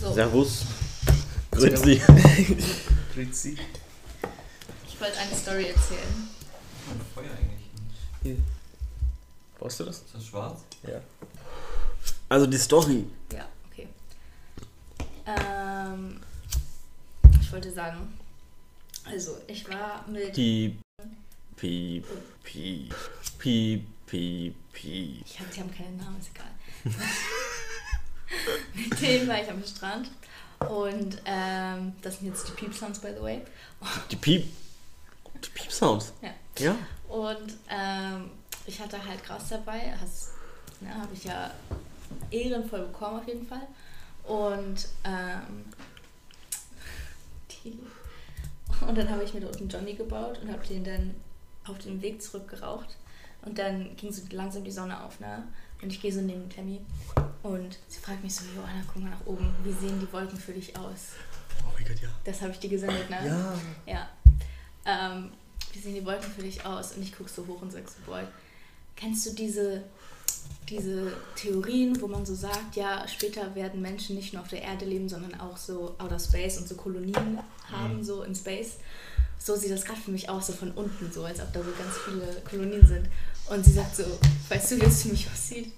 So. 0.00 0.14
Servus. 0.14 0.64
Grüezi. 1.50 2.00
Grüezi 3.14 3.58
wollte 5.00 5.18
eine 5.18 5.34
Story 5.34 5.66
erzählen. 5.66 6.28
Ein 6.90 7.00
Feuer 7.14 7.30
eigentlich. 7.30 7.70
Hier. 8.22 8.36
Brauchst 9.58 9.80
du 9.80 9.84
das? 9.84 9.98
Ist 9.98 10.14
das 10.14 10.26
schwarz? 10.26 10.60
Ja. 10.82 11.00
Also 12.28 12.46
die 12.46 12.58
Story. 12.58 13.06
Ja, 13.32 13.46
okay. 13.70 13.88
Ähm, 15.26 16.20
ich 17.40 17.52
wollte 17.52 17.72
sagen, 17.72 18.18
also 19.04 19.38
ich 19.46 19.68
war 19.68 20.06
mit. 20.08 20.34
Piep, 20.34 20.80
piep, 21.56 22.06
piep, 22.42 22.94
piep, 23.38 23.84
piep, 24.06 24.54
piep. 24.72 25.24
Ich 25.26 25.40
hab, 25.40 25.50
die 25.50 25.60
haben 25.60 25.74
keinen 25.74 25.96
Namen, 25.96 26.18
ist 26.20 26.30
egal. 26.34 26.50
mit 28.74 29.00
denen 29.00 29.28
war 29.28 29.42
ich 29.42 29.50
am 29.50 29.64
Strand. 29.64 30.10
Und 30.68 31.22
ähm, 31.24 31.94
das 32.02 32.18
sind 32.18 32.28
jetzt 32.28 32.46
die 32.48 32.52
Peep 32.52 32.74
Sounds, 32.74 32.98
by 32.98 33.08
the 33.16 33.22
way. 33.22 33.42
Die 34.10 34.16
Piep, 34.16 34.46
Piep-Sounds. 35.48 36.12
Ja. 36.22 36.30
Ja. 36.58 36.76
Und 37.08 37.56
ähm, 37.68 38.30
ich 38.66 38.80
hatte 38.80 39.04
halt 39.04 39.24
Gras 39.24 39.48
dabei. 39.48 39.94
Ne, 40.80 40.94
habe 40.94 41.12
ich 41.12 41.24
ja 41.24 41.50
ehrenvoll 42.30 42.86
bekommen 42.86 43.20
auf 43.20 43.26
jeden 43.26 43.46
Fall. 43.46 43.66
Und 44.24 44.88
ähm, 45.04 45.64
die, 47.50 47.78
und 48.86 48.96
dann 48.96 49.10
habe 49.10 49.24
ich 49.24 49.34
mir 49.34 49.40
dort 49.40 49.56
einen 49.58 49.68
Johnny 49.68 49.94
gebaut 49.94 50.38
und 50.42 50.50
habe 50.50 50.66
den 50.66 50.84
dann 50.84 51.14
auf 51.66 51.78
dem 51.78 52.00
Weg 52.00 52.22
zurück 52.22 52.48
geraucht. 52.48 52.96
Und 53.42 53.58
dann 53.58 53.96
ging 53.96 54.12
so 54.12 54.22
langsam 54.30 54.64
die 54.64 54.70
Sonne 54.70 55.02
auf, 55.02 55.18
ne? 55.20 55.42
Und 55.82 55.90
ich 55.90 56.00
gehe 56.00 56.12
so 56.12 56.20
neben 56.20 56.48
Tammy 56.50 56.80
und 57.42 57.78
sie 57.88 58.00
fragt 58.00 58.22
mich 58.22 58.34
so, 58.34 58.44
Johanna, 58.54 58.82
guck 58.86 59.02
mal 59.02 59.08
nach 59.08 59.26
oben, 59.26 59.54
wie 59.64 59.72
sehen 59.72 59.98
die 59.98 60.12
Wolken 60.12 60.38
für 60.38 60.52
dich 60.52 60.76
aus? 60.76 61.12
Oh 61.64 61.70
mein 61.74 61.86
Gott, 61.86 62.00
ja. 62.02 62.08
Das 62.24 62.42
habe 62.42 62.52
ich 62.52 62.58
dir 62.58 62.68
gesendet, 62.68 63.08
ne? 63.08 63.18
Ja. 63.86 63.94
Ja. 63.94 64.08
Ähm, 64.84 65.30
wie 65.72 65.78
sehen 65.78 65.94
die 65.94 66.04
Wolken 66.04 66.30
für 66.30 66.42
dich 66.42 66.64
aus? 66.64 66.92
Und 66.92 67.02
ich 67.02 67.16
gucke 67.16 67.30
so 67.30 67.46
hoch 67.46 67.62
und 67.62 67.70
sag 67.70 67.88
so, 67.88 67.96
boy, 68.06 68.22
kennst 68.96 69.26
du 69.26 69.34
diese, 69.34 69.84
diese 70.68 71.12
Theorien, 71.36 72.00
wo 72.00 72.08
man 72.08 72.26
so 72.26 72.34
sagt, 72.34 72.76
ja, 72.76 73.06
später 73.06 73.54
werden 73.54 73.80
Menschen 73.80 74.16
nicht 74.16 74.32
nur 74.32 74.42
auf 74.42 74.48
der 74.48 74.62
Erde 74.62 74.84
leben, 74.84 75.08
sondern 75.08 75.38
auch 75.40 75.56
so 75.56 75.94
outer 75.98 76.18
Space 76.18 76.58
und 76.58 76.68
so 76.68 76.74
Kolonien 76.74 77.38
haben, 77.70 78.02
so 78.02 78.22
in 78.22 78.34
Space? 78.34 78.76
So 79.38 79.56
sieht 79.56 79.70
das 79.70 79.84
gerade 79.84 80.00
für 80.00 80.10
mich 80.10 80.28
aus, 80.28 80.48
so 80.48 80.52
von 80.52 80.70
unten, 80.72 81.10
so 81.10 81.24
als 81.24 81.40
ob 81.40 81.52
da 81.52 81.60
so 81.60 81.70
ganz 81.78 81.96
viele 82.04 82.42
Kolonien 82.48 82.86
sind. 82.86 83.08
Und 83.48 83.64
sie 83.64 83.72
sagt 83.72 83.96
so, 83.96 84.04
weißt 84.48 84.72
du, 84.72 84.80
wie 84.80 84.84
es 84.84 85.02
für 85.02 85.08
mich 85.08 85.26
aussieht? 85.30 85.72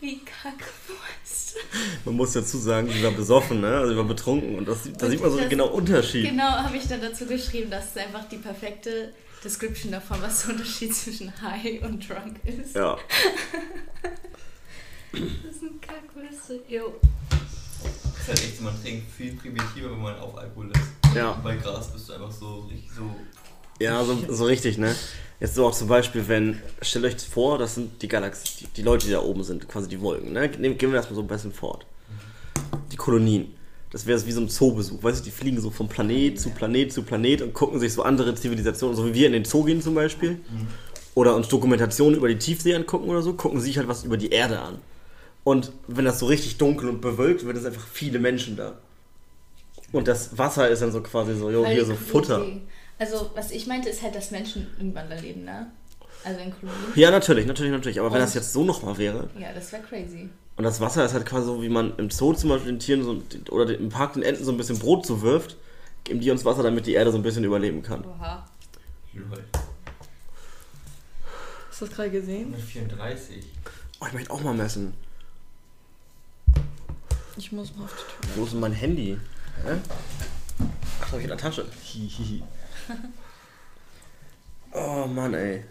Wie 0.00 0.20
Kackwurst. 0.20 1.56
Man 2.04 2.14
muss 2.14 2.32
dazu 2.32 2.56
sagen, 2.58 2.88
sie 2.88 3.02
war 3.02 3.10
besoffen, 3.10 3.60
ne? 3.60 3.78
Also 3.78 3.92
sie 3.92 3.96
war 3.96 4.04
betrunken 4.04 4.54
und 4.56 4.68
das, 4.68 4.78
da 4.96 5.08
sieht 5.10 5.20
man 5.20 5.30
so 5.30 5.38
Das- 5.38 5.48
genau 5.48 5.66
Unterschied. 5.68 6.28
Genau, 6.30 6.44
habe 6.50 6.76
ich 6.76 6.86
dann 6.86 7.00
dazu 7.00 7.26
geschrieben, 7.26 7.70
das 7.70 7.86
ist 7.86 7.98
einfach 7.98 8.28
die 8.28 8.36
perfekte 8.36 9.12
Description 9.42 9.90
davon, 9.92 10.18
was 10.22 10.42
der 10.42 10.50
Unterschied 10.54 10.94
zwischen 10.94 11.32
High 11.42 11.82
und 11.82 12.08
Drunk 12.08 12.36
ist. 12.44 12.74
Ja. 12.76 12.96
Das 15.12 15.20
ist 15.20 15.62
ein 15.62 15.80
Kackwürste. 15.80 16.60
Jo. 16.68 16.94
Das 17.30 18.20
ist 18.22 18.28
halt 18.28 18.38
echt 18.44 18.56
so, 18.58 18.64
man 18.64 18.82
trinkt 18.82 19.10
viel 19.10 19.32
primitiver, 19.34 19.90
wenn 19.90 20.02
man 20.02 20.16
auf 20.18 20.36
Alkohol 20.36 20.70
ist. 20.70 21.14
Ja. 21.16 21.32
Bei 21.42 21.56
Gras 21.56 21.92
bist 21.92 22.08
du 22.08 22.12
einfach 22.12 22.30
so 22.30 22.60
richtig 22.70 22.90
so. 22.94 23.10
Ja, 23.80 24.04
so, 24.04 24.16
so 24.28 24.44
richtig, 24.44 24.76
ne? 24.78 24.94
Jetzt 25.40 25.54
so 25.54 25.66
auch 25.66 25.74
zum 25.74 25.86
Beispiel, 25.88 26.26
wenn, 26.26 26.58
stellt 26.82 27.04
euch 27.04 27.16
vor, 27.16 27.58
das 27.58 27.76
sind 27.76 28.02
die 28.02 28.08
Galaxien, 28.08 28.58
die, 28.60 28.66
die 28.78 28.82
Leute, 28.82 29.06
die 29.06 29.12
da 29.12 29.22
oben 29.22 29.44
sind, 29.44 29.68
quasi 29.68 29.88
die 29.88 30.00
Wolken, 30.00 30.32
ne? 30.32 30.50
Nehmen- 30.58 30.76
Gehen 30.78 30.90
wir 30.90 30.96
erstmal 30.96 31.14
so 31.14 31.20
ein 31.22 31.28
bisschen 31.28 31.52
fort. 31.52 31.86
Die 32.90 32.96
Kolonien. 32.96 33.54
Das 33.90 34.04
wäre 34.04 34.24
wie 34.26 34.32
so 34.32 34.40
ein 34.40 34.48
Zoobesuch, 34.48 35.02
weißt 35.02 35.20
du, 35.20 35.24
die 35.24 35.30
fliegen 35.30 35.60
so 35.60 35.70
von 35.70 35.88
Planet 35.88 36.38
zu 36.38 36.50
Planet 36.50 36.92
zu 36.92 37.02
Planet 37.02 37.40
und 37.40 37.54
gucken 37.54 37.78
sich 37.80 37.92
so 37.94 38.02
andere 38.02 38.34
Zivilisationen, 38.34 38.94
so 38.96 39.06
wie 39.06 39.14
wir 39.14 39.26
in 39.28 39.32
den 39.32 39.44
Zoo 39.46 39.62
gehen 39.64 39.80
zum 39.80 39.94
Beispiel, 39.94 40.40
oder 41.14 41.34
uns 41.34 41.48
Dokumentationen 41.48 42.16
über 42.16 42.28
die 42.28 42.36
Tiefsee 42.36 42.74
angucken 42.74 43.08
oder 43.08 43.22
so, 43.22 43.32
gucken 43.32 43.60
sich 43.60 43.78
halt 43.78 43.88
was 43.88 44.04
über 44.04 44.16
die 44.18 44.30
Erde 44.30 44.58
an. 44.60 44.78
Und 45.44 45.72
wenn 45.86 46.04
das 46.04 46.18
so 46.18 46.26
richtig 46.26 46.58
dunkel 46.58 46.88
und 46.90 47.00
bewölkt 47.00 47.46
wird, 47.46 47.56
sind 47.56 47.66
einfach 47.66 47.86
viele 47.86 48.18
Menschen 48.18 48.56
da. 48.56 48.76
Und 49.92 50.06
das 50.06 50.36
Wasser 50.36 50.68
ist 50.68 50.82
dann 50.82 50.92
so 50.92 51.00
quasi 51.00 51.34
so, 51.34 51.50
jo, 51.50 51.64
hier 51.64 51.86
so 51.86 51.94
Futter. 51.94 52.44
Also, 52.98 53.30
was 53.34 53.50
ich 53.52 53.66
meinte, 53.66 53.88
ist 53.88 54.02
halt, 54.02 54.14
dass 54.14 54.30
Menschen 54.30 54.66
irgendwann 54.76 55.08
da 55.08 55.16
leben, 55.16 55.44
ne? 55.44 55.70
Also 56.24 56.40
in 56.40 56.50
Kolonien. 56.52 56.92
Ja, 56.96 57.10
natürlich, 57.12 57.46
natürlich, 57.46 57.70
natürlich. 57.70 58.00
Aber 58.00 58.08
wenn 58.10 58.16
Und- 58.20 58.22
das 58.26 58.34
jetzt 58.34 58.52
so 58.52 58.64
nochmal 58.64 58.98
wäre 58.98 59.30
Ja, 59.38 59.52
das 59.52 59.70
wäre 59.72 59.82
crazy. 59.84 60.28
und 60.56 60.64
das 60.64 60.80
Wasser 60.80 61.04
ist 61.04 61.12
halt 61.14 61.24
quasi 61.24 61.46
so, 61.46 61.62
wie 61.62 61.68
man 61.68 61.96
im 61.96 62.10
Zoo 62.10 62.32
zum 62.34 62.50
Beispiel 62.50 62.72
den 62.72 62.80
Tieren 62.80 63.04
so, 63.04 63.22
oder 63.52 63.72
im 63.78 63.88
Park 63.88 64.14
den 64.14 64.24
Enten 64.24 64.44
so 64.44 64.50
ein 64.50 64.56
bisschen 64.56 64.78
Brot 64.80 65.06
zuwirft, 65.06 65.56
geben 66.02 66.20
die 66.20 66.30
uns 66.32 66.44
Wasser, 66.44 66.64
damit 66.64 66.86
die 66.86 66.94
Erde 66.94 67.12
so 67.12 67.18
ein 67.18 67.22
bisschen 67.22 67.44
überleben 67.44 67.82
kann. 67.82 68.04
Oha. 68.04 68.44
Hast 71.70 71.80
du 71.80 71.86
das 71.86 71.94
gerade 71.94 72.10
gesehen? 72.10 72.52
134. 72.54 73.44
Oh, 74.00 74.06
ich 74.08 74.12
möchte 74.12 74.30
auch 74.32 74.40
mal 74.42 74.54
messen. 74.54 74.94
Ich 77.36 77.52
muss 77.52 77.74
mal 77.76 77.84
auf 77.84 77.94
die 77.94 78.00
Wo 78.00 78.22
Toilette. 78.32 78.42
ist 78.44 78.52
denn 78.52 78.60
mein 78.60 78.72
Handy? 78.72 79.18
Hä? 79.64 79.70
Ach, 80.58 81.00
das 81.00 81.10
hab 81.12 81.18
ich 81.18 81.24
in 81.24 81.28
der 81.28 81.36
Tasche. 81.38 81.64
Hihihi. 81.84 82.42
Oh 84.72 85.06
Mann, 85.06 85.32
ey. 85.32 85.64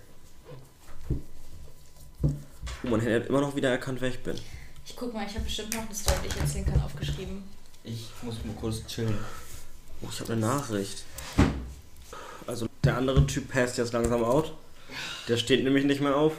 Oh, 2.84 2.98
Handy 2.98 3.14
hat 3.14 3.28
immer 3.28 3.42
noch 3.42 3.56
wieder 3.56 3.70
erkannt, 3.70 4.02
wer 4.02 4.10
ich 4.10 4.24
bin. 4.24 4.36
Ich 4.86 4.96
guck 4.96 5.14
mal, 5.14 5.26
ich 5.26 5.34
habe 5.34 5.44
bestimmt 5.44 5.74
noch 5.74 5.86
eine 5.86 5.94
Story, 5.94 6.18
die 6.24 6.28
ich 6.28 6.38
erzählen 6.38 6.66
kann, 6.66 6.82
aufgeschrieben. 6.82 7.44
Ich 7.84 8.10
muss 8.24 8.44
mal 8.44 8.56
kurz 8.60 8.86
chillen. 8.88 9.18
Oh, 10.02 10.08
ich 10.12 10.20
habe 10.20 10.34
eine 10.34 10.42
Nachricht. 10.42 11.04
Also, 12.48 12.68
der 12.84 12.98
andere 12.98 13.26
Typ 13.28 13.50
passt 13.50 13.78
jetzt 13.78 13.94
langsam 13.94 14.24
out. 14.24 14.54
Der 15.28 15.38
steht 15.38 15.64
nämlich 15.64 15.86
nicht 15.86 16.02
mehr 16.02 16.16
auf. 16.16 16.34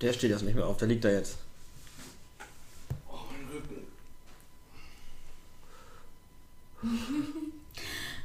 Der 0.00 0.12
steht 0.12 0.30
jetzt 0.30 0.42
nicht 0.42 0.54
mehr 0.54 0.66
auf, 0.66 0.76
der 0.76 0.88
liegt 0.88 1.04
da 1.04 1.08
jetzt. 1.08 1.38
Oh, 3.08 3.18
mein 3.30 3.48
Rücken. 3.48 3.86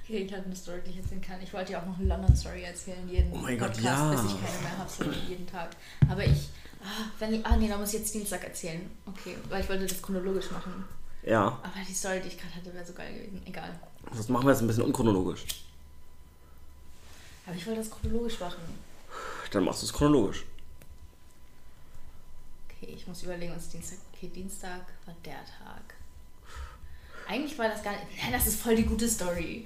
Okay, 0.04 0.24
ich 0.24 0.34
habe 0.34 0.44
eine 0.46 0.56
Story, 0.56 0.82
die 0.86 0.92
ich 0.92 0.98
erzählen 0.98 1.22
kann. 1.22 1.42
Ich 1.42 1.54
wollte 1.54 1.72
ja 1.74 1.82
auch 1.82 1.86
noch 1.86 1.98
eine 1.98 2.08
London-Story 2.08 2.64
erzählen, 2.64 3.08
jeden 3.10 3.32
Oh 3.32 3.38
mein 3.38 3.58
Gott, 3.58 3.74
Podcast, 3.74 3.86
ja. 3.86 4.12
bis 4.12 4.32
ich 4.34 4.42
keine 4.46 4.62
mehr 4.62 4.78
habe, 4.78 4.90
so 4.90 5.04
jeden 5.30 5.48
Tag. 5.48 5.70
Aber 6.10 6.26
ich, 6.26 6.50
ah, 6.84 7.06
wenn 7.20 7.34
ich, 7.36 7.46
ah 7.46 7.56
nee, 7.56 7.68
da 7.70 7.78
muss 7.78 7.94
ich 7.94 8.00
jetzt 8.00 8.14
Dienstag 8.14 8.44
erzählen. 8.44 8.90
Okay, 9.06 9.38
weil 9.50 9.62
ich 9.64 9.70
wollte 9.70 9.86
das 9.86 10.02
chronologisch 10.02 10.52
machen. 10.52 10.84
Ja, 11.24 11.46
Aber 11.64 11.74
die 11.88 11.94
Story, 11.94 12.20
die 12.20 12.30
ich 12.30 12.38
gerade 12.38 12.56
hatte, 12.56 12.74
wäre 12.74 12.86
so 12.86 12.94
geil 12.94 13.14
gewesen. 13.14 13.42
Egal. 13.46 13.80
das 14.16 14.28
machen 14.28 14.46
wir 14.46 14.52
jetzt 14.52 14.62
ein 14.62 14.68
bisschen 14.68 14.84
unchronologisch. 14.84 15.46
Aber 17.46 17.56
ich 17.56 17.66
wollte 17.68 17.80
das 17.82 17.92
chronologisch 17.92 18.40
machen. 18.40 18.62
Dann 19.52 19.64
machst 19.66 19.82
du 19.82 19.86
es 19.86 19.94
chronologisch. 19.94 20.44
Okay, 22.68 22.94
ich 22.96 23.06
muss 23.08 23.24
überlegen, 23.24 23.54
was 23.56 23.70
Dienstag. 23.70 24.00
Okay, 24.14 24.30
Dienstag 24.34 24.82
war 25.06 25.16
der 25.24 25.46
Tag. 25.46 25.94
Eigentlich 27.32 27.58
war 27.58 27.70
das 27.70 27.82
gar 27.82 27.92
nicht. 27.92 28.04
Nein, 28.22 28.34
das 28.34 28.46
ist 28.46 28.62
voll 28.62 28.76
die 28.76 28.84
gute 28.84 29.08
Story. 29.08 29.66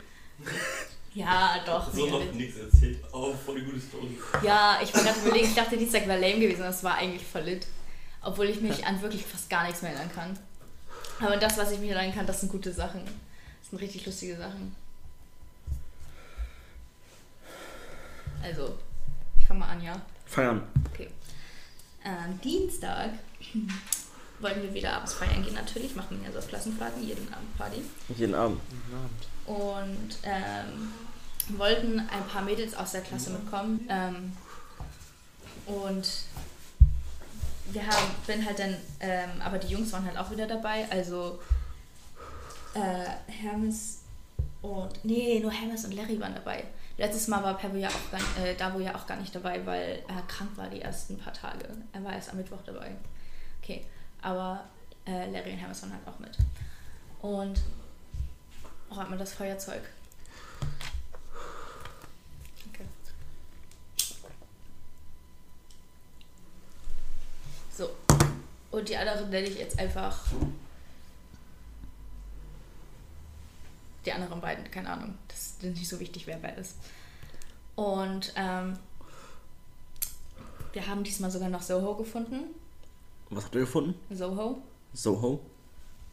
Ja, 1.16 1.63
doch. 1.66 1.91
So 1.91 2.05
noch 2.05 2.32
nichts 2.34 2.59
erzählt. 2.59 3.03
Oh, 3.11 3.34
voll 3.34 3.59
die 3.59 3.66
gute 3.66 3.80
Story. 3.80 4.20
Ja, 4.43 4.78
ich 4.84 4.93
war 4.93 5.01
gerade 5.01 5.20
überlegen, 5.20 5.47
ich 5.47 5.55
dachte, 5.55 5.76
Dienstag 5.76 6.07
wäre 6.07 6.20
lame 6.20 6.41
gewesen, 6.41 6.61
das 6.61 6.84
war 6.84 6.95
eigentlich 6.95 7.26
voll 7.26 7.41
lit. 7.41 7.66
Obwohl 8.22 8.49
ich 8.49 8.61
mich 8.61 8.86
an 8.86 9.01
wirklich 9.01 9.26
fast 9.26 9.49
gar 9.49 9.66
nichts 9.66 9.82
mehr 9.82 9.93
erinnern 9.93 10.11
kann. 10.13 10.39
Aber 11.20 11.38
das, 11.38 11.57
was 11.57 11.72
ich 11.72 11.80
mich 11.80 11.89
erinnern 11.89 12.13
kann, 12.13 12.28
das 12.28 12.41
sind 12.41 12.51
gute 12.51 12.72
Sachen. 12.72 13.03
Das 13.03 13.72
sind 13.72 13.82
richtig 13.82 14.05
lustige 14.05 14.38
Sachen. 14.38 14.76
Also, 18.43 18.78
ich 19.39 19.47
fange 19.47 19.61
mal 19.61 19.70
an, 19.70 19.82
ja. 19.82 19.99
Feiern. 20.28 20.61
Okay. 20.93 21.09
Am 22.03 22.39
Dienstag 22.41 23.09
wollten 24.40 24.62
wir 24.62 24.74
wieder 24.74 24.94
abends 24.94 25.14
feiern 25.14 25.44
gehen, 25.44 25.54
natürlich. 25.54 25.96
Machen 25.96 26.20
wir 26.20 26.28
ja 26.28 26.34
so 26.34 26.40
auf 26.40 26.48
Klassenfahrten, 26.48 27.06
jeden 27.06 27.32
Abend 27.34 27.58
Party. 27.58 27.82
Jeden 28.16 28.36
Abend. 28.36 28.62
Und 29.46 30.18
ähm, 30.24 30.92
wollten 31.58 32.00
ein 32.00 32.28
paar 32.32 32.42
Mädels 32.42 32.76
aus 32.76 32.92
der 32.92 33.02
Klasse 33.02 33.32
mitkommen. 33.32 33.88
Ähm, 33.90 34.34
und 35.66 36.10
wir 37.72 37.86
haben, 37.86 38.12
bin 38.28 38.46
halt 38.46 38.60
dann, 38.60 38.76
ähm, 39.00 39.30
aber 39.44 39.58
die 39.58 39.68
Jungs 39.68 39.92
waren 39.92 40.06
halt 40.06 40.18
auch 40.18 40.32
wieder 40.32 40.48
dabei. 40.48 40.86
Also 40.90 41.40
äh, 42.74 43.32
Hermes 43.32 44.00
und, 44.62 45.04
nee, 45.04 45.40
nur 45.40 45.52
Hermes 45.52 45.86
und 45.86 45.94
Larry 45.94 46.20
waren 46.20 46.34
dabei. 46.34 46.64
Letztes 46.98 47.28
Mal 47.28 47.44
war 47.44 47.58
Pebble 47.58 47.82
ja 47.82 47.90
auch 47.90 48.12
gar, 48.12 48.44
äh, 48.44 48.56
Davo 48.56 48.80
ja 48.80 48.96
auch 48.96 49.06
gar 49.06 49.18
nicht 49.18 49.36
dabei, 49.36 49.66
weil 49.66 50.04
er 50.08 50.22
krank 50.28 50.52
war 50.56 50.70
die 50.70 50.82
ersten 50.82 51.18
paar 51.18 51.34
Tage. 51.34 51.68
Er 51.92 52.04
war 52.04 52.14
erst 52.14 52.30
am 52.30 52.38
Mittwoch 52.38 52.62
dabei. 52.66 52.96
Okay, 53.62 53.86
aber 54.26 54.65
äh, 55.05 55.30
Larry 55.32 55.55
und 55.55 55.82
waren 55.84 55.93
halt 55.93 56.07
auch 56.07 56.19
mit. 56.19 56.38
Und 57.21 57.61
Oh, 58.89 58.97
hat 58.97 59.09
man 59.09 59.19
das 59.19 59.34
Feuerzeug. 59.34 59.82
Okay. 62.69 62.86
So. 67.71 67.89
Und 68.71 68.88
die 68.88 68.95
anderen 68.95 69.30
nenne 69.30 69.47
ich 69.47 69.57
jetzt 69.57 69.80
einfach 69.80 70.19
die 74.05 74.11
anderen 74.11 74.39
beiden, 74.39 74.69
keine 74.69 74.89
Ahnung. 74.89 75.17
Das 75.28 75.39
ist 75.39 75.63
nicht 75.63 75.89
so 75.89 75.99
wichtig, 75.99 76.28
wer 76.28 76.41
wer 76.41 76.57
ist. 76.57 76.76
Und 77.76 78.32
ähm, 78.36 78.78
wir 80.73 80.88
haben 80.88 81.03
diesmal 81.03 81.32
sogar 81.32 81.49
noch 81.49 81.61
Soho 81.61 81.95
gefunden. 81.95 82.43
Was 83.30 83.43
habt 83.45 83.55
ihr 83.55 83.61
gefunden? 83.61 83.95
Soho. 84.15 84.57
Soho? 84.93 85.39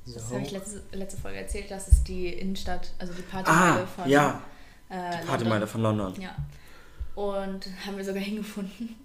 Das 0.06 0.30
habe 0.32 0.40
ich 0.42 0.50
letzte, 0.50 0.82
letzte 0.92 1.20
Folge 1.20 1.38
erzählt. 1.38 1.70
Das 1.70 1.86
ist 1.88 2.04
die 2.08 2.28
Innenstadt, 2.28 2.92
also 2.98 3.12
die 3.12 3.22
Partymeile 3.22 3.82
Ah, 3.82 3.86
von 3.86 4.08
ja. 4.10 4.42
äh, 4.88 5.20
Die 5.20 5.26
Partymeile 5.26 5.60
London. 5.60 5.68
von 5.68 5.82
London. 5.82 6.20
Ja. 6.20 6.34
Und 7.14 7.68
haben 7.86 7.96
wir 7.96 8.04
sogar 8.04 8.22
hingefunden. 8.22 8.96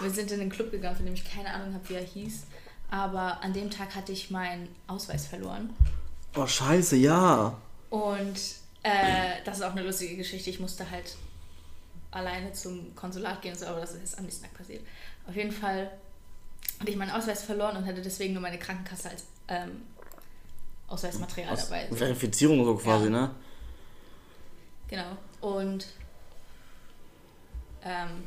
Wir 0.00 0.10
sind 0.10 0.30
in 0.32 0.40
einen 0.40 0.50
Club 0.50 0.70
gegangen, 0.70 0.96
von 0.96 1.04
dem 1.06 1.14
ich 1.14 1.24
keine 1.24 1.52
Ahnung 1.52 1.72
habe, 1.74 1.88
wie 1.88 1.94
er 1.94 2.02
hieß. 2.04 2.44
Aber 2.90 3.42
an 3.42 3.52
dem 3.54 3.70
Tag 3.70 3.94
hatte 3.94 4.12
ich 4.12 4.30
meinen 4.30 4.68
Ausweis 4.86 5.26
verloren. 5.26 5.74
Oh, 6.36 6.46
scheiße, 6.46 6.96
ja. 6.96 7.56
Und 7.88 8.36
äh, 8.82 9.36
das 9.44 9.58
ist 9.58 9.62
auch 9.64 9.70
eine 9.72 9.82
lustige 9.82 10.16
Geschichte. 10.16 10.50
Ich 10.50 10.60
musste 10.60 10.90
halt 10.90 11.16
alleine 12.10 12.52
zum 12.52 12.94
Konsulat 12.94 13.40
gehen, 13.40 13.52
und 13.52 13.58
so, 13.58 13.66
aber 13.66 13.80
das 13.80 13.92
ist 13.92 14.00
jetzt 14.00 14.18
am 14.18 14.24
nächsten 14.24 14.42
Tag 14.44 14.54
passiert. 14.54 14.82
Auf 15.26 15.34
jeden 15.36 15.52
Fall 15.52 15.90
hatte 16.82 16.90
ich 16.90 16.96
meinen 16.96 17.12
Ausweis 17.12 17.44
verloren 17.44 17.76
und 17.76 17.86
hatte 17.86 18.02
deswegen 18.02 18.32
nur 18.34 18.42
meine 18.42 18.58
Krankenkasse 18.58 19.10
als 19.10 19.24
ähm, 19.46 19.82
Ausweismaterial 20.88 21.52
Aus 21.52 21.68
dabei. 21.68 21.86
Verifizierung 21.94 22.64
so 22.64 22.74
quasi, 22.74 23.04
Ja. 23.04 23.10
ne? 23.10 23.30
Genau. 24.88 25.16
Und 25.40 25.86
ähm, 27.84 28.24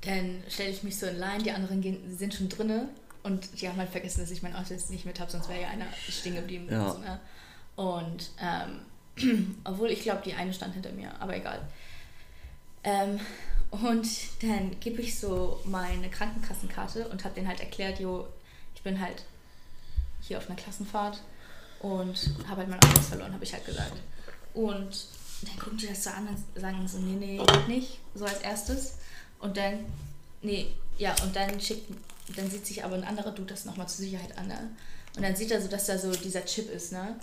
dann 0.00 0.42
stelle 0.48 0.70
ich 0.70 0.82
mich 0.82 0.98
so 0.98 1.06
in 1.06 1.18
Line, 1.18 1.42
die 1.42 1.52
anderen 1.52 1.82
gehen, 1.82 2.16
sind 2.16 2.32
schon 2.32 2.48
drinne 2.48 2.88
und 3.22 3.60
die 3.60 3.68
haben 3.68 3.76
halt 3.76 3.90
vergessen, 3.90 4.20
dass 4.22 4.30
ich 4.30 4.42
meinen 4.42 4.56
Ausweis 4.56 4.88
nicht 4.88 5.04
mit 5.04 5.20
habe, 5.20 5.30
sonst 5.30 5.48
wäre 5.50 5.60
ja 5.60 5.68
einer 5.68 5.86
stehen 6.08 6.34
geblieben. 6.34 6.66
Ja. 6.70 6.86
Und, 6.86 6.92
so, 6.92 6.98
ne? 6.98 7.20
und 7.76 8.30
ähm, 8.40 9.60
obwohl 9.64 9.90
ich 9.90 10.00
glaube, 10.00 10.22
die 10.24 10.32
eine 10.32 10.52
stand 10.54 10.72
hinter 10.72 10.92
mir, 10.92 11.12
aber 11.20 11.36
egal. 11.36 11.60
Ähm, 12.82 13.20
und 13.82 14.06
dann 14.42 14.78
gebe 14.78 15.02
ich 15.02 15.18
so 15.18 15.60
meine 15.64 16.08
Krankenkassenkarte 16.08 17.08
und 17.08 17.24
habe 17.24 17.34
denen 17.34 17.48
halt 17.48 17.58
erklärt, 17.58 17.98
jo, 17.98 18.28
ich 18.74 18.82
bin 18.82 19.00
halt 19.00 19.24
hier 20.20 20.38
auf 20.38 20.48
einer 20.48 20.56
Klassenfahrt 20.56 21.20
und 21.80 22.30
habe 22.48 22.58
halt 22.58 22.68
meinen 22.68 22.84
Ausweis 22.84 23.08
verloren, 23.08 23.32
habe 23.32 23.42
ich 23.42 23.52
halt 23.52 23.66
gesagt. 23.66 23.96
Und 24.54 25.06
dann 25.42 25.58
gucken 25.58 25.78
die 25.78 25.88
das 25.88 26.04
so 26.04 26.10
an 26.10 26.28
und 26.28 26.60
sagen 26.60 26.86
so, 26.86 26.98
nee, 26.98 27.16
nee, 27.16 27.42
nicht, 27.66 27.98
so 28.14 28.24
als 28.24 28.40
erstes. 28.42 28.94
Und 29.40 29.56
dann, 29.56 29.80
nee, 30.40 30.68
ja, 30.96 31.14
und 31.24 31.34
dann 31.34 31.60
schickt, 31.60 31.92
dann 32.36 32.48
sieht 32.48 32.66
sich 32.66 32.84
aber 32.84 32.94
ein 32.94 33.04
anderer 33.04 33.32
Dude 33.32 33.52
das 33.52 33.64
nochmal 33.64 33.88
zur 33.88 34.04
Sicherheit 34.04 34.38
an, 34.38 34.46
ne? 34.46 34.70
Und 35.16 35.22
dann 35.22 35.34
sieht 35.34 35.50
er 35.50 35.60
so, 35.60 35.68
dass 35.68 35.86
da 35.86 35.98
so 35.98 36.12
dieser 36.12 36.44
Chip 36.44 36.70
ist, 36.70 36.92
ne? 36.92 37.16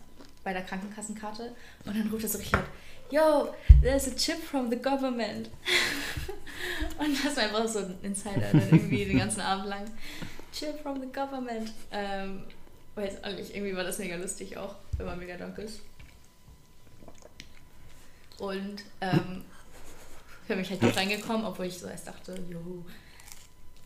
Bei 0.43 0.51
der 0.53 0.63
Krankenkassenkarte. 0.63 1.55
Und 1.85 1.97
dann 1.97 2.09
ruft 2.09 2.23
er 2.23 2.29
so 2.29 2.37
richtig 2.37 2.53
laut, 2.53 2.67
yo, 3.11 3.53
there's 3.81 4.07
a 4.07 4.11
chip 4.11 4.41
from 4.41 4.69
the 4.69 4.75
government. 4.75 5.49
und 6.97 7.25
das 7.25 7.35
war 7.35 7.43
einfach 7.43 7.67
so 7.67 7.79
ein 7.79 7.95
Insider, 8.03 8.47
dann 8.51 8.61
irgendwie 8.69 9.05
den 9.05 9.17
ganzen 9.19 9.41
Abend 9.41 9.67
lang. 9.67 9.85
Chip 10.53 10.79
from 10.81 10.99
the 11.01 11.07
government. 11.07 11.71
Ähm, 11.91 12.43
weiß 12.95 13.23
auch 13.23 13.31
nicht, 13.33 13.55
irgendwie 13.55 13.75
war 13.75 13.83
das 13.85 13.99
mega 13.99 14.15
lustig 14.17 14.57
auch, 14.57 14.75
wenn 14.97 15.05
man 15.05 15.17
mega 15.19 15.37
dank 15.37 15.57
ist. 15.57 15.79
Und 18.39 18.83
ähm, 19.01 19.43
für 20.47 20.55
mich 20.55 20.69
halt 20.69 20.81
nicht 20.81 20.97
reingekommen, 20.97 21.45
obwohl 21.45 21.65
ich 21.67 21.77
so 21.79 21.87
erst 21.87 22.07
dachte, 22.07 22.35
juhu, 22.49 22.83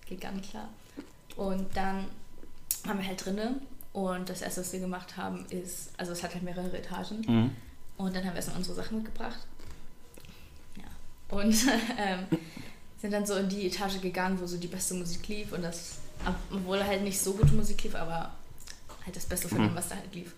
geht 0.08 0.24
nicht 0.34 0.50
klar. 0.52 0.70
Und 1.36 1.76
dann 1.76 2.06
waren 2.86 2.98
wir 3.00 3.06
halt 3.06 3.24
drinne 3.26 3.60
und 3.94 4.30
das 4.30 4.42
erste, 4.42 4.62
was 4.62 4.72
wir 4.74 4.80
gemacht 4.80 5.18
haben, 5.18 5.46
ist, 5.50 5.90
also 5.98 6.12
es 6.14 6.24
hat 6.24 6.34
halt 6.34 6.44
mehrere 6.44 6.76
Etagen 6.78 7.22
Mhm. 7.28 7.52
und 7.98 8.16
dann 8.16 8.24
haben 8.24 8.32
wir 8.32 8.38
erstmal 8.38 8.58
unsere 8.58 8.76
Sachen 8.76 8.98
mitgebracht. 8.98 9.40
Und 11.30 11.56
ähm, 11.98 12.26
sind 13.02 13.12
dann 13.12 13.26
so 13.26 13.36
in 13.36 13.50
die 13.50 13.68
Etage 13.68 14.02
gegangen, 14.02 14.40
wo 14.40 14.46
so 14.46 14.58
die 14.58 14.68
beste 14.68 14.94
Musik 14.94 15.28
lief 15.28 15.52
und 15.52 15.62
das, 15.62 16.00
obwohl 16.52 16.84
halt 16.84 17.04
nicht 17.04 17.20
so 17.20 17.34
gute 17.34 17.54
Musik 17.54 17.84
lief, 17.84 17.96
aber 17.96 18.34
halt 19.06 19.16
das 19.16 19.26
Beste 19.26 19.48
von 19.48 19.60
dem, 19.60 19.76
was 19.76 19.90
da 19.90 19.96
halt 19.96 20.14
lief. 20.14 20.34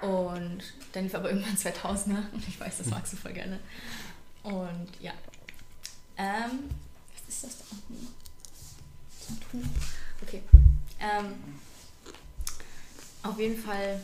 Und 0.00 0.62
dann 0.92 1.04
lief 1.04 1.14
aber 1.14 1.30
irgendwann 1.30 1.56
2000er 1.56 2.22
und 2.32 2.48
ich 2.48 2.58
weiß, 2.58 2.78
das 2.78 2.86
magst 2.88 3.12
du 3.12 3.16
voll 3.16 3.32
gerne. 3.32 3.58
Und 4.42 4.88
ja. 5.00 5.12
Ähm, 6.16 6.70
was 7.14 7.34
ist 7.34 7.44
das 7.44 7.58
da 7.58 7.64
unten? 9.28 9.70
Okay. 10.22 10.42
Ähm, 11.00 11.34
auf 13.22 13.38
jeden 13.38 13.58
Fall 13.58 14.00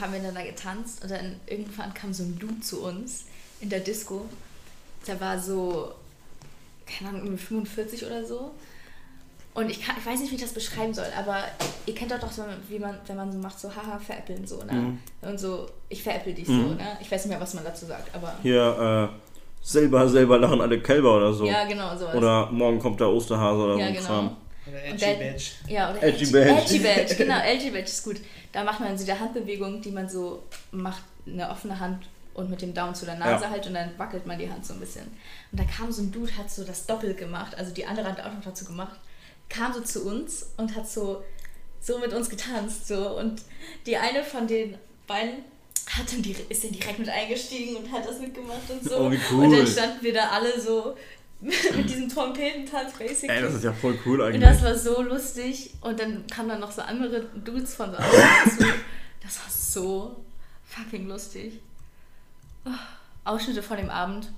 haben 0.00 0.12
wir 0.12 0.20
dann 0.20 0.34
da 0.34 0.42
getanzt 0.42 1.02
und 1.02 1.10
dann 1.10 1.38
irgendwann 1.46 1.94
kam 1.94 2.12
so 2.12 2.22
ein 2.24 2.38
Dude 2.38 2.60
zu 2.60 2.82
uns 2.82 3.24
in 3.60 3.68
der 3.68 3.80
Disco. 3.80 4.28
Der 5.06 5.20
war 5.20 5.38
so, 5.38 5.92
keine 6.86 7.10
Ahnung, 7.10 7.24
irgendwie 7.24 7.42
45 7.44 8.06
oder 8.06 8.24
so. 8.24 8.50
Und 9.54 9.70
ich, 9.70 9.80
kann, 9.80 9.94
ich 9.98 10.04
weiß 10.04 10.18
nicht, 10.18 10.32
wie 10.32 10.34
ich 10.34 10.40
das 10.42 10.52
beschreiben 10.52 10.92
soll, 10.92 11.06
aber 11.16 11.36
ihr 11.86 11.94
kennt 11.94 12.10
doch 12.10 12.18
doch 12.18 12.32
so, 12.32 12.42
wie 12.68 12.78
man, 12.80 12.98
wenn 13.06 13.16
man 13.16 13.30
so 13.30 13.38
macht, 13.38 13.58
so 13.60 13.68
haha, 13.68 13.98
veräppeln 14.00 14.44
so, 14.44 14.62
ne? 14.64 14.72
Mhm. 14.72 14.98
Und 15.22 15.38
so, 15.38 15.68
ich 15.88 16.02
veräppel 16.02 16.34
dich 16.34 16.46
so, 16.46 16.52
Mhm. 16.52 16.76
ne? 16.76 16.98
Ich 17.00 17.08
weiß 17.10 17.24
nicht 17.24 17.30
mehr, 17.32 17.40
was 17.40 17.54
man 17.54 17.62
dazu 17.62 17.86
sagt, 17.86 18.12
aber. 18.14 18.34
Hier, 18.42 19.10
äh, 19.12 19.64
selber, 19.64 20.08
selber 20.08 20.38
lachen 20.38 20.60
alle 20.60 20.80
Kälber 20.80 21.16
oder 21.18 21.32
so. 21.32 21.44
Ja, 21.46 21.64
genau, 21.66 21.96
sowas. 21.96 22.16
Oder 22.16 22.50
morgen 22.50 22.80
kommt 22.80 22.98
der 22.98 23.08
Osterhase 23.08 23.60
oder 23.62 23.76
ja, 23.76 23.84
so 23.84 23.84
ein 23.86 23.94
genau. 23.94 24.06
Kram. 24.06 24.36
Oder 24.66 24.84
Edgy 24.86 25.04
Badge. 25.04 25.44
Ja, 25.68 25.90
oder 25.90 26.02
Edgy 26.02 26.22
Edgy 26.24 26.32
Badge. 26.32 26.48
Badge. 26.54 26.74
Edgy 26.74 26.78
Badge, 26.80 27.14
genau, 27.18 27.38
Edgy 27.44 27.70
Badge 27.70 27.84
ist 27.84 28.04
gut. 28.04 28.16
Da 28.50 28.64
macht 28.64 28.80
man 28.80 28.98
so 28.98 29.04
die 29.04 29.12
Handbewegung, 29.12 29.80
die 29.80 29.90
man 29.92 30.08
so 30.08 30.42
macht, 30.72 31.02
eine 31.26 31.48
offene 31.48 31.78
Hand 31.78 32.06
und 32.34 32.50
mit 32.50 32.60
dem 32.62 32.74
Daumen 32.74 32.94
zu 32.94 33.04
der 33.06 33.16
Nase 33.16 33.44
Ja. 33.44 33.50
halt 33.50 33.66
und 33.66 33.74
dann 33.74 33.90
wackelt 33.98 34.26
man 34.26 34.38
die 34.38 34.50
Hand 34.50 34.66
so 34.66 34.74
ein 34.74 34.80
bisschen. 34.80 35.04
Und 35.52 35.60
da 35.60 35.64
kam 35.64 35.90
so 35.92 36.02
ein 36.02 36.12
Dude, 36.12 36.36
hat 36.36 36.50
so 36.50 36.64
das 36.64 36.86
Doppel 36.86 37.14
gemacht, 37.14 37.56
also 37.56 37.72
die 37.72 37.86
andere 37.86 38.06
hat 38.08 38.20
auch 38.20 38.32
noch 38.32 38.44
dazu 38.44 38.64
gemacht, 38.64 38.98
kam 39.48 39.72
so 39.72 39.80
zu 39.80 40.04
uns 40.06 40.46
und 40.56 40.74
hat 40.74 40.88
so, 40.88 41.22
so 41.80 41.98
mit 41.98 42.12
uns 42.12 42.28
getanzt 42.28 42.88
so 42.88 43.18
und 43.18 43.42
die 43.86 43.96
eine 43.96 44.24
von 44.24 44.46
den 44.46 44.76
beiden 45.06 45.44
hat 45.90 46.10
dann 46.10 46.22
die, 46.22 46.34
ist 46.48 46.64
dann 46.64 46.72
direkt 46.72 46.98
mit 46.98 47.08
eingestiegen 47.10 47.76
und 47.76 47.92
hat 47.92 48.06
das 48.08 48.18
mitgemacht 48.18 48.68
und 48.70 48.82
so. 48.82 48.96
Oh, 48.96 49.10
wie 49.10 49.16
Und 49.34 49.50
dann 49.52 49.60
cool. 49.60 49.66
standen 49.66 50.02
wir 50.02 50.14
da 50.14 50.30
alle 50.30 50.58
so 50.58 50.96
mit 51.40 51.90
diesem 51.90 52.08
Trompetentanz 52.08 52.94
basically. 52.94 53.36
Ey, 53.36 53.42
das 53.42 53.54
ist 53.54 53.64
ja 53.64 53.72
voll 53.74 53.98
cool 54.06 54.20
Und 54.22 54.28
eigentlich. 54.28 54.42
das 54.48 54.62
war 54.62 54.74
so 54.78 55.02
lustig. 55.02 55.72
Und 55.82 56.00
dann 56.00 56.26
kamen 56.26 56.48
dann 56.48 56.60
noch 56.60 56.72
so 56.72 56.80
andere 56.80 57.20
Dudes 57.44 57.74
von 57.74 57.90
so 57.90 57.98
anderen 57.98 58.22
dazu. 58.46 58.72
Das 59.22 59.38
war 59.40 59.50
so 59.50 60.24
fucking 60.64 61.06
lustig. 61.06 61.60
Ausschnitte 63.24 63.62
von 63.62 63.76
dem 63.76 63.90
Abend. 63.90 64.30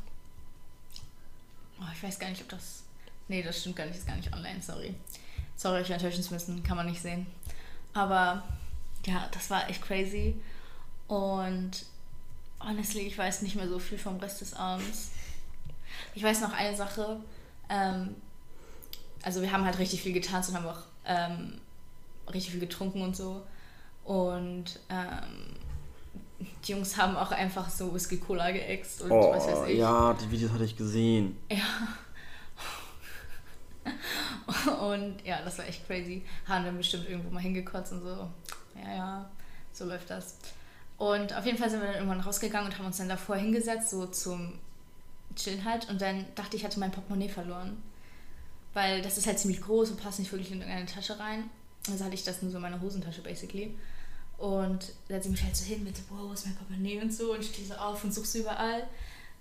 Oh, 1.81 1.85
ich 1.93 2.03
weiß 2.03 2.18
gar 2.18 2.29
nicht, 2.31 2.43
ob 2.43 2.49
das. 2.49 2.85
Nee, 3.29 3.43
das 3.43 3.61
stimmt 3.61 3.77
gar 3.77 3.87
nicht, 3.87 3.97
ist 3.97 4.07
gar 4.07 4.16
nicht 4.16 4.33
online, 4.33 4.62
sorry. 4.62 4.95
Sorry, 5.57 5.81
euch 5.81 5.91
enttäuschen 5.91 6.22
zu 6.22 6.33
müssen, 6.33 6.62
kann 6.62 6.77
man 6.77 6.87
nicht 6.87 7.01
sehen. 7.01 7.27
Aber 7.93 8.43
ja, 9.05 9.29
das 9.33 9.51
war 9.51 9.68
echt 9.68 9.83
crazy. 9.83 10.37
Und 11.09 11.87
honestly, 12.61 13.01
ich 13.03 13.16
weiß 13.16 13.43
nicht 13.43 13.57
mehr 13.57 13.68
so 13.68 13.79
viel 13.79 13.99
vom 13.99 14.18
Rest 14.18 14.41
des 14.41 14.55
Abends. 14.55 15.11
Ich 16.14 16.22
weiß 16.22 16.41
noch 16.41 16.53
eine 16.53 16.77
Sache. 16.77 17.20
Ähm, 17.68 18.14
also 19.22 19.43
wir 19.43 19.51
haben 19.51 19.64
halt 19.64 19.79
richtig 19.79 20.03
viel 20.03 20.12
getanzt 20.12 20.51
und 20.51 20.57
haben 20.57 20.66
auch 20.66 20.83
ähm, 21.05 21.61
richtig 22.33 22.53
viel 22.53 22.61
getrunken 22.61 23.03
und 23.03 23.16
so. 23.16 23.47
Und 24.05 24.79
ähm, 24.89 25.57
die 26.39 26.72
Jungs 26.72 26.97
haben 26.97 27.16
auch 27.16 27.30
einfach 27.32 27.70
so 27.70 27.95
Whisky 27.95 28.18
Cola 28.18 28.51
geäxt 28.51 29.03
und 29.03 29.11
Oh, 29.11 29.32
was 29.32 29.47
weiß 29.47 29.68
ich. 29.68 29.78
ja, 29.78 30.12
die 30.14 30.30
Videos 30.30 30.53
hatte 30.53 30.64
ich 30.64 30.76
gesehen. 30.76 31.37
Und 34.80 35.24
ja, 35.24 35.43
das 35.43 35.59
war 35.59 35.66
echt 35.66 35.87
crazy. 35.87 36.22
Haben 36.47 36.64
dann 36.64 36.76
bestimmt 36.76 37.09
irgendwo 37.09 37.30
mal 37.30 37.41
hingekotzt 37.41 37.93
und 37.93 38.03
so. 38.03 38.28
Ja, 38.82 38.95
ja, 38.97 39.30
so 39.72 39.84
läuft 39.84 40.11
das. 40.11 40.37
Und 40.99 41.34
auf 41.37 41.45
jeden 41.47 41.59
Fall 41.59 41.70
sind 41.70 41.80
wir 41.80 41.87
dann 41.87 41.97
irgendwann 41.97 42.20
rausgegangen 42.20 42.70
und 42.70 42.78
haben 42.78 42.87
uns 42.87 42.97
dann 42.97 43.09
davor 43.09 43.37
hingesetzt, 43.37 43.91
so 43.91 44.07
zum 44.07 44.59
Chillen 45.37 45.64
halt. 45.64 45.89
Und 45.89 46.01
dann 46.01 46.24
dachte 46.34 46.57
ich, 46.57 46.62
ich 46.62 46.64
hatte 46.66 46.80
mein 46.80 46.91
Portemonnaie 46.91 47.28
verloren. 47.28 47.82
Weil 48.74 49.03
das 49.03 49.16
ist 49.18 49.26
halt 49.26 49.39
ziemlich 49.39 49.62
groß 49.62 49.91
und 49.91 50.03
passt 50.03 50.18
nicht 50.18 50.32
wirklich 50.32 50.51
in 50.51 50.59
irgendeine 50.59 50.87
Tasche 50.87 51.18
rein. 51.18 51.49
Also 51.89 52.05
hatte 52.05 52.14
ich 52.14 52.24
das 52.24 52.43
nur 52.43 52.51
so 52.51 52.57
in 52.59 52.62
meiner 52.62 52.80
Hosentasche, 52.80 53.22
basically. 53.22 53.74
Und 54.39 54.93
da 55.09 55.14
hat 55.16 55.22
sie 55.22 55.30
mich 55.30 55.43
halt 55.43 55.57
so 55.57 55.64
hin 55.64 55.82
mit, 55.82 55.97
so, 55.97 56.03
wow, 56.11 56.28
wo 56.28 56.32
ist 56.32 56.45
mein 56.47 56.55
Portemonnaie 56.57 57.01
und 57.01 57.12
so. 57.12 57.32
Und 57.32 57.41
ich 57.41 57.49
stehe 57.49 57.66
so 57.66 57.74
auf 57.74 58.05
und 58.05 58.12
suche 58.12 58.26
so 58.26 58.39
überall. 58.41 58.87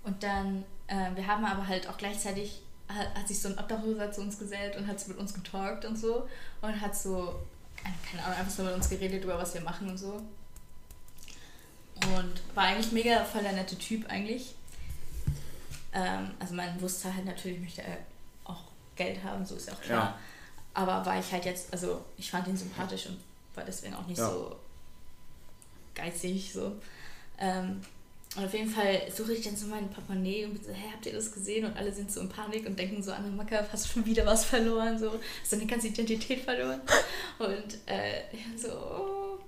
Und 0.04 0.24
dann, 0.24 0.64
äh, 0.88 1.14
wir 1.16 1.28
haben 1.28 1.44
aber 1.44 1.68
halt 1.68 1.90
auch 1.90 1.98
gleichzeitig, 1.98 2.62
hat, 2.88 3.14
hat 3.16 3.28
sich 3.28 3.42
so 3.42 3.50
ein 3.50 3.58
Obdachloser 3.58 4.12
zu 4.12 4.22
uns 4.22 4.38
gesellt 4.40 4.78
und 4.78 4.88
hat 4.88 5.00
so 5.00 5.10
mit 5.10 5.18
uns 5.18 5.34
getalkt 5.34 5.86
und 5.86 5.98
so. 5.98 6.28
Und 6.62 6.80
hat 6.80 6.96
so, 6.96 7.36
keine 8.10 8.24
Ahnung, 8.24 8.38
einfach 8.40 8.52
so 8.52 8.64
mit 8.64 8.74
uns 8.74 8.90
geredet 8.90 9.24
über 9.24 9.38
was 9.38 9.54
wir 9.54 9.62
machen 9.62 9.90
und 9.90 9.98
so. 9.98 10.22
Und 12.18 12.42
war 12.54 12.66
eigentlich 12.66 12.92
mega 12.92 13.24
voll 13.24 13.42
der 13.42 13.54
nette 13.54 13.78
Typ 13.78 14.08
eigentlich. 14.10 14.56
Ähm, 15.94 16.32
also 16.40 16.54
man 16.54 16.80
wusste 16.82 17.14
halt 17.14 17.26
natürlich, 17.26 17.60
möchte 17.60 17.82
er 17.82 17.98
auch 18.44 18.64
Geld 18.96 19.24
haben, 19.24 19.46
so 19.46 19.56
ist 19.56 19.68
ja 19.68 19.74
auch 19.74 19.82
klar. 19.82 20.04
Ja. 20.04 20.20
Aber 20.74 21.06
war 21.06 21.18
ich 21.20 21.32
halt 21.32 21.46
jetzt, 21.46 21.72
also 21.72 22.04
ich 22.18 22.30
fand 22.30 22.48
ihn 22.48 22.58
sympathisch 22.58 23.08
und 23.08 23.18
war 23.56 23.64
deswegen 23.64 23.96
auch 23.96 24.06
nicht 24.06 24.18
Ja. 24.20 24.30
so 24.30 24.56
geizig 25.96 26.54
so. 26.54 26.74
Ähm, 27.40 27.82
und 28.36 28.46
auf 28.46 28.54
jeden 28.54 28.70
Fall 28.70 29.02
suche 29.16 29.34
ich 29.34 29.46
dann 29.46 29.56
so 29.56 29.68
mein 29.68 29.90
Portemonnaie 29.90 30.46
und 30.46 30.56
bin 30.56 30.64
so, 30.64 30.74
hey, 30.74 30.90
habt 30.92 31.06
ihr 31.06 31.14
das 31.14 31.32
gesehen? 31.32 31.66
Und 31.66 31.78
alle 31.78 31.92
sind 31.94 32.12
so 32.12 32.20
in 32.20 32.28
Panik 32.28 32.66
und 32.66 32.78
denken 32.78 33.02
so, 33.02 33.14
Anne 33.14 33.30
Macker, 33.30 33.66
hast 33.72 33.86
du 33.86 33.90
schon 33.94 34.06
wieder 34.06 34.26
was 34.26 34.44
verloren? 34.44 35.00
So, 35.00 35.20
hast 35.42 35.54
deine 35.54 35.66
ganze 35.66 35.88
Identität 35.88 36.42
verloren? 36.42 36.82
Und 37.40 37.78
äh, 37.86 38.24
so, 38.58 38.70
oh. 38.70 39.40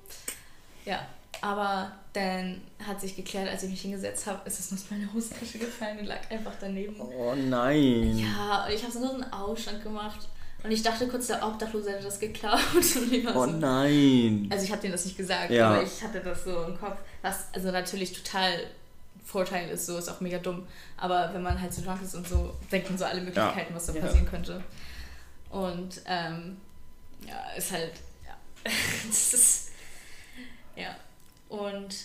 ja. 0.85 1.05
Aber 1.41 1.91
dann 2.13 2.61
hat 2.79 2.99
sich 2.99 3.15
geklärt, 3.15 3.47
als 3.47 3.61
ich 3.61 3.69
mich 3.69 3.81
hingesetzt 3.81 4.25
habe, 4.25 4.41
ist 4.47 4.59
es 4.59 4.71
nur 4.71 4.79
aus 4.79 4.89
meiner 4.89 5.13
Hosentasche 5.13 5.59
gefallen 5.59 5.99
und 5.99 6.05
lag 6.05 6.31
einfach 6.31 6.53
daneben. 6.59 6.99
Oh 6.99 7.35
nein. 7.35 8.17
Ja, 8.17 8.65
und 8.65 8.73
ich 8.73 8.81
habe 8.81 8.91
so 8.91 8.99
nur 8.99 9.13
einen 9.13 9.31
Ausstand 9.31 9.83
gemacht. 9.83 10.27
Und 10.63 10.71
ich 10.71 10.81
dachte 10.81 11.07
kurz, 11.07 11.27
der 11.27 11.45
Obdachlose 11.45 11.91
hätte 11.91 12.03
das 12.03 12.19
geklaut. 12.19 12.59
Oh 13.35 13.45
so, 13.45 13.45
nein. 13.45 14.47
also 14.51 14.63
ich 14.65 14.71
habe 14.71 14.81
denen 14.81 14.91
das 14.93 15.05
nicht 15.05 15.15
gesagt, 15.17 15.51
Ja. 15.51 15.69
aber 15.69 15.83
ich 15.83 16.01
hatte 16.03 16.19
das 16.19 16.43
so 16.43 16.63
im 16.63 16.77
Kopf, 16.79 16.97
was 17.21 17.45
also 17.53 17.71
natürlich 17.71 18.11
total 18.13 18.51
Vorteil 19.23 19.69
ist, 19.69 19.85
so 19.85 19.97
ist 19.97 20.09
auch 20.09 20.19
mega 20.21 20.37
dumm. 20.39 20.65
Aber 20.97 21.29
wenn 21.33 21.43
man 21.43 21.61
halt 21.61 21.73
so 21.73 21.81
drunk 21.83 22.01
ist 22.01 22.15
und 22.15 22.27
so, 22.27 22.53
denken 22.71 22.97
so 22.97 23.05
alle 23.05 23.21
Möglichkeiten, 23.21 23.73
was 23.75 23.85
da 23.87 23.93
Ja. 23.93 24.01
passieren 24.01 24.27
könnte. 24.27 24.63
Und 25.49 26.01
ähm, 26.05 26.57
ja, 27.27 27.51
ist 27.57 27.71
halt, 27.71 27.93
ja, 28.25 28.71
ist, 29.09 29.69
ja. 30.75 30.95
Und, 31.49 31.95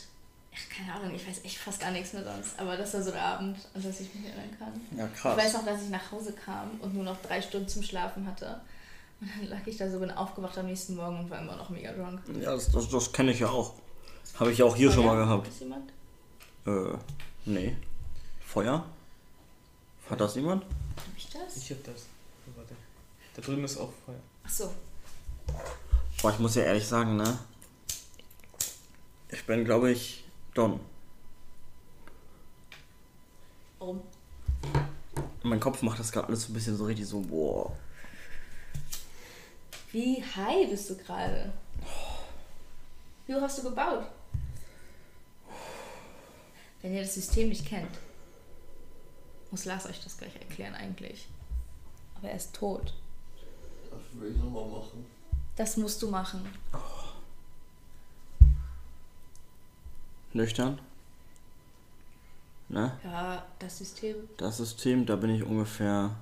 ja, 0.53 0.59
keine 0.77 0.93
Ahnung, 0.95 1.15
ich 1.15 1.27
weiß 1.27 1.45
echt 1.45 1.59
fast 1.59 1.81
gar 1.81 1.91
nichts 1.91 2.13
mehr 2.13 2.25
sonst. 2.25 2.59
Aber 2.59 2.77
das 2.77 2.93
war 2.95 3.03
so 3.03 3.11
der 3.11 3.23
Abend, 3.25 3.57
an 3.75 3.83
das 3.83 4.01
ich 4.01 4.15
mich 4.15 4.27
erinnern 4.27 4.57
kann. 4.59 4.73
Ja, 4.99 5.07
Ich 5.15 5.25
weiß 5.25 5.37
krass. 5.37 5.53
noch, 5.55 5.65
dass 5.65 5.83
ich 5.83 5.89
nach 5.91 6.11
Hause 6.13 6.33
kam 6.33 6.79
und 6.81 6.95
nur 6.95 7.05
noch 7.05 7.21
drei 7.23 7.41
Stunden 7.41 7.69
zum 7.69 7.83
Schlafen 7.83 8.27
hatte. 8.27 8.61
Und 9.21 9.31
dann 9.39 9.47
lag 9.49 9.67
ich 9.67 9.77
da 9.77 9.89
so, 9.91 9.99
bin 10.01 10.11
aufgewacht 10.11 10.59
am 10.59 10.67
nächsten 10.67 10.97
Morgen 10.97 11.21
und 11.21 11.31
war 11.31 11.41
immer 11.41 11.57
noch 11.57 11.71
mega 11.71 11.93
drunk. 11.93 12.21
Ja, 12.41 12.53
das, 12.53 12.71
das, 12.71 12.89
das 12.89 13.13
kenne 13.13 13.33
ich 13.33 13.41
ja 13.41 13.49
auch. 13.49 13.75
Habe 14.39 14.51
ich 14.53 14.59
ja 14.59 14.65
auch 14.65 14.77
hier 14.77 14.91
schon 14.91 15.07
mal 15.07 15.17
gehabt. 15.17 15.47
Ist 15.49 15.61
jemand? 15.61 15.91
Äh, 16.67 16.99
nee. 17.45 17.77
Feuer? 18.45 18.85
Hat 20.11 20.21
das 20.21 20.35
jemand? 20.35 20.65
Hab 20.65 21.17
ich 21.17 21.29
das? 21.31 21.57
Ich 21.57 21.71
hab 21.71 21.83
das. 21.85 22.07
Oh, 22.47 22.51
Warte. 22.59 22.75
Da 23.35 23.43
drüben 23.43 23.65
ist 23.65 23.79
auch 23.79 23.93
Feuer. 24.05 24.17
Ach 24.45 24.51
so. 24.51 24.73
Boah, 26.21 26.31
ich 26.33 26.39
muss 26.39 26.55
ja 26.57 26.63
ehrlich 26.65 26.87
sagen, 26.87 27.17
ne? 27.17 27.39
Ich 29.31 29.47
bin, 29.47 29.65
glaube 29.65 29.91
ich, 29.93 30.22
Don. 30.55 30.81
Warum? 33.79 34.03
Mein 35.43 35.61
Kopf 35.61 35.83
macht 35.83 35.99
das 35.99 36.13
gerade 36.13 36.29
alles 36.29 36.43
so 36.43 36.51
ein 36.51 36.55
bisschen 36.55 36.77
so 36.77 36.85
richtig 36.85 37.07
so, 37.07 37.21
boah. 37.21 37.73
Wie 39.93 40.23
high 40.23 40.71
bist 40.71 40.91
du 40.91 40.97
gerade? 40.97 41.53
Wie 43.27 43.35
hoch 43.35 43.41
hast 43.41 43.59
du 43.59 43.63
gebaut? 43.63 44.05
Wenn 46.81 46.95
ihr 46.95 47.03
das 47.03 47.15
System 47.15 47.49
nicht 47.49 47.67
kennt, 47.67 47.99
muss 49.51 49.65
Lars 49.65 49.87
euch 49.87 50.03
das 50.03 50.17
gleich 50.17 50.35
erklären 50.37 50.75
eigentlich. 50.75 51.29
Aber 52.17 52.29
er 52.29 52.37
ist 52.37 52.55
tot. 52.55 52.95
Das 53.91 54.21
will 54.21 54.33
ich 54.33 54.37
nochmal 54.37 54.67
machen. 54.67 55.07
Das 55.57 55.77
musst 55.77 56.01
du 56.03 56.11
machen. 56.11 56.49
Nüchtern? 60.35 60.81
Ne? 62.69 62.99
Ja, 63.05 63.45
das 63.59 63.79
System. 63.79 64.17
Das 64.39 64.57
System, 64.57 65.05
da 65.05 65.17
bin 65.17 65.31
ich 65.31 65.43
ungefähr 65.43 66.17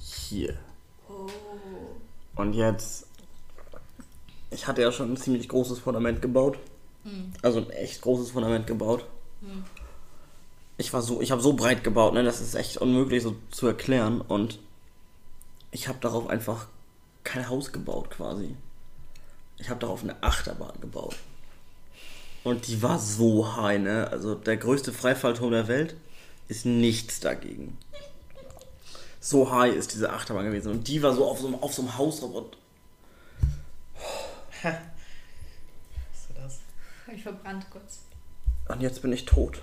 hier. 0.00 0.58
Oh. 1.08 1.28
Und 2.34 2.52
jetzt, 2.52 3.06
ich 4.50 4.66
hatte 4.66 4.82
ja 4.82 4.90
schon 4.90 5.12
ein 5.12 5.16
ziemlich 5.16 5.48
großes 5.48 5.78
Fundament 5.78 6.20
gebaut. 6.20 6.58
Hm. 7.04 7.32
Also 7.42 7.60
ein 7.60 7.70
echt 7.70 8.02
großes 8.02 8.32
Fundament 8.32 8.66
gebaut. 8.66 9.06
Hm. 9.40 9.64
Ich 10.76 10.92
war 10.92 11.02
so, 11.02 11.20
ich 11.20 11.30
habe 11.30 11.42
so 11.42 11.54
breit 11.54 11.82
gebaut, 11.82 12.14
ne, 12.14 12.22
das 12.22 12.40
ist 12.40 12.54
echt 12.54 12.76
unmöglich 12.78 13.22
so 13.22 13.36
zu 13.50 13.66
erklären. 13.66 14.20
Und 14.20 14.60
ich 15.70 15.88
habe 15.88 15.98
darauf 16.00 16.28
einfach 16.28 16.68
kein 17.24 17.48
Haus 17.48 17.72
gebaut 17.72 18.10
quasi. 18.10 18.56
Ich 19.58 19.70
habe 19.70 19.80
darauf 19.80 20.02
eine 20.02 20.22
Achterbahn 20.22 20.80
gebaut. 20.80 21.16
Und 22.44 22.66
die 22.66 22.82
war 22.82 22.98
so 22.98 23.56
high, 23.56 23.78
ne? 23.80 24.08
Also 24.10 24.34
der 24.34 24.56
größte 24.56 24.92
Freifallturm 24.92 25.50
der 25.50 25.68
Welt 25.68 25.96
ist 26.48 26.64
nichts 26.64 27.20
dagegen. 27.20 27.76
So 29.20 29.50
high 29.50 29.74
ist 29.74 29.92
diese 29.92 30.10
Achterbahn 30.12 30.44
gewesen. 30.46 30.70
Und 30.70 30.88
die 30.88 31.02
war 31.02 31.14
so 31.14 31.26
auf 31.26 31.40
so, 31.40 31.48
einem- 31.48 31.56
auf 31.62 31.74
so 31.74 31.82
einem 31.82 31.98
Haus 31.98 32.20
drauf. 32.20 32.34
Und 32.34 32.56
Hast 34.62 36.30
du 36.30 36.34
das? 36.34 36.58
Hab 37.06 37.14
ich 37.14 37.22
verbrannt 37.22 37.66
kurz. 37.70 38.00
und 38.68 38.80
jetzt 38.80 39.02
bin 39.02 39.12
ich 39.12 39.24
tot. 39.24 39.60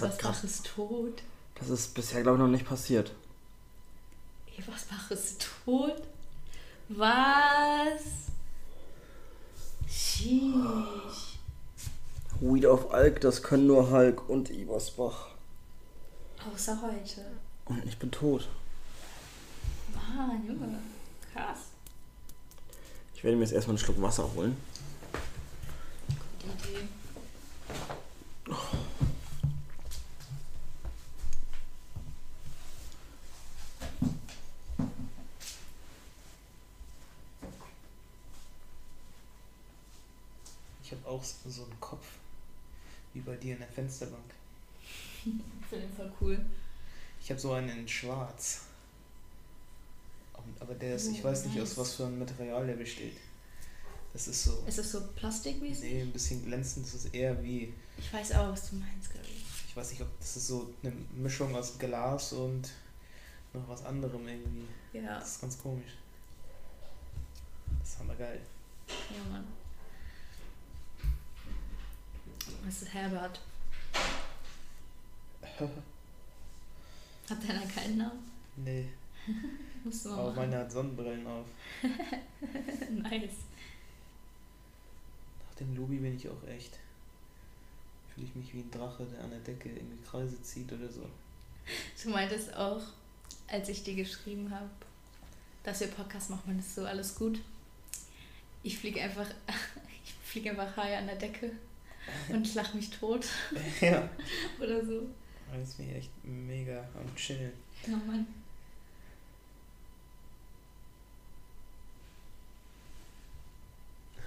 Was 0.00 0.18
krass- 0.18 0.36
mach 0.42 0.44
es 0.44 0.62
tot? 0.62 1.22
Das 1.56 1.70
ist 1.70 1.94
bisher, 1.94 2.22
glaube 2.22 2.36
ich, 2.38 2.40
noch 2.42 2.48
nicht 2.48 2.66
passiert. 2.66 3.12
Hey, 4.46 4.62
was 4.66 4.86
mach 4.90 5.10
es 5.10 5.36
tot? 5.64 6.02
Was? 6.88 8.30
Sheesh. 9.88 11.38
Weed 12.40 12.66
auf 12.66 12.92
Alk, 12.92 13.20
das 13.20 13.42
können 13.42 13.66
nur 13.66 13.90
Hulk 13.90 14.28
und 14.28 14.50
Ibersbach. 14.50 15.28
Außer 16.52 16.80
heute. 16.82 17.24
Und 17.64 17.84
ich 17.84 17.98
bin 17.98 18.10
tot. 18.10 18.48
Mann, 19.94 20.46
Junge. 20.46 20.78
Krass. 21.32 21.58
Ich 23.14 23.24
werde 23.24 23.36
mir 23.36 23.42
jetzt 23.44 23.52
erstmal 23.52 23.76
einen 23.76 23.84
Schluck 23.84 24.00
Wasser 24.00 24.30
holen. 24.34 24.56
Gute 26.40 26.68
Idee. 26.68 26.86
Ich 40.86 40.92
habe 40.92 41.05
auch 41.16 41.24
so 41.24 41.64
einen 41.64 41.80
Kopf. 41.80 42.06
Wie 43.14 43.20
bei 43.20 43.36
dir 43.36 43.54
in 43.54 43.58
der 43.60 43.68
Fensterbank. 43.68 44.22
Finde 45.22 45.86
den 45.86 45.96
voll 45.96 46.12
cool. 46.20 46.44
Ich 47.20 47.30
habe 47.30 47.40
so 47.40 47.52
einen 47.52 47.68
in 47.70 47.88
schwarz. 47.88 48.60
Aber 50.60 50.74
der 50.74 50.94
ist, 50.94 51.08
ich 51.08 51.20
Oh, 51.22 51.28
weiß 51.28 51.46
nicht, 51.46 51.60
aus 51.60 51.70
nice. 51.70 51.78
was 51.78 51.94
für 51.94 52.06
einem 52.06 52.20
Material 52.20 52.66
der 52.66 52.74
besteht. 52.74 53.16
Das 54.12 54.28
ist 54.28 54.44
so. 54.44 54.62
Ist 54.66 54.78
das 54.78 54.92
so 54.92 55.00
plastikmäßig? 55.16 55.92
Nee, 55.92 56.02
ein 56.02 56.12
bisschen 56.12 56.44
glänzend. 56.44 56.86
Das 56.86 56.94
ist 56.94 57.14
eher 57.14 57.42
wie. 57.42 57.74
Ich 57.98 58.12
weiß 58.12 58.32
aber, 58.32 58.52
was 58.52 58.70
du 58.70 58.76
meinst, 58.76 59.10
glaube 59.10 59.26
ich. 59.26 59.44
Ich 59.68 59.76
weiß 59.76 59.90
nicht, 59.90 60.02
ob 60.02 60.18
das 60.20 60.36
ist 60.36 60.46
so 60.46 60.70
eine 60.82 60.92
Mischung 61.16 61.54
aus 61.56 61.78
Glas 61.78 62.32
und 62.32 62.70
noch 63.52 63.68
was 63.68 63.84
anderem 63.84 64.26
irgendwie. 64.28 64.66
Ja, 64.92 65.18
Das 65.18 65.32
ist 65.32 65.40
ganz 65.40 65.58
komisch. 65.58 65.96
Das 67.80 67.88
ist 67.90 67.98
hammergeil. 67.98 68.40
ja, 68.88 69.30
Mann. 69.32 69.44
Ist 72.82 72.92
Herbert? 72.92 73.40
Hat 77.30 77.48
deiner 77.48 77.66
keinen 77.66 77.96
Namen? 77.96 78.30
Nee, 78.56 78.88
Musst 79.84 80.06
aber 80.06 80.24
machen. 80.24 80.36
meine 80.36 80.58
hat 80.58 80.70
Sonnenbrillen 80.70 81.26
auf. 81.26 81.46
nice. 82.90 83.46
Nach 85.48 85.54
dem 85.58 85.74
Lobi 85.74 85.96
bin 85.96 86.16
ich 86.16 86.28
auch 86.28 86.46
echt. 86.46 86.78
Fühle 88.14 88.26
ich 88.26 88.34
mich 88.34 88.52
wie 88.52 88.60
ein 88.60 88.70
Drache, 88.70 89.06
der 89.06 89.24
an 89.24 89.30
der 89.30 89.40
Decke 89.40 89.70
irgendwie 89.70 90.04
Kreise 90.04 90.42
zieht 90.42 90.70
oder 90.70 90.90
so. 90.90 91.08
Du 92.02 92.10
meintest 92.10 92.54
auch, 92.54 92.82
als 93.48 93.70
ich 93.70 93.84
dir 93.84 93.94
geschrieben 93.94 94.50
habe, 94.50 94.68
dass 95.64 95.80
wir 95.80 95.88
Podcast 95.88 96.28
machen, 96.28 96.42
man 96.46 96.58
ist 96.58 96.74
so 96.74 96.84
alles 96.84 97.14
gut. 97.14 97.40
Ich 98.62 98.78
fliege 98.78 99.00
einfach, 99.00 99.26
ich 100.04 100.12
fliege 100.22 100.50
einfach 100.50 100.76
high 100.76 100.98
an 100.98 101.06
der 101.06 101.16
Decke 101.16 101.52
und 102.28 102.54
lach 102.54 102.74
mich 102.74 102.90
tot 102.90 103.26
ja. 103.80 104.08
oder 104.60 104.84
so. 104.84 105.08
Das 105.52 105.68
ist 105.70 105.78
mir 105.78 105.94
echt 105.94 106.10
mega 106.24 106.86
am 106.94 107.14
Chillen. 107.14 107.52
Ja, 107.86 107.96
Mann. 107.96 108.26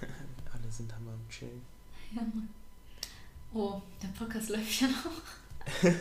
Alle 0.52 0.72
sind 0.72 0.92
hammer 0.94 1.12
am 1.12 1.28
Chillen. 1.28 1.62
Ja, 2.12 2.22
Mann. 2.22 2.48
Oh, 3.52 3.80
der 4.02 4.08
Podcast 4.08 4.50
läuft 4.50 4.80
ja 4.80 4.88
noch. 4.88 5.10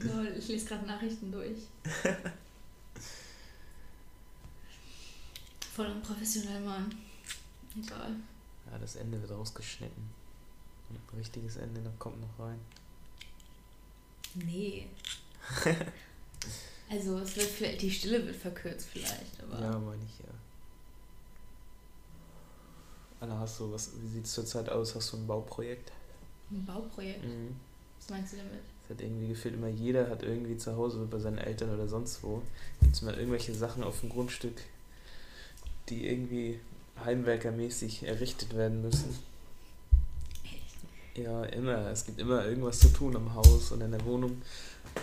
Lol, 0.00 0.34
ich 0.38 0.48
lese 0.48 0.66
gerade 0.66 0.86
Nachrichten 0.86 1.30
durch. 1.30 1.58
Voll 5.74 5.86
unprofessionell, 5.86 6.60
Mann. 6.60 6.94
Egal. 7.76 8.16
Ja, 8.70 8.78
das 8.78 8.96
Ende 8.96 9.20
wird 9.20 9.30
rausgeschnitten. 9.30 10.19
Ein 10.90 11.18
richtiges 11.18 11.56
Ende, 11.56 11.80
da 11.80 11.90
kommt 11.98 12.20
noch 12.20 12.44
rein. 12.44 12.58
Nee. 14.34 14.86
Also 16.90 17.18
es 17.18 17.36
wird 17.36 17.46
vielleicht, 17.46 17.82
die 17.82 17.90
Stille 17.90 18.26
wird 18.26 18.34
verkürzt 18.34 18.88
vielleicht, 18.92 19.40
aber 19.40 19.60
Ja, 19.60 19.78
meine 19.78 20.02
ich 20.04 20.18
ja. 20.18 20.24
Anna, 23.20 23.38
hast 23.38 23.60
du 23.60 23.72
was, 23.72 23.92
wie 24.02 24.08
sieht 24.08 24.24
es 24.24 24.32
zurzeit 24.32 24.68
aus? 24.68 24.96
Hast 24.96 25.12
du 25.12 25.18
ein 25.18 25.26
Bauprojekt? 25.26 25.92
Ein 26.50 26.66
Bauprojekt. 26.66 27.24
Mhm. 27.24 27.54
Was 28.00 28.10
meinst 28.10 28.32
du 28.32 28.38
damit? 28.38 28.62
Es 28.82 28.90
hat 28.90 29.00
irgendwie 29.02 29.28
gefühlt 29.28 29.54
immer 29.54 29.68
jeder 29.68 30.10
hat 30.10 30.24
irgendwie 30.24 30.56
zu 30.56 30.74
Hause 30.74 31.06
bei 31.08 31.20
seinen 31.20 31.38
Eltern 31.38 31.72
oder 31.72 31.86
sonst 31.86 32.24
wo 32.24 32.42
gibt 32.80 32.96
es 32.96 33.02
mal 33.02 33.14
irgendwelche 33.14 33.54
Sachen 33.54 33.84
auf 33.84 34.00
dem 34.00 34.08
Grundstück, 34.08 34.60
die 35.90 36.08
irgendwie 36.08 36.58
heimwerkermäßig 37.04 38.02
errichtet 38.02 38.56
werden 38.56 38.82
müssen. 38.82 39.16
Ja, 41.14 41.44
immer. 41.44 41.88
Es 41.90 42.04
gibt 42.04 42.18
immer 42.20 42.44
irgendwas 42.44 42.78
zu 42.80 42.88
tun 42.88 43.16
am 43.16 43.34
Haus 43.34 43.72
und 43.72 43.80
in 43.80 43.90
der 43.90 44.04
Wohnung. 44.04 44.40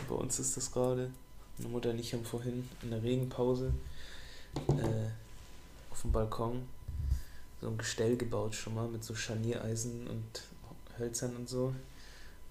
Bei 0.08 0.16
uns 0.16 0.40
ist 0.40 0.56
das 0.58 0.72
gerade. 0.72 1.12
Meine 1.58 1.70
Mutter 1.70 1.90
und 1.90 2.00
ich 2.00 2.14
haben 2.14 2.24
vorhin 2.26 2.70
in 2.84 2.92
der 2.92 3.02
Regenpause 3.02 3.74
äh, 4.70 5.10
auf 5.92 6.02
dem 6.02 6.12
Balkon 6.12 6.68
so 7.60 7.68
ein 7.68 7.78
Gestell 7.78 8.16
gebaut 8.16 8.54
schon 8.54 8.76
mal 8.76 8.88
mit 8.88 9.04
so 9.04 9.16
Scharniereisen 9.16 10.06
und 10.08 10.44
Hölzern 11.00 11.36
und 11.36 11.50
so, 11.50 11.74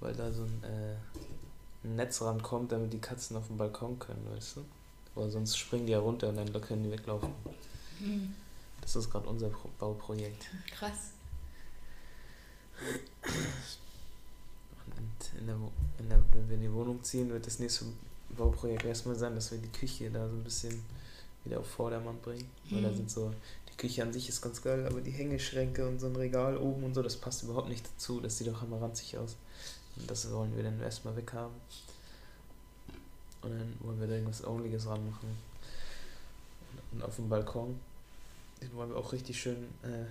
weil 0.01 0.13
da 0.15 0.33
so 0.33 0.43
ein, 0.43 0.63
äh, 0.65 1.87
ein 1.87 1.95
Netz 1.97 2.21
rankommt, 2.21 2.73
damit 2.73 2.93
die 2.93 2.99
Katzen 2.99 3.37
auf 3.37 3.47
dem 3.47 3.57
Balkon 3.57 3.99
können, 4.01 4.27
weißt 4.35 4.57
du? 4.57 4.65
Weil 5.15 5.31
sonst 5.31 5.57
springen 5.57 5.87
die 5.87 5.93
ja 5.93 6.01
runter 6.01 6.29
und 6.29 6.37
dann 6.37 6.61
können 6.61 6.83
die 6.83 6.91
weglaufen. 6.91 7.33
Hm, 8.01 8.35
Das 8.81 8.97
ist 8.97 9.11
gerade 9.11 9.29
unser 9.29 9.49
Pro 9.49 9.71
Bauprojekt. 9.79 10.47
krass. 10.71 11.11
Und 14.97 15.39
in 15.41 15.47
der, 15.47 15.57
in 15.99 16.09
der, 16.09 16.23
wenn 16.33 16.49
wir 16.49 16.57
in 16.57 16.63
die 16.63 16.73
Wohnung 16.73 17.03
ziehen, 17.03 17.31
wird 17.31 17.47
das 17.47 17.59
nächste 17.59 17.87
Bauprojekt 18.37 18.85
erstmal 18.85 19.17
sein, 19.17 19.35
dass 19.35 19.51
wir 19.51 19.59
die 19.59 19.69
Küche 19.69 20.11
da 20.11 20.29
so 20.29 20.35
ein 20.35 20.45
bisschen 20.45 20.83
wieder 21.45 21.61
auf 21.61 21.67
Vordermann 21.67 22.19
bringen. 22.21 22.49
Weil 22.71 22.83
da 22.83 22.89
Mhm. 22.91 22.97
sind 22.97 23.11
so, 23.11 23.33
die 23.71 23.77
Küche 23.77 24.03
an 24.03 24.13
sich 24.13 24.29
ist 24.29 24.43
ganz 24.43 24.63
geil, 24.63 24.87
aber 24.87 25.01
die 25.01 25.11
Hängeschränke 25.11 25.87
und 25.87 26.01
so 26.01 26.07
ein 26.07 26.17
Regal 26.17 26.57
oben 26.59 26.85
und 26.85 26.95
so, 26.95 27.03
das 27.03 27.17
passt 27.17 27.43
überhaupt 27.43 27.69
nicht 27.69 27.87
dazu. 27.87 28.21
Das 28.21 28.37
sieht 28.39 28.49
doch 28.49 28.63
immer 28.63 28.81
ranzig 28.81 29.17
aus. 29.19 29.37
Und 29.97 30.11
das 30.11 30.31
wollen 30.31 30.55
wir 30.57 30.63
dann 30.65 30.81
erstmal 30.81 31.17
weghaben. 31.17 31.55
Und 33.43 33.51
dann 33.51 33.75
wollen 33.81 34.01
wir 34.01 34.07
da 34.09 34.15
irgendwas 34.15 34.45
Ordentliches 34.45 34.87
ranmachen. 34.87 35.29
Und 36.93 37.03
auf 37.03 37.17
dem 37.17 37.29
Balkon, 37.29 37.79
den 38.61 38.75
wollen 38.75 38.91
wir 38.91 38.97
auch 38.97 39.13
richtig 39.13 39.41
schön, 39.41 39.69
äh, 39.83 40.05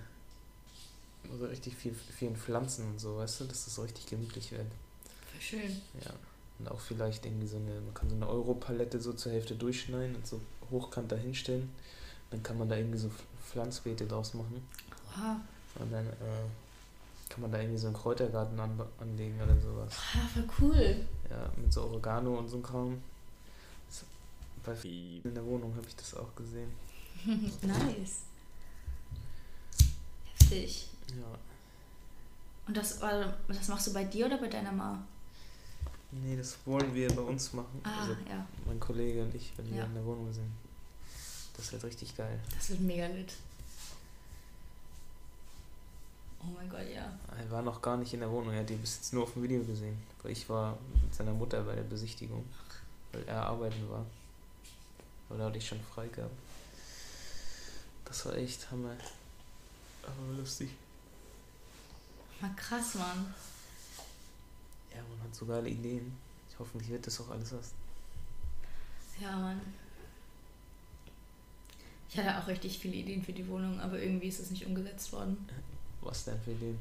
also 1.32 1.46
richtig 1.46 1.74
viel, 1.74 1.94
vielen 1.94 2.36
Pflanzen 2.36 2.86
und 2.86 3.00
so, 3.00 3.18
weißt 3.18 3.40
du, 3.40 3.44
dass 3.44 3.64
das 3.64 3.74
so 3.74 3.82
richtig 3.82 4.06
gemütlich 4.06 4.52
wird. 4.52 4.66
Schön. 5.40 5.80
Ja. 6.04 6.12
Und 6.58 6.70
auch 6.70 6.80
vielleicht 6.80 7.26
irgendwie 7.26 7.46
so 7.46 7.56
eine, 7.56 7.80
man 7.80 7.92
kann 7.94 8.08
so 8.08 8.16
eine 8.16 8.26
Europalette 8.28 9.00
so 9.00 9.12
zur 9.12 9.32
Hälfte 9.32 9.54
durchschneiden 9.54 10.16
und 10.16 10.26
so 10.26 10.40
hochkant 10.70 11.12
da 11.12 11.16
hinstellen. 11.16 11.70
Dann 12.30 12.42
kann 12.42 12.58
man 12.58 12.68
da 12.68 12.76
irgendwie 12.76 12.98
so 12.98 13.08
Pf- 13.08 13.50
Pflanzbeete 13.52 14.06
draus 14.06 14.34
machen. 14.34 14.66
Wow. 15.14 15.36
Und 15.78 15.92
dann 15.92 16.06
äh, 16.06 16.46
kann 17.28 17.42
man 17.42 17.52
da 17.52 17.60
irgendwie 17.60 17.78
so 17.78 17.88
einen 17.88 17.96
Kräutergarten 17.96 18.58
an, 18.58 18.80
anlegen 18.98 19.40
oder 19.40 19.58
sowas. 19.60 19.92
Ah, 20.14 20.26
voll 20.32 20.48
cool. 20.60 21.06
Ja, 21.28 21.50
mit 21.56 21.72
so 21.72 21.82
Oregano 21.84 22.38
und 22.38 22.48
so 22.48 22.56
einem 22.56 22.64
Kram. 22.64 23.02
Bei 24.64 24.74
vielen 24.74 25.22
in 25.22 25.34
der 25.34 25.44
Wohnung 25.44 25.72
habe 25.76 25.86
ich 25.86 25.94
das 25.94 26.14
auch 26.14 26.34
gesehen. 26.34 26.70
nice. 27.62 28.22
Heftig. 30.38 30.88
Ja. 31.20 31.38
Und 32.66 32.76
das, 32.76 32.98
das 33.48 33.68
machst 33.68 33.86
du 33.86 33.92
bei 33.92 34.04
dir 34.04 34.26
oder 34.26 34.38
bei 34.38 34.48
deiner 34.48 34.72
Mama? 34.72 35.02
Nee, 36.10 36.36
das 36.36 36.56
wollen 36.64 36.94
wir 36.94 37.08
bei 37.14 37.22
uns 37.22 37.52
machen. 37.52 37.80
Ah, 37.84 38.00
Also 38.02 38.12
ja. 38.28 38.44
mein 38.66 38.80
Kollege 38.80 39.22
und 39.22 39.34
ich, 39.34 39.52
wenn 39.56 39.68
wir 39.70 39.78
Ja. 39.78 39.84
in 39.84 39.94
der 39.94 40.04
Wohnung 40.04 40.32
sind. 40.32 40.50
Das 41.56 41.72
wird 41.72 41.84
richtig 41.84 42.16
geil. 42.16 42.38
Das 42.56 42.70
wird 42.70 42.80
mega 42.80 43.06
lit. 43.06 43.32
Oh 46.40 46.46
mein 46.54 46.68
Gott, 46.68 46.86
ja. 46.94 47.10
Er 47.36 47.50
war 47.50 47.62
noch 47.62 47.80
gar 47.82 47.96
nicht 47.96 48.12
in 48.14 48.20
der 48.20 48.30
Wohnung, 48.30 48.52
er 48.52 48.60
hat 48.60 48.68
die 48.68 48.74
bis 48.76 48.96
jetzt 48.96 49.12
nur 49.12 49.24
auf 49.24 49.32
dem 49.32 49.42
Video 49.42 49.62
gesehen. 49.64 49.96
Weil 50.22 50.32
ich 50.32 50.48
war 50.48 50.76
mit 51.02 51.14
seiner 51.14 51.32
Mutter 51.32 51.62
bei 51.62 51.74
der 51.74 51.82
Besichtigung, 51.82 52.44
weil 53.12 53.24
er 53.26 53.42
arbeiten 53.46 53.88
war. 53.90 54.04
Aber 55.28 55.38
da 55.38 55.44
hatte 55.46 55.58
ich 55.58 55.66
schon 55.66 55.80
frei 55.82 56.06
gehabt. 56.08 56.34
Das 58.04 58.24
war 58.26 58.34
echt 58.36 58.70
Hammer. 58.70 58.94
Aber 60.04 60.38
lustig. 60.38 60.70
Mal 62.40 62.50
krass, 62.56 62.94
Mann. 62.94 63.34
Ja, 64.94 64.98
man 65.08 65.22
hat 65.26 65.34
so 65.34 65.46
geile 65.46 65.68
Ideen. 65.68 66.16
Ich 66.50 66.58
hoffentlich 66.58 66.90
wird 66.90 67.06
das 67.06 67.20
auch 67.20 67.30
alles 67.30 67.52
was. 67.52 67.72
Ja, 69.20 69.36
Mann. 69.36 69.60
Ich 72.08 72.16
hatte 72.18 72.38
auch 72.38 72.46
richtig 72.46 72.78
viele 72.78 72.94
Ideen 72.94 73.22
für 73.22 73.32
die 73.32 73.46
Wohnung, 73.48 73.80
aber 73.80 74.00
irgendwie 74.00 74.28
ist 74.28 74.40
es 74.40 74.50
nicht 74.50 74.64
umgesetzt 74.66 75.12
worden. 75.12 75.36
Was 76.02 76.24
denn 76.24 76.40
für 76.40 76.52
Ideen? 76.52 76.78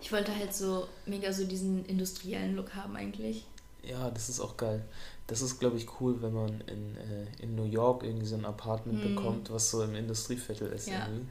Ich 0.00 0.10
wollte 0.12 0.34
halt 0.34 0.54
so 0.54 0.88
mega 1.06 1.32
so 1.32 1.44
diesen 1.46 1.84
industriellen 1.86 2.56
Look 2.56 2.74
haben 2.74 2.96
eigentlich. 2.96 3.44
Ja, 3.82 4.10
das 4.10 4.28
ist 4.28 4.40
auch 4.40 4.56
geil. 4.56 4.84
Das 5.26 5.40
ist, 5.40 5.58
glaube 5.60 5.76
ich, 5.76 5.86
cool, 6.00 6.20
wenn 6.22 6.32
man 6.32 6.60
in, 6.62 6.96
äh, 6.96 7.26
in 7.42 7.54
New 7.54 7.64
York 7.64 8.02
irgendwie 8.02 8.26
so 8.26 8.36
ein 8.36 8.44
Apartment 8.44 9.02
Mhm. 9.04 9.14
bekommt, 9.14 9.50
was 9.50 9.70
so 9.70 9.82
im 9.82 9.94
Industrieviertel 9.94 10.68
ist. 10.72 10.88
Ja. 10.88 11.06
Irgendwie. 11.06 11.26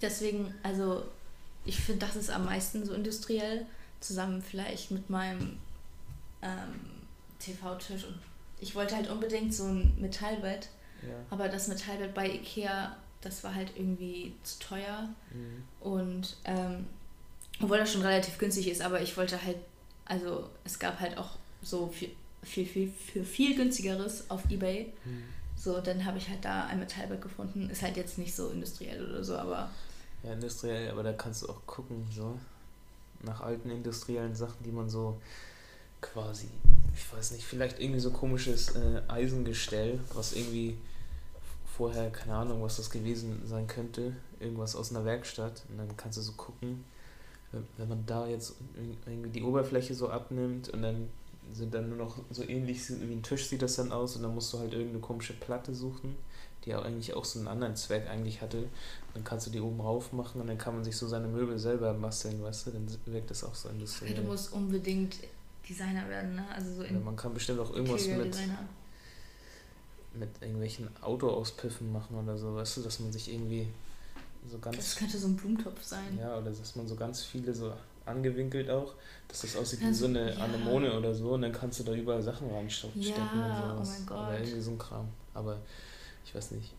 Deswegen, 0.00 0.54
also 0.62 1.04
ich 1.64 1.80
finde, 1.80 2.06
das 2.06 2.16
ist 2.16 2.30
am 2.30 2.44
meisten 2.44 2.84
so 2.84 2.94
industriell, 2.94 3.66
zusammen 4.00 4.42
vielleicht 4.42 4.90
mit 4.90 5.08
meinem 5.10 5.58
ähm, 6.42 6.80
TV-Tisch. 7.38 8.04
Ich 8.60 8.74
wollte 8.74 8.96
halt 8.96 9.08
unbedingt 9.10 9.54
so 9.54 9.64
ein 9.64 9.94
Metallbett, 10.00 10.68
Ja. 11.02 11.14
aber 11.30 11.48
das 11.48 11.68
Metallbett 11.68 12.14
bei 12.14 12.28
Ikea, 12.30 12.96
das 13.20 13.44
war 13.44 13.54
halt 13.54 13.72
irgendwie 13.76 14.34
zu 14.42 14.58
teuer. 14.58 15.08
Mhm. 15.32 15.62
Und 15.80 16.36
ähm, 16.44 16.86
obwohl 17.60 17.78
das 17.78 17.92
schon 17.92 18.02
relativ 18.02 18.38
günstig 18.38 18.68
ist, 18.68 18.82
aber 18.82 19.00
ich 19.00 19.16
wollte 19.16 19.40
halt, 19.42 19.58
also 20.04 20.48
es 20.64 20.78
gab 20.78 20.98
halt 21.00 21.16
auch 21.18 21.30
so 21.62 21.86
viel, 21.88 22.10
viel, 22.42 22.66
viel, 22.66 22.90
für 22.90 23.24
viel 23.24 23.54
günstigeres 23.56 24.28
auf 24.30 24.50
Ebay. 24.50 24.92
Mhm. 25.04 25.22
So, 25.56 25.80
dann 25.80 26.04
habe 26.04 26.18
ich 26.18 26.28
halt 26.28 26.44
da 26.44 26.66
ein 26.66 26.80
Metallbett 26.80 27.22
gefunden. 27.22 27.70
Ist 27.70 27.82
halt 27.82 27.96
jetzt 27.96 28.18
nicht 28.18 28.34
so 28.34 28.48
industriell 28.50 29.08
oder 29.08 29.22
so, 29.22 29.36
aber 29.36 29.70
Ja, 30.22 30.32
industriell, 30.32 30.90
aber 30.90 31.02
da 31.02 31.12
kannst 31.12 31.42
du 31.42 31.48
auch 31.48 31.66
gucken, 31.66 32.06
so 32.14 32.38
nach 33.22 33.40
alten 33.40 33.70
industriellen 33.70 34.34
Sachen, 34.34 34.62
die 34.64 34.72
man 34.72 34.88
so 34.88 35.20
quasi, 36.00 36.48
ich 36.94 37.12
weiß 37.12 37.32
nicht, 37.32 37.44
vielleicht 37.44 37.80
irgendwie 37.80 38.00
so 38.00 38.10
komisches 38.10 38.74
äh, 38.76 39.02
Eisengestell, 39.08 40.00
was 40.14 40.32
irgendwie 40.34 40.78
vorher, 41.76 42.10
keine 42.10 42.34
Ahnung, 42.34 42.62
was 42.62 42.76
das 42.76 42.90
gewesen 42.90 43.42
sein 43.46 43.66
könnte, 43.66 44.14
irgendwas 44.40 44.76
aus 44.76 44.90
einer 44.90 45.04
Werkstatt. 45.04 45.62
Und 45.70 45.78
dann 45.78 45.96
kannst 45.96 46.18
du 46.18 46.22
so 46.22 46.32
gucken, 46.32 46.84
wenn- 47.78 47.88
man 47.88 48.06
da 48.06 48.26
jetzt 48.26 48.54
irgendwie 49.06 49.30
die 49.30 49.42
Oberfläche 49.42 49.94
so 49.94 50.08
abnimmt 50.10 50.68
und 50.70 50.82
dann 50.82 51.08
sind 51.52 51.74
dann 51.74 51.88
nur 51.90 51.98
noch 51.98 52.16
so 52.30 52.42
ähnlich 52.44 52.80
wie 52.90 53.12
ein 53.12 53.22
Tisch 53.22 53.46
sieht 53.48 53.62
das 53.62 53.76
dann 53.76 53.92
aus 53.92 54.16
und 54.16 54.22
dann 54.22 54.34
musst 54.34 54.52
du 54.54 54.58
halt 54.58 54.72
irgendeine 54.72 55.00
komische 55.00 55.34
Platte 55.34 55.74
suchen, 55.74 56.16
die 56.64 56.74
auch 56.74 56.84
eigentlich 56.84 57.14
auch 57.14 57.24
so 57.24 57.38
einen 57.38 57.48
anderen 57.48 57.76
Zweck 57.76 58.08
eigentlich 58.08 58.40
hatte. 58.40 58.64
Dann 59.14 59.24
kannst 59.24 59.46
du 59.46 59.50
die 59.50 59.60
oben 59.60 59.80
rauf 59.80 60.12
machen 60.12 60.40
und 60.40 60.46
dann 60.46 60.58
kann 60.58 60.74
man 60.74 60.84
sich 60.84 60.96
so 60.96 61.08
seine 61.08 61.28
Möbel 61.28 61.58
selber 61.58 61.92
basteln, 61.94 62.42
weißt 62.42 62.66
du? 62.66 62.70
Dann 62.72 62.86
wirkt 63.06 63.30
das 63.30 63.44
auch 63.44 63.54
so 63.54 63.68
okay, 63.68 63.76
industriell. 63.78 64.14
du 64.14 64.22
musst 64.22 64.52
unbedingt 64.52 65.16
Designer 65.68 66.08
werden, 66.08 66.34
ne? 66.36 66.44
Also 66.54 66.74
so 66.74 66.82
in 66.82 67.02
man 67.04 67.16
kann 67.16 67.34
bestimmt 67.34 67.60
auch 67.60 67.72
irgendwas 67.74 68.06
mit, 68.06 68.36
mit 70.14 70.28
irgendwelchen 70.40 70.88
Autoauspiffen 71.02 71.92
machen 71.92 72.16
oder 72.16 72.36
so, 72.36 72.54
weißt 72.54 72.78
du, 72.78 72.82
dass 72.82 73.00
man 73.00 73.12
sich 73.12 73.32
irgendwie 73.32 73.68
so 74.50 74.58
Das 74.58 74.74
ganz. 74.74 74.96
könnte 74.96 75.18
so 75.18 75.28
ein 75.28 75.36
Blumentopf 75.36 75.82
sein. 75.82 76.18
Ja, 76.18 76.36
oder 76.38 76.50
dass 76.50 76.76
man 76.76 76.86
so 76.88 76.96
ganz 76.96 77.22
viele 77.22 77.54
so 77.54 77.72
angewinkelt 78.04 78.68
auch, 78.68 78.94
dass 79.28 79.42
das 79.42 79.56
aussieht 79.56 79.80
wie 79.80 79.86
Also, 79.86 80.00
so 80.00 80.06
eine 80.06 80.34
ja. 80.34 80.40
Anemone 80.40 80.98
oder 80.98 81.14
so 81.14 81.32
und 81.34 81.42
dann 81.42 81.52
kannst 81.52 81.78
du 81.80 81.84
da 81.84 81.92
überall 81.92 82.22
Sachen 82.22 82.50
reinstecken 82.50 83.00
Ja, 83.00 83.14
und 83.14 83.20
oh 83.32 83.74
sowas. 83.76 83.98
mein 83.98 84.06
Gott. 84.06 84.28
Oder 84.28 84.38
irgendwie 84.40 84.60
so 84.60 84.70
ein 84.72 84.78
Kram. 84.78 85.08
Aber 85.34 85.58
ich 86.24 86.34
weiß 86.34 86.52
nicht. 86.52 86.72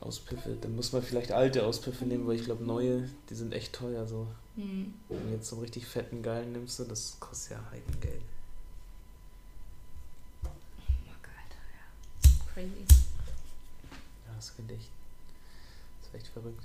Auspiffe, 0.00 0.56
dann 0.60 0.76
muss 0.76 0.92
man 0.92 1.02
vielleicht 1.02 1.32
alte 1.32 1.66
Auspiffe 1.66 2.04
nehmen, 2.04 2.26
weil 2.28 2.36
ich 2.36 2.44
glaube 2.44 2.62
neue, 2.64 3.08
die 3.28 3.34
sind 3.34 3.52
echt 3.52 3.72
teuer 3.72 4.06
so. 4.06 4.28
Hm. 4.54 4.94
Wenn 5.08 5.26
du 5.26 5.32
jetzt 5.34 5.48
so 5.48 5.56
einen 5.56 5.64
richtig 5.64 5.86
fetten 5.86 6.22
geilen 6.22 6.52
nimmst, 6.52 6.78
du, 6.78 6.84
das 6.84 7.16
kostet 7.18 7.52
ja 7.58 7.64
Heidengeld. 7.72 8.22
Fuck, 10.42 10.52
Alter, 11.24 11.64
ja. 11.74 12.30
Crazy. 12.54 12.84
Ja, 14.26 14.34
das 14.36 14.50
finde 14.50 14.74
ich. 14.74 14.88
Das 16.00 16.08
ist 16.10 16.14
echt 16.14 16.28
verrückt. 16.28 16.62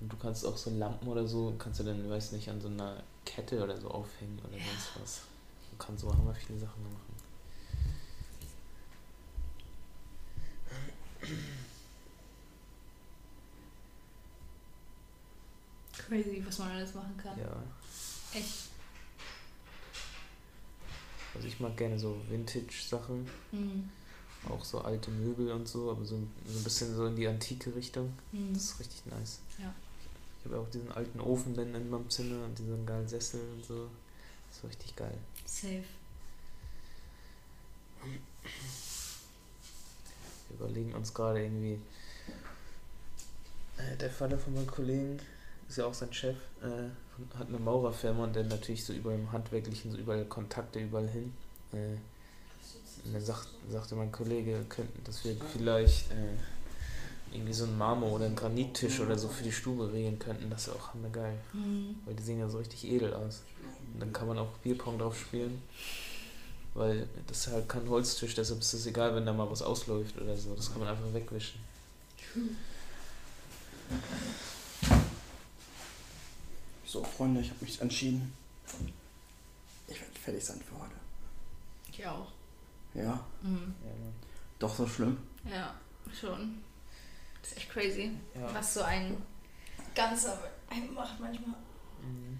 Und 0.00 0.12
du 0.12 0.16
kannst 0.16 0.46
auch 0.46 0.56
so 0.56 0.70
Lampen 0.70 1.08
oder 1.08 1.26
so, 1.26 1.52
kannst 1.58 1.80
du 1.80 1.84
dann, 1.84 2.08
weiß 2.08 2.30
nicht, 2.32 2.48
an 2.48 2.60
so 2.60 2.68
einer 2.68 3.02
Kette 3.24 3.62
oder 3.62 3.76
so 3.80 3.88
aufhängen 3.88 4.38
oder 4.46 4.56
Ja. 4.56 4.64
sonst 4.64 5.00
was. 5.02 5.20
Du 5.72 5.84
kannst 5.84 6.02
so 6.02 6.12
hammer 6.14 6.32
viele 6.34 6.60
Sachen 6.60 6.80
machen. 6.84 7.27
Crazy, 15.96 16.42
was 16.46 16.58
man 16.58 16.70
alles 16.70 16.94
machen 16.94 17.16
kann. 17.16 17.38
Ja. 17.38 17.62
Echt. 18.34 18.68
Also 21.34 21.46
ich 21.46 21.60
mag 21.60 21.76
gerne 21.76 21.98
so 21.98 22.16
Vintage-Sachen, 22.28 23.28
Hm. 23.50 23.88
auch 24.48 24.64
so 24.64 24.80
alte 24.80 25.10
Möbel 25.10 25.52
und 25.52 25.68
so, 25.68 25.90
aber 25.90 26.04
so, 26.04 26.16
so 26.46 26.58
ein 26.58 26.64
bisschen 26.64 26.94
so 26.96 27.06
in 27.06 27.16
die 27.16 27.26
antike 27.28 27.74
Richtung. 27.74 28.12
Hm. 28.32 28.52
Das 28.54 28.64
ist 28.64 28.80
richtig 28.80 29.06
nice. 29.06 29.40
Ja. 29.58 29.74
Ich 30.40 30.46
habe 30.50 30.60
auch 30.60 30.70
diesen 30.70 30.90
alten 30.92 31.20
Ofen 31.20 31.54
dann 31.54 31.74
in 31.74 31.90
meinem 31.90 32.08
Zimmer 32.08 32.44
und 32.44 32.58
diesen 32.58 32.86
geilen 32.86 33.08
Sessel 33.08 33.40
und 33.56 33.64
so. 33.64 33.88
Das 34.50 34.62
war 34.62 34.70
richtig 34.70 34.96
geil. 34.96 35.18
Safe. 35.44 35.84
Überlegen 40.58 40.94
uns 40.94 41.14
gerade 41.14 41.42
irgendwie. 41.42 41.78
Äh, 43.76 43.96
der 44.00 44.10
Vater 44.10 44.38
von 44.38 44.54
meinem 44.54 44.66
Kollegen 44.66 45.18
ist 45.68 45.78
ja 45.78 45.86
auch 45.86 45.94
sein 45.94 46.12
Chef, 46.12 46.36
äh, 46.62 47.36
hat 47.38 47.48
eine 47.48 47.58
Maurerfirma 47.58 48.24
und 48.24 48.36
der 48.36 48.44
natürlich 48.44 48.84
so 48.84 48.92
überall 48.92 49.18
im 49.18 49.30
Handwerklichen, 49.32 49.92
so 49.92 49.98
überall 49.98 50.24
Kontakte 50.24 50.80
überall 50.80 51.08
hin. 51.08 51.32
Äh, 51.72 51.96
und 53.04 53.14
dann 53.14 53.24
sagt, 53.24 53.48
sagte 53.70 53.94
mein 53.94 54.12
Kollege, 54.12 54.64
könnten, 54.68 55.02
dass 55.04 55.24
wir 55.24 55.36
vielleicht 55.52 56.10
äh, 56.10 56.36
irgendwie 57.32 57.52
so 57.52 57.64
einen 57.64 57.78
Marmor 57.78 58.12
oder 58.12 58.26
einen 58.26 58.36
Granittisch 58.36 59.00
oder 59.00 59.18
so 59.18 59.28
für 59.28 59.44
die 59.44 59.52
Stube 59.52 59.92
regeln 59.92 60.18
könnten. 60.18 60.50
Das 60.50 60.66
ist 60.66 60.74
auch 60.74 60.94
hammergeil. 60.94 61.36
Mhm. 61.52 61.96
Weil 62.04 62.14
die 62.14 62.22
sehen 62.22 62.38
ja 62.38 62.48
so 62.48 62.58
richtig 62.58 62.84
edel 62.84 63.14
aus. 63.14 63.42
Und 63.94 64.00
dann 64.00 64.12
kann 64.12 64.28
man 64.28 64.38
auch 64.38 64.50
Bierpong 64.62 64.98
drauf 64.98 65.18
spielen. 65.18 65.62
Weil 66.74 67.08
das 67.26 67.38
ist 67.46 67.52
halt 67.52 67.68
kein 67.68 67.88
Holztisch, 67.88 68.34
deshalb 68.34 68.60
ist 68.60 68.72
es 68.72 68.86
egal, 68.86 69.14
wenn 69.14 69.26
da 69.26 69.32
mal 69.32 69.50
was 69.50 69.62
ausläuft 69.62 70.16
oder 70.20 70.36
so. 70.36 70.54
Das 70.54 70.70
kann 70.70 70.78
man 70.80 70.88
einfach 70.88 71.12
wegwischen. 71.12 71.60
So, 76.86 77.04
Freunde, 77.04 77.40
ich 77.40 77.50
habe 77.50 77.64
mich 77.64 77.80
entschieden. 77.80 78.32
Ich 79.86 80.00
werde 80.00 80.12
fertig 80.18 80.44
sein 80.44 80.60
für 80.60 80.78
heute. 80.80 80.94
Ich 81.92 82.06
auch. 82.06 82.28
Ja, 82.94 83.24
Mhm. 83.42 83.74
Ja, 83.84 83.90
Mann. 83.90 84.14
doch 84.58 84.74
so 84.74 84.86
schlimm. 84.86 85.18
Ja, 85.44 85.74
schon. 86.18 86.62
Das 87.42 87.52
ist 87.52 87.58
echt 87.58 87.70
crazy. 87.70 88.12
Ja. 88.34 88.54
Was 88.54 88.74
so 88.74 88.82
ein 88.82 89.16
ganzer 89.94 90.38
einem 90.70 90.94
macht 90.94 91.18
manchmal. 91.20 91.56
Mhm. 92.02 92.38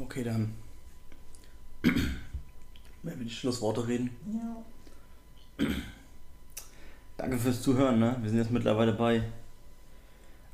Okay, 0.00 0.24
dann. 0.24 0.54
Wenn 1.82 3.18
wir 3.18 3.24
die 3.24 3.30
Schlussworte 3.30 3.86
reden. 3.86 4.10
Ja. 4.32 5.66
Danke 7.16 7.38
fürs 7.38 7.62
Zuhören, 7.62 7.98
ne? 7.98 8.16
Wir 8.20 8.30
sind 8.30 8.38
jetzt 8.38 8.50
mittlerweile 8.50 8.92
bei 8.92 9.22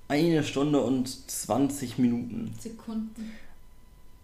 eine 0.09 0.42
Stunde 0.45 0.80
und 0.80 1.09
20 1.30 1.99
Minuten. 1.99 2.55
Sekunden. 2.59 3.32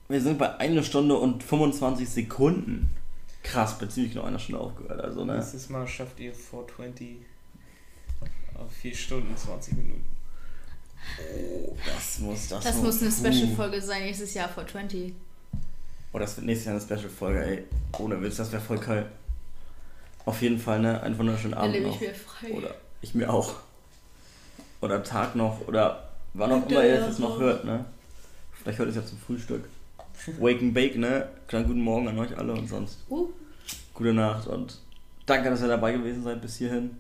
Wir 0.09 0.21
sind 0.21 0.39
bei 0.39 0.59
eine 0.59 0.83
Stunde 0.83 1.17
und 1.17 1.43
25 1.43 2.09
Sekunden. 2.09 2.91
Krass, 3.43 3.79
bei 3.79 3.87
ziemlich 3.87 4.13
genau 4.13 4.25
einer 4.25 4.39
Stunde 4.39 4.61
aufgehört, 4.61 5.01
also, 5.01 5.25
ne? 5.25 5.37
Nächstes 5.37 5.69
Mal 5.71 5.87
schafft 5.87 6.21
ihr 6.21 6.35
420 6.35 7.17
auf 8.59 8.73
4 8.73 8.95
Stunden 8.95 9.37
20 9.37 9.75
Minuten. 9.75 10.05
Oh, 11.19 11.77
das 11.85 12.19
muss 12.21 12.49
das. 12.49 12.65
Das 12.65 12.77
muss 12.77 13.01
eine 13.01 13.11
Uh. 13.11 13.13
Special-Folge 13.13 13.81
sein, 13.83 14.03
nächstes 14.03 14.35
Jahr 14.35 14.49
vor 14.49 14.67
20. 14.67 15.13
Oh, 16.13 16.19
das 16.19 16.37
wird 16.37 16.47
nächstes 16.47 16.67
Jahr 16.67 16.75
eine 16.77 16.85
Special-Folge, 16.85 17.45
ey. 17.45 17.65
Ohne 17.99 18.21
Witz, 18.23 18.37
das 18.37 18.51
wäre 18.53 18.63
voll 18.63 18.79
geil. 18.79 19.07
Auf 20.27 20.43
jeden 20.43 20.59
Fall, 20.59 20.81
ne? 20.81 21.01
Einen 21.03 21.17
wunderschönen 21.19 21.55
Abend 21.55 21.73
lebe 21.75 21.87
noch. 21.89 21.95
ich 21.95 22.01
wieder 22.03 22.15
frei. 22.15 22.53
Oder 22.53 22.75
ich 23.01 23.15
mir 23.15 23.33
auch. 23.33 23.55
Oder 24.81 25.03
Tag 25.03 25.35
noch. 25.37 25.67
Oder 25.67 26.09
wann 26.35 26.53
auch 26.53 26.69
immer 26.69 26.85
ihr 26.85 27.07
jetzt 27.07 27.19
noch 27.19 27.39
hört, 27.39 27.65
ne? 27.65 27.85
Vielleicht 28.53 28.79
hört 28.79 28.89
ihr 28.89 28.91
es 28.91 28.97
ja 28.97 29.07
zum 29.07 29.19
Frühstück. 29.19 29.65
Wake 30.39 30.61
and 30.61 30.75
Bake, 30.75 30.99
ne? 30.99 31.29
Kleinen 31.49 31.67
guten 31.67 31.81
Morgen 31.81 32.07
an 32.09 32.19
euch 32.19 32.37
alle 32.37 32.53
und 32.53 32.69
sonst 32.69 32.99
Uh, 33.09 33.29
gute 33.95 34.13
Nacht 34.13 34.47
und 34.47 34.79
danke, 35.25 35.49
dass 35.49 35.63
ihr 35.63 35.69
dabei 35.69 35.93
gewesen 35.93 36.23
seid 36.23 36.43
bis 36.43 36.57
hierhin. 36.59 36.99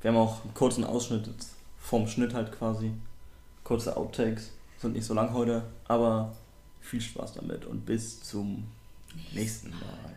Wir 0.00 0.10
haben 0.10 0.16
auch 0.18 0.42
einen 0.42 0.54
kurzen 0.54 0.84
Ausschnitt 0.84 1.26
jetzt 1.26 1.55
vom 1.86 2.08
Schnitt 2.08 2.34
halt 2.34 2.50
quasi. 2.50 2.92
Kurze 3.62 3.96
Outtakes. 3.96 4.50
Sind 4.78 4.94
nicht 4.94 5.06
so 5.06 5.14
lang 5.14 5.32
heute, 5.32 5.64
aber 5.84 6.36
viel 6.80 7.00
Spaß 7.00 7.34
damit 7.34 7.64
und 7.64 7.86
bis 7.86 8.22
zum 8.22 8.66
nächsten 9.32 9.70
Mal. 9.70 10.16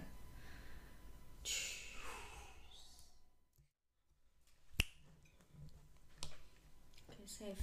okay, 7.07 7.23
safe. 7.25 7.55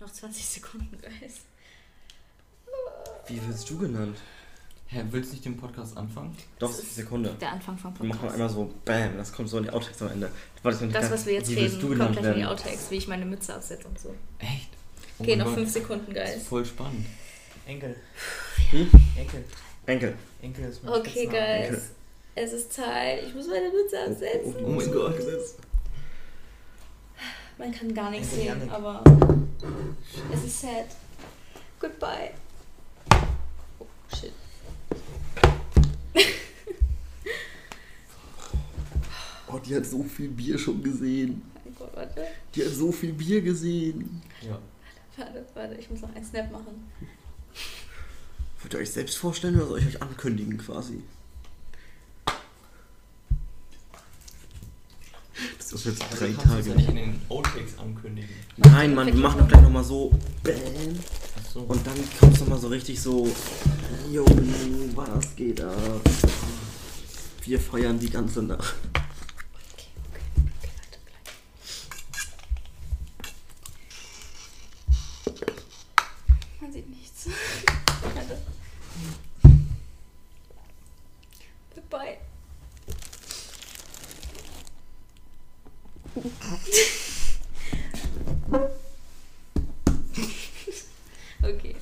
Noch 0.00 0.10
20 0.10 0.44
Sekunden, 0.44 0.98
guys. 0.98 1.42
Wie 3.26 3.46
wirst 3.46 3.68
du 3.68 3.78
genannt? 3.78 4.18
Hä, 4.92 5.02
willst 5.10 5.30
du 5.30 5.34
nicht 5.34 5.44
den 5.46 5.56
Podcast 5.56 5.96
anfangen? 5.96 6.36
Doch, 6.58 6.68
das 6.68 6.80
ist 6.80 6.90
die 6.90 7.00
Sekunde. 7.00 7.34
Der 7.40 7.52
Anfang 7.52 7.78
vom 7.78 7.94
Dann 7.96 8.08
machen 8.08 8.22
wir 8.24 8.28
Podcast. 8.28 8.34
einmal 8.34 8.68
so, 8.68 8.74
bam, 8.84 9.16
das 9.16 9.32
kommt 9.32 9.48
so 9.48 9.56
in 9.58 9.64
die 9.64 9.70
Outtakes 9.70 10.02
am 10.02 10.10
Ende. 10.10 10.30
Das, 10.62 10.80
ganz- 10.80 11.10
was 11.10 11.24
wir 11.24 11.32
jetzt 11.32 11.50
Wie 11.50 11.54
reden, 11.54 11.80
du 11.80 11.96
kommt 11.96 12.12
gleich 12.12 12.26
in 12.26 12.40
die? 12.40 12.44
Outtakes, 12.44 12.90
wie 12.90 12.96
ich 12.96 13.08
meine 13.08 13.24
Mütze 13.24 13.54
absetze 13.54 13.88
und 13.88 13.98
so. 13.98 14.14
Echt? 14.38 14.68
Oh 15.18 15.22
Okay, 15.22 15.36
noch 15.36 15.46
Gott. 15.46 15.54
5 15.54 15.70
Sekunden, 15.70 16.12
Das 16.14 16.28
ist 16.30 16.34
guys. 16.36 16.46
voll 16.48 16.64
spannend. 16.66 17.06
Enkel. 17.66 17.96
Hm? 18.70 18.90
Enkel. 19.16 19.44
Enkel. 19.86 20.14
Enkel 20.42 20.64
ist 20.66 20.84
mein 20.84 20.92
Okay, 20.94 21.26
guys. 21.26 21.90
Es 22.34 22.52
ist 22.52 22.72
Zeit. 22.72 23.22
Ich 23.26 23.34
muss 23.34 23.46
meine 23.46 23.70
Mütze 23.70 23.96
Oh, 24.06 24.10
absetzen. 24.10 24.54
oh, 24.58 24.66
oh 24.66 24.70
mein 24.72 24.92
Gott. 24.92 25.14
Man 27.58 27.72
kann 27.72 27.94
gar 27.94 28.10
nichts 28.10 28.32
Enkel 28.32 28.44
sehen, 28.44 28.58
Janik. 28.60 28.72
aber 28.72 29.02
es 30.34 30.44
ist 30.44 30.60
sad. 30.60 30.86
Goodbye. 31.80 32.30
Oh, 33.78 33.86
shit. 34.14 34.32
Oh, 39.48 39.58
die 39.58 39.76
hat 39.76 39.84
so 39.84 40.02
viel 40.02 40.28
Bier 40.28 40.58
schon 40.58 40.82
gesehen. 40.82 41.42
Mein 41.62 41.74
Gott, 41.78 41.90
warte. 41.94 42.26
Die 42.54 42.64
hat 42.64 42.72
so 42.72 42.90
viel 42.90 43.12
Bier 43.12 43.42
gesehen. 43.42 44.22
Ja. 44.40 44.58
Warte, 45.18 45.44
warte. 45.52 45.74
Ich 45.74 45.90
muss 45.90 46.00
noch 46.00 46.14
einen 46.14 46.24
Snap 46.24 46.50
machen. 46.50 46.90
Wollt 48.62 48.72
ihr 48.72 48.80
euch 48.80 48.90
selbst 48.90 49.18
vorstellen 49.18 49.56
oder 49.56 49.66
soll 49.66 49.78
ich 49.80 49.86
euch 49.88 50.00
ankündigen 50.00 50.56
quasi? 50.56 51.02
Das 55.58 55.72
ist 55.72 55.84
jetzt 55.86 56.02
Also 56.02 56.16
drei 56.16 56.28
du 56.28 56.36
Tage. 56.40 56.68
ja 56.70 56.74
nicht 56.76 56.88
in 56.88 56.96
den 56.96 57.20
Outtakes 57.28 57.78
ankündigen. 57.78 58.30
Nein, 58.56 58.94
Mann, 58.94 59.06
wir 59.08 59.14
machen 59.14 59.40
doch 59.40 59.48
gleich 59.48 59.62
nochmal 59.62 59.84
so 59.84 60.10
Bam. 60.42 60.54
Achso. 61.38 61.60
Und 61.60 61.86
dann 61.86 61.94
kommt 62.20 62.34
es 62.34 62.40
nochmal 62.40 62.58
so 62.58 62.68
richtig 62.68 63.00
so 63.00 63.26
Jo, 64.12 64.26
was 64.94 65.34
geht 65.36 65.62
ab? 65.62 66.02
Wir 67.46 67.58
feiern 67.58 67.98
die 67.98 68.10
ganze 68.10 68.42
Nacht. 68.42 68.74
Okay, 69.24 69.86
okay. 70.10 70.26
Okay, 75.24 75.48
warte, 75.48 76.12
gleich. 76.12 76.52
Man 76.60 76.72
sieht 76.74 76.90
nichts. 76.90 77.28
Warte. 78.02 78.36
Goodbye. 81.74 82.18
okay. 91.42 91.76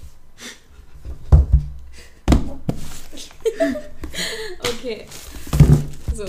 okay. 4.61 5.07
So. 6.15 6.25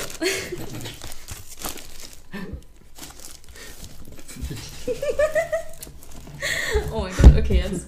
oh 6.93 7.02
mein 7.02 7.14
Gott, 7.16 7.38
okay, 7.38 7.64
jetzt. 7.64 7.88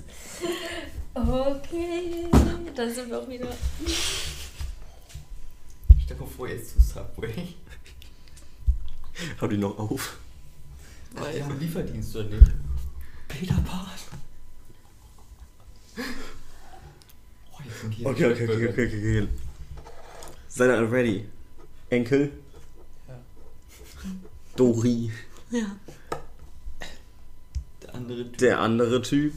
Okay, 1.16 2.30
auch 3.14 3.28
wieder. 3.28 3.48
Stell 6.04 6.18
dir 6.18 6.26
vor, 6.26 6.48
jetzt 6.48 6.74
zu 6.74 6.82
Subway. 6.82 7.56
Hau 9.40 9.48
die 9.48 9.58
noch 9.58 9.78
auf. 9.78 10.18
Ach, 11.16 11.34
ja, 11.34 11.48
Lieferdienst 11.48 12.16
oder 12.16 12.30
nicht? 12.30 12.52
Peter 13.28 13.56
Pan. 13.56 13.86
Oh, 17.52 17.60
jetzt 17.64 17.82
sind 17.82 17.94
hier 17.94 18.08
Okay, 18.08 18.26
okay, 18.26 18.44
okay, 18.44 18.68
okay, 18.70 18.70
okay, 18.70 18.88
okay. 18.88 19.28
Seid 20.48 20.70
ihr 20.70 20.78
alle 20.78 20.92
ready? 20.92 21.28
Enkel? 21.90 22.32
Ja. 23.08 23.20
Dori. 24.56 25.12
Ja. 25.52 25.76
Der 27.84 27.96
andere 27.96 28.24
Typ. 28.24 28.38
Der 28.38 28.60
andere 28.60 29.02
Typ. 29.02 29.34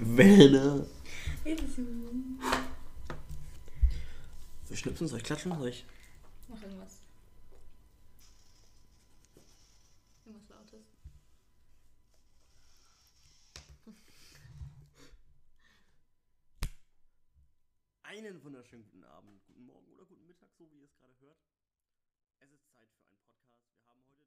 Werner. 0.00 0.86
Soll 1.44 1.56
ich 4.70 4.78
schnipsen? 4.78 5.08
Soll 5.08 5.18
ich 5.18 5.24
klatschen? 5.24 5.58
Soll 5.58 5.68
ich. 5.68 5.84
Mach 6.46 6.62
irgendwas. 6.62 6.98
Irgendwas 10.24 10.48
Lautes. 10.48 10.86
Einen 18.04 18.44
wunderschönen 18.44 18.84
guten 18.84 19.02
Abend, 19.02 19.44
guten 19.44 19.66
Morgen 19.66 19.90
oder 19.94 20.04
guten 20.04 20.24
Mittag, 20.26 20.50
so 20.56 20.70
wie 20.70 20.78
ihr 20.78 20.84
es 20.84 20.94
gerade 20.94 21.14
hört. 21.22 21.38
Es 22.38 22.52
ist 22.52 22.70
Zeit 22.70 22.88
für 22.88 23.00
einen 23.00 23.08
Podcast. 23.08 23.50
Wir 23.82 23.90
haben 23.90 24.04
heute. 24.06 24.21